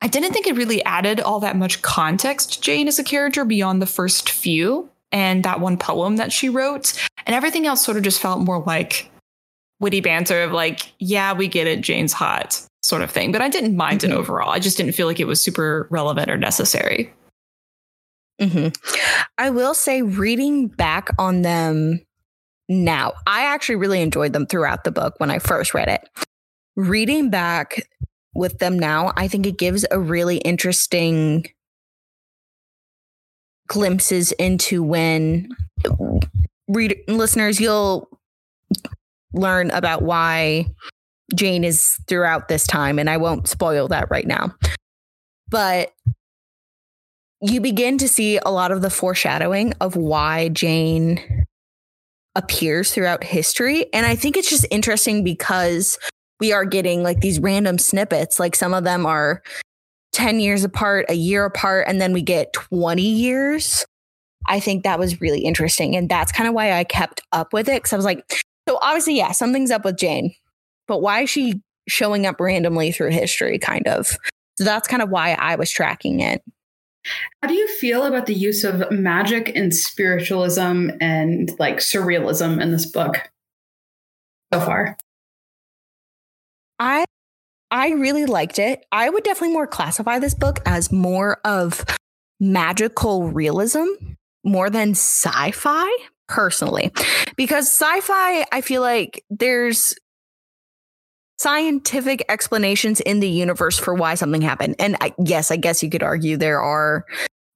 [0.00, 3.44] I didn't think it really added all that much context to Jane as a character
[3.44, 6.94] beyond the first few and that one poem that she wrote.
[7.24, 9.11] And everything else sort of just felt more like
[9.82, 13.32] witty banter of like, yeah, we get it, Jane's hot sort of thing.
[13.32, 14.12] But I didn't mind mm-hmm.
[14.12, 14.50] it overall.
[14.50, 17.12] I just didn't feel like it was super relevant or necessary.
[18.40, 18.68] Mm-hmm.
[19.38, 22.00] I will say, reading back on them
[22.68, 26.08] now, I actually really enjoyed them throughout the book when I first read it.
[26.76, 27.86] Reading back
[28.34, 31.46] with them now, I think it gives a really interesting
[33.68, 35.48] glimpses into when
[36.68, 38.08] read listeners you'll
[39.34, 40.66] learn about why
[41.34, 44.54] Jane is throughout this time, and I won't spoil that right now.
[45.48, 45.92] But
[47.40, 51.46] you begin to see a lot of the foreshadowing of why Jane
[52.34, 53.92] appears throughout history.
[53.92, 55.98] And I think it's just interesting because
[56.40, 58.38] we are getting like these random snippets.
[58.38, 59.42] Like some of them are
[60.12, 63.84] 10 years apart, a year apart, and then we get 20 years.
[64.46, 65.96] I think that was really interesting.
[65.96, 67.82] And that's kind of why I kept up with it.
[67.82, 70.34] Cause I was like, so obviously, yeah, something's up with Jane,
[70.86, 74.16] but why is she showing up randomly through history, kind of?
[74.58, 76.42] So that's kind of why I was tracking it.
[77.42, 82.70] How do you feel about the use of magic and spiritualism and like surrealism in
[82.70, 83.30] this book
[84.52, 84.96] so far?
[86.78, 87.04] I
[87.70, 88.84] I really liked it.
[88.92, 91.84] I would definitely more classify this book as more of
[92.38, 93.86] magical realism
[94.44, 95.88] more than sci-fi
[96.28, 96.90] personally.
[97.36, 99.94] Because sci-fi, I feel like there's
[101.38, 104.76] scientific explanations in the universe for why something happened.
[104.78, 107.04] And I, yes, I guess you could argue there are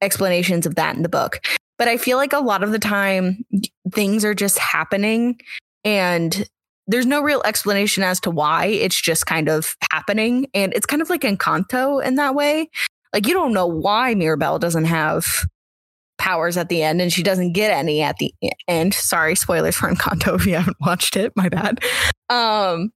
[0.02, 1.40] explanations of that in the book.
[1.78, 3.44] But I feel like a lot of the time
[3.92, 5.38] things are just happening
[5.84, 6.48] and
[6.88, 8.66] there's no real explanation as to why.
[8.66, 10.46] It's just kind of happening.
[10.54, 12.70] And it's kind of like Encanto in that way.
[13.12, 15.46] Like you don't know why Mirabel doesn't have
[16.26, 18.34] powers at the end and she doesn't get any at the
[18.66, 18.92] end.
[18.94, 21.32] Sorry, spoilers for Encanto if you haven't watched it.
[21.36, 21.80] My bad.
[22.28, 22.90] Um,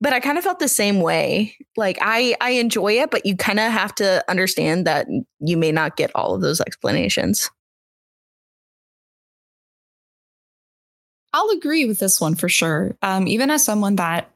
[0.00, 1.56] but I kind of felt the same way.
[1.76, 5.08] Like I I enjoy it, but you kind of have to understand that
[5.40, 7.50] you may not get all of those explanations.
[11.32, 12.96] I'll agree with this one for sure.
[13.02, 14.30] Um, even as someone that,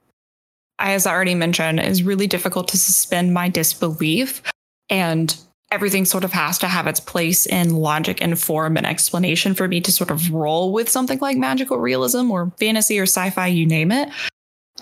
[0.79, 4.43] as I already mentioned, is really difficult to suspend my disbelief,
[4.89, 5.37] and
[5.71, 9.67] everything sort of has to have its place in logic and form and explanation for
[9.67, 13.67] me to sort of roll with something like magical realism or fantasy or sci-fi, you
[13.67, 14.09] name it.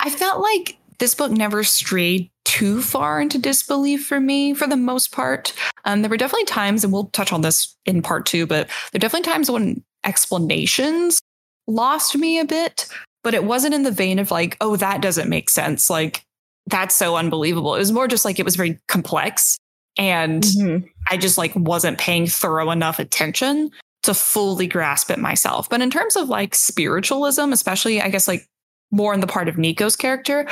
[0.01, 4.77] I felt like this book never strayed too far into disbelief for me for the
[4.77, 5.53] most part.
[5.85, 8.99] Um, there were definitely times, and we'll touch on this in part two, but there
[8.99, 11.21] are definitely times when explanations
[11.67, 12.87] lost me a bit,
[13.23, 15.89] but it wasn't in the vein of like, oh, that doesn't make sense.
[15.89, 16.25] Like,
[16.67, 17.75] that's so unbelievable.
[17.75, 19.57] It was more just like it was very complex.
[19.97, 20.87] And mm-hmm.
[21.09, 23.71] I just like wasn't paying thorough enough attention
[24.03, 25.69] to fully grasp it myself.
[25.71, 28.49] But in terms of like spiritualism, especially, I guess like
[28.91, 30.47] more in the part of Niko's character.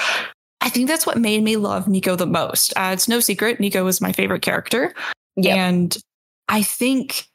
[0.61, 2.73] I think that's what made me love Niko the most.
[2.77, 4.95] Uh, it's no secret, Niko is my favorite character.
[5.37, 5.57] Yep.
[5.57, 5.97] And
[6.49, 7.27] I think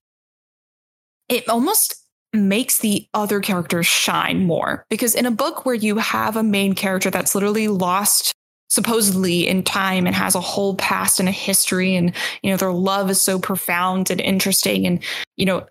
[1.29, 1.95] it almost
[2.33, 6.73] makes the other characters shine more because in a book where you have a main
[6.73, 8.33] character that's literally lost
[8.69, 12.13] supposedly in time and has a whole past and a history and
[12.43, 15.03] you know their love is so profound and interesting and
[15.37, 15.65] you know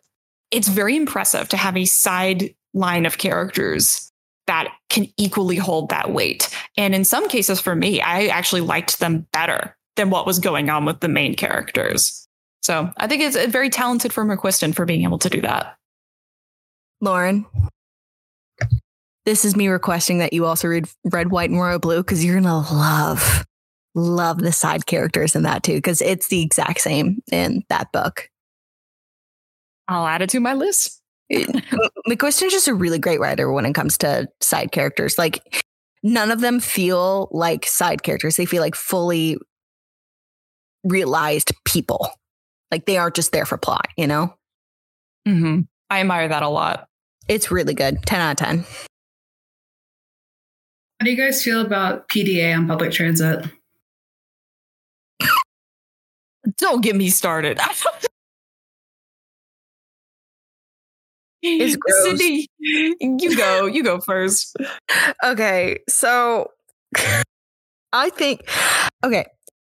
[0.51, 4.11] it's very impressive to have a side line of characters
[4.47, 6.49] that can equally hold that weight.
[6.77, 10.71] And in some cases, for me, I actually liked them better than what was going
[10.71, 12.29] on with the main characters.
[12.63, 15.77] So I think it's a very talented for McQuiston for being able to do that.
[17.01, 17.47] Lauren,
[19.27, 22.41] this is me requesting that you also read Red, White, and Royal Blue because you're
[22.41, 23.45] gonna love,
[23.95, 28.31] love the side characters in that too because it's the exact same in that book.
[29.89, 31.03] I'll add it to my list.
[31.31, 35.19] McQuiston's just a really great writer when it comes to side characters.
[35.19, 35.65] Like
[36.03, 38.37] none of them feel like side characters.
[38.37, 39.37] They feel like fully
[40.85, 42.11] realized people.
[42.71, 44.35] Like they aren't just there for plot, you know?
[45.27, 45.63] Mm-hmm.
[45.91, 46.87] I admire that a lot.
[47.29, 47.99] It's really good.
[48.07, 48.65] 10 out of 10.
[50.99, 53.45] How do you guys feel about PDA on public transit?
[56.57, 57.59] Don't get me started.
[61.43, 62.19] It's gross.
[62.19, 63.67] Cindy, you go.
[63.67, 64.57] You go first.
[65.23, 66.51] Okay, so
[67.93, 68.49] I think
[69.05, 69.27] okay,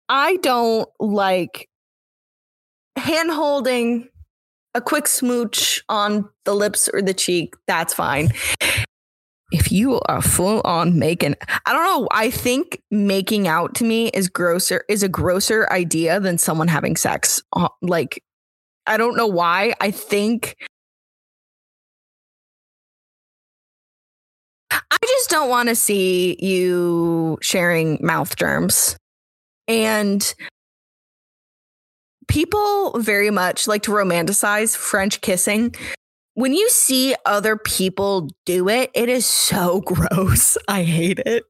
[0.08, 1.68] I don't like
[2.96, 4.08] hand holding
[4.74, 8.30] a quick smooch on the lips or the cheek, that's fine.
[9.52, 11.36] If you are full on making,
[11.66, 12.08] I don't know.
[12.10, 16.96] I think making out to me is grosser is a grosser idea than someone having
[16.96, 17.42] sex.
[17.52, 18.22] Uh, Like,
[18.86, 19.74] I don't know why.
[19.80, 20.56] I think
[24.70, 28.96] I just don't want to see you sharing mouth germs.
[29.68, 30.34] And
[32.28, 35.74] people very much like to romanticize French kissing.
[36.36, 40.58] When you see other people do it, it is so gross.
[40.68, 41.44] I hate it.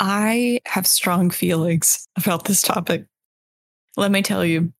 [0.00, 3.04] I have strong feelings about this topic.
[3.98, 4.72] Let me tell you.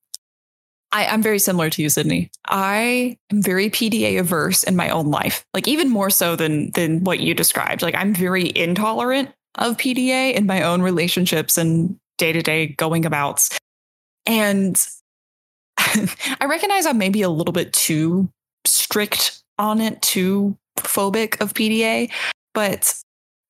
[0.91, 2.31] I, I'm very similar to you, Sydney.
[2.47, 7.03] I am very PDA averse in my own life, like even more so than than
[7.03, 7.83] what you described.
[7.83, 9.29] Like I'm very intolerant
[9.59, 13.60] of PDA in my own relationships and day to day going abouts.
[14.25, 14.81] And
[15.77, 18.29] I recognize I'm maybe a little bit too
[18.65, 22.11] strict on it, too phobic of PDA,
[22.53, 22.93] but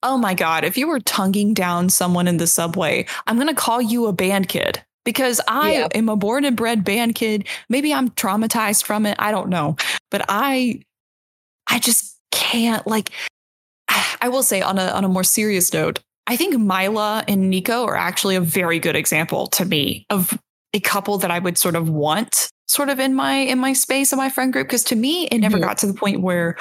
[0.04, 3.54] oh my God, if you were tonguing down someone in the subway, I'm going to
[3.54, 5.88] call you a band kid because I Yeah.
[5.94, 7.48] am a born and bred band kid.
[7.70, 9.16] Maybe I'm traumatized from it.
[9.20, 9.76] I don't know.
[10.10, 10.82] But I,
[11.68, 13.12] I just can't like,
[14.22, 17.86] I will say on a, on a more serious note, I think Myla and Niko
[17.86, 20.38] are actually a very good example to me of
[20.74, 24.14] a couple that I would sort of want sort of in my in my space
[24.14, 25.62] in my friend group because to me it never Mhm.
[25.62, 26.56] got to the point where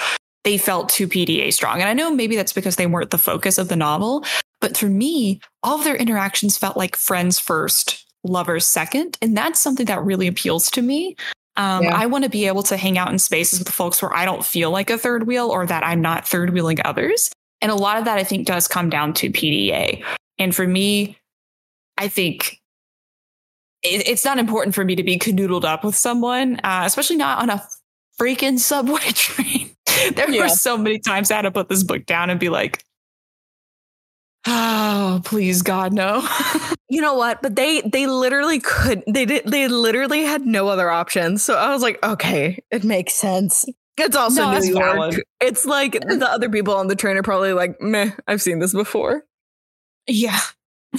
[0.45, 1.81] they felt too PDA strong.
[1.81, 4.25] And I know maybe that's because they weren't the focus of the novel,
[4.61, 9.61] but for me, all of their interactions felt like friends first, lovers second, and that's
[9.61, 11.15] something that really appeals to me.
[11.57, 11.95] Um, Yeah.
[11.95, 14.45] I want to be able to hang out in spaces with folks where I don't
[14.45, 17.31] feel like a third wheel or that I'm not third wheeling others.
[17.61, 20.03] And a lot of that I think does come down to PDA.
[20.39, 21.19] And for me,
[21.99, 22.60] I think
[23.83, 27.41] it, it's not important for me to be canoodled up with someone, uh, especially not
[27.43, 27.63] on a
[28.21, 29.71] freaking subway train.
[30.15, 30.43] there Yeah.
[30.43, 32.85] were so many times I had to put this book down and be like,
[34.47, 36.27] oh, please, God, no.
[36.89, 37.43] you know what?
[37.43, 41.43] But they they literally could they did they literally had no other options.
[41.43, 43.65] So I was like, okay, it makes sense.
[43.99, 44.83] It's also No, New York.
[44.95, 45.23] valid.
[45.43, 48.73] It's like the other people on the train are probably like, meh, I've seen this
[48.73, 49.25] before.
[50.07, 50.39] yeah.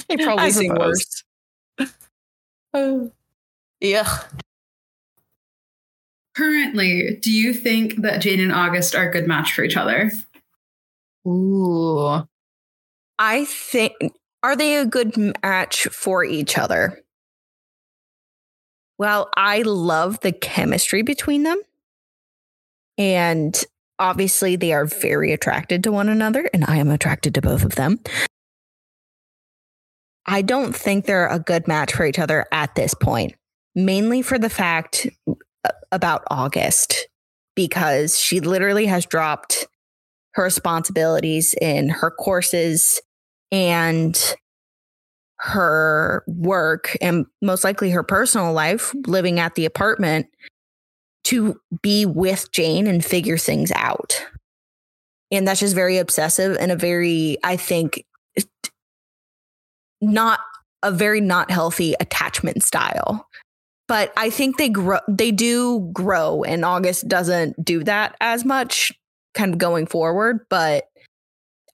[0.08, 1.22] They've probably seen worse.
[2.74, 3.10] Oh.
[3.80, 4.08] Yeah.
[6.36, 10.10] Currently, do you think that Jane and August are a good match for each other?
[11.26, 12.26] Ooh.
[13.18, 13.92] I think
[14.42, 17.00] are they a good match for each other?
[18.98, 21.60] Well, I love the chemistry between them.
[22.98, 23.62] And
[23.98, 27.74] obviously they are very attracted to one another and I am attracted to both of
[27.74, 28.00] them.
[30.26, 33.34] I don't think they're a good match for each other at this point,
[33.74, 37.08] mainly for the fact uh, about August
[37.54, 39.66] because she literally has dropped
[40.34, 43.00] her responsibilities in her courses
[43.50, 44.34] and
[45.38, 50.26] her work and most likely her personal life living at the apartment
[51.24, 54.24] to be with Jane and figure things out.
[55.30, 58.04] And that's just very obsessive and a very, I think,
[60.02, 60.40] not
[60.82, 63.28] a very not healthy attachment style.
[63.88, 68.92] But I think they grow, they do grow, and August doesn't do that as much
[69.34, 70.40] kind of going forward.
[70.48, 70.84] But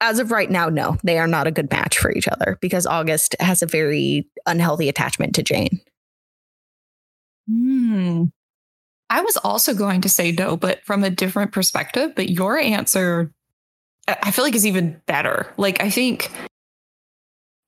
[0.01, 2.85] as of right now, no, they are not a good match for each other because
[2.85, 5.81] August has a very unhealthy attachment to Jane.
[7.47, 8.25] Hmm.
[9.09, 12.13] I was also going to say no, but from a different perspective.
[12.15, 13.31] But your answer,
[14.07, 15.51] I feel like, is even better.
[15.57, 16.31] Like, I think,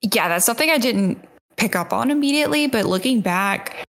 [0.02, 1.22] yeah, that's something I didn't
[1.56, 2.66] pick up on immediately.
[2.66, 3.86] But looking back,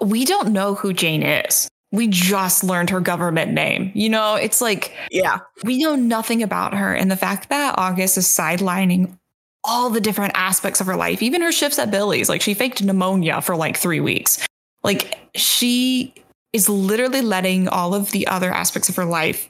[0.00, 1.68] we don't know who Jane is.
[1.92, 3.92] We just learned her government name.
[3.94, 5.40] You know, it's like, Yeah.
[5.64, 6.94] we know nothing about her.
[6.94, 9.16] And the fact that August is sidelining
[9.64, 12.82] all the different aspects of her life, even her shifts at Billy's, like she faked
[12.82, 14.44] pneumonia for like three weeks.
[14.82, 16.14] Like she
[16.52, 19.48] is literally letting all of the other aspects of her life,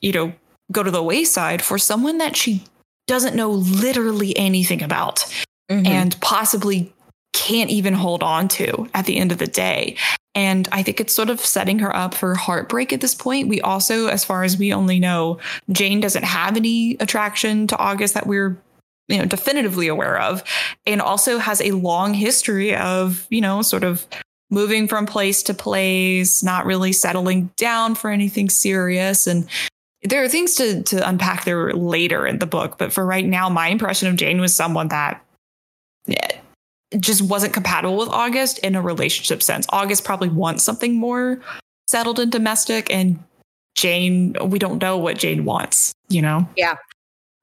[0.00, 0.32] you know,
[0.70, 2.62] go to the wayside for someone that she
[3.08, 5.24] doesn't know literally anything about
[5.70, 5.86] Mhm.
[5.86, 6.92] and possibly
[7.32, 9.96] can't even hold on to at the end of the day.
[10.34, 13.48] And I think it's sort of setting her up for heartbreak at this point.
[13.48, 15.38] We also, as far as we only know,
[15.72, 18.56] Jane doesn't have any attraction to August that we're
[19.08, 20.44] you know definitively aware of
[20.86, 24.06] and also has a long history of you know sort of
[24.50, 29.48] moving from place to place not really settling down for anything serious and
[30.02, 33.48] there are things to to unpack there later in the book but for right now
[33.48, 35.24] my impression of jane was someone that
[36.06, 36.28] yeah,
[36.98, 41.40] just wasn't compatible with august in a relationship sense august probably wants something more
[41.88, 43.22] settled and domestic and
[43.74, 46.74] jane we don't know what jane wants you know Yeah.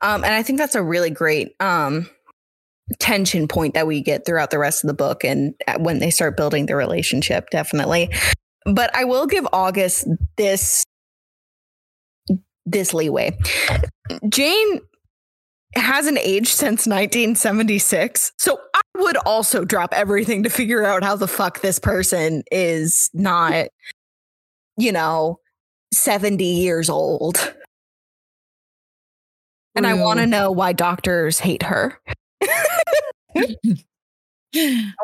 [0.02, 2.07] Um, and I think that's a really great um,
[2.99, 6.11] tension point that we get throughout the rest of the book and uh, when they
[6.11, 8.11] start building the relationship, definitely.
[8.65, 10.07] But I will give August
[10.38, 10.84] this
[12.66, 13.38] this leeway.
[14.30, 14.82] Jane
[15.76, 18.32] hasn't aged since 1976.
[18.38, 23.10] So I would also drop everything to figure out how the fuck this person is
[23.14, 23.68] not,
[24.78, 25.40] you know,
[25.94, 27.54] 70 years old.
[29.76, 32.00] And I want to know why doctors hate her.
[32.42, 33.56] I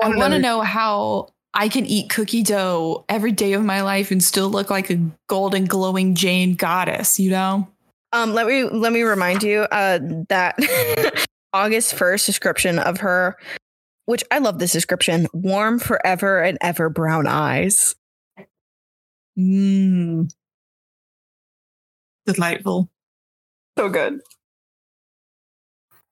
[0.01, 3.81] wanna want to know- know how I can eat cookie dough every day of my
[3.81, 7.67] life and still look like a golden glowing Jane goddess, you know?
[8.13, 9.99] Um, let me let me remind you uh,
[10.29, 10.57] that
[11.53, 13.37] August first description of her,
[14.05, 17.95] which I love this description: warm forever and ever brown eyes.
[19.39, 20.29] Mm.
[22.25, 22.89] Delightful.
[23.77, 24.19] So good.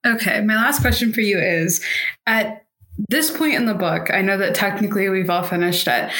[0.05, 1.83] Okay, my last question for you is
[2.25, 2.65] at
[3.07, 6.11] this point in the book, I know that technically we've all finished it.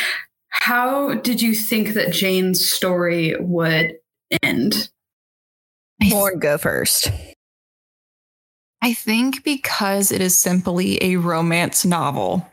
[0.50, 3.96] How did you think that Jane's story would
[4.42, 4.90] end?
[6.10, 7.12] Lauren, go first.
[8.82, 12.48] I think because it is simply a romance novel,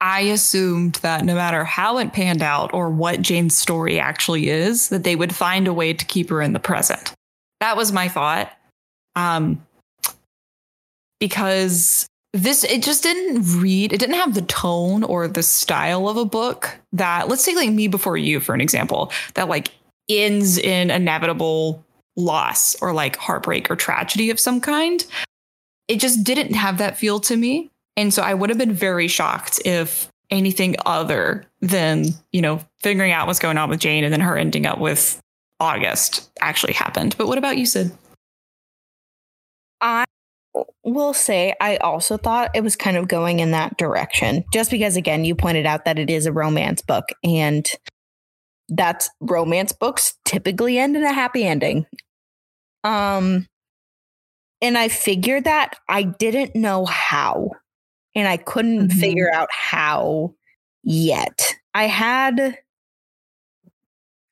[0.00, 4.90] I assumed that no matter how it panned out or what Jane's story actually is,
[4.90, 7.14] that they would find a way to keep her in the present.
[7.60, 8.52] That was my thought.
[9.14, 9.66] Um,
[11.18, 12.06] because
[12.42, 16.24] this, it just didn't read, it didn't have the tone or the style of a
[16.24, 19.72] book that, let's take like Me Before You, for an example, that like
[20.08, 21.84] ends in inevitable
[22.16, 25.04] loss or like heartbreak or tragedy of some kind.
[25.88, 27.70] It just didn't have that feel to me.
[27.96, 33.12] And so I would have been very shocked if anything other than, you know, figuring
[33.12, 35.20] out what's going on with Jane and then her ending up with
[35.60, 37.16] August actually happened.
[37.16, 37.92] But what about you, Sid?
[39.80, 40.04] I
[40.84, 44.96] will say I also thought it was kind of going in that direction, just because
[44.96, 47.66] again you pointed out that it is a romance book, and
[48.68, 51.86] that's romance books typically end in a happy ending.
[52.84, 53.46] Um,
[54.62, 57.50] and I figured that I didn't know how,
[58.14, 59.00] and I couldn't Mhm.
[59.00, 60.34] figure out how
[60.82, 61.54] yet.
[61.74, 62.58] I had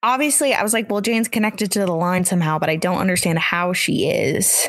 [0.02, 3.38] obviously I was like, well, Jane's connected to the line somehow, but I don't understand
[3.38, 4.68] how she is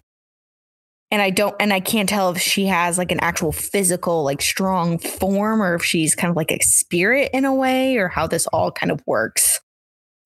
[1.16, 4.42] and I don't and I can't tell if she has like an actual physical like
[4.42, 8.28] strong form or if she's kind of like a spirit in a way or how
[8.28, 9.62] this all kind of works.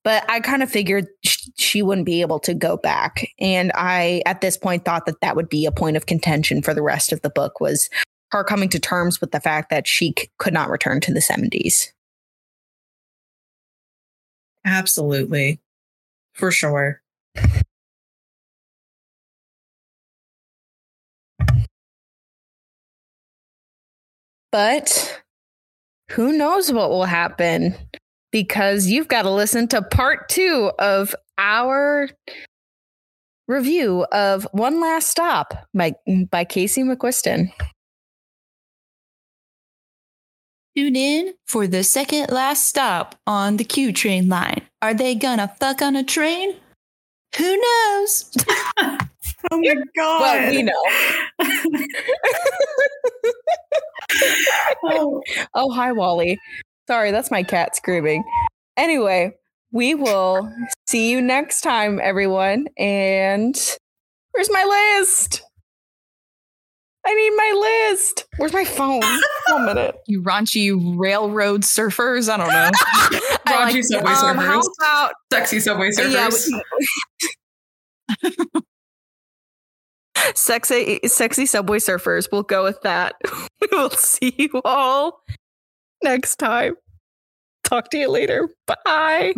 [0.03, 4.23] But I kind of figured sh- she wouldn't be able to go back and I
[4.25, 7.11] at this point thought that that would be a point of contention for the rest
[7.13, 7.87] of the book was
[8.31, 11.19] her coming to terms with the fact that she c- could not return to the
[11.19, 11.91] 70s.
[14.65, 15.59] Absolutely.
[16.33, 17.03] For sure.
[24.51, 25.21] But
[26.11, 27.75] who knows what will happen
[28.31, 32.09] because you've got to listen to part two of our
[33.47, 35.93] review of One Last Stop by,
[36.29, 37.51] by Casey McQuiston.
[40.75, 44.61] Tune in for the second last stop on the Q train line.
[44.81, 46.55] Are they gonna fuck on a train?
[47.37, 48.31] Who knows?
[49.51, 50.21] Oh my god.
[50.21, 50.83] Well, we know.
[54.83, 55.21] oh,
[55.53, 56.39] Oh, hi, Wally.
[56.87, 58.23] Sorry, that's my cat screaming.
[58.77, 59.33] Anyway,
[59.71, 60.51] we will
[60.87, 62.67] see you next time, everyone.
[62.77, 63.55] And
[64.31, 64.63] where's my
[64.99, 65.43] list?
[67.05, 68.25] I need my list.
[68.37, 69.01] Where's my phone?
[69.49, 69.95] One minute.
[70.07, 72.29] You raunchy railroad surfers.
[72.29, 72.69] I don't know.
[73.47, 74.45] Raunchy like, subway um, surfers.
[74.45, 76.49] How about sexy subway surfers?
[78.23, 78.59] Yeah,
[80.35, 82.29] sexy, sexy subway surfers.
[82.31, 83.15] We'll go with that.
[83.61, 85.21] we will see you all
[86.03, 86.75] next time.
[87.63, 88.49] Talk to you later.
[88.85, 89.33] Bye.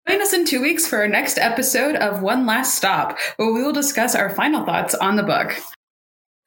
[0.07, 3.61] Join us in two weeks for our next episode of One Last Stop, where we
[3.61, 5.55] will discuss our final thoughts on the book.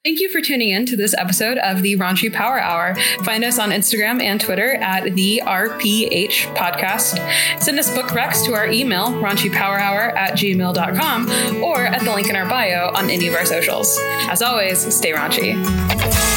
[0.05, 2.95] Thank you for tuning in to this episode of the Raunchy Power Hour.
[3.25, 7.19] Find us on Instagram and Twitter at the RPH Podcast.
[7.59, 12.37] Send us book recs to our email, raunchypowerhour at gmail.com, or at the link in
[12.37, 13.97] our bio on any of our socials.
[14.29, 16.34] As always, stay raunchy.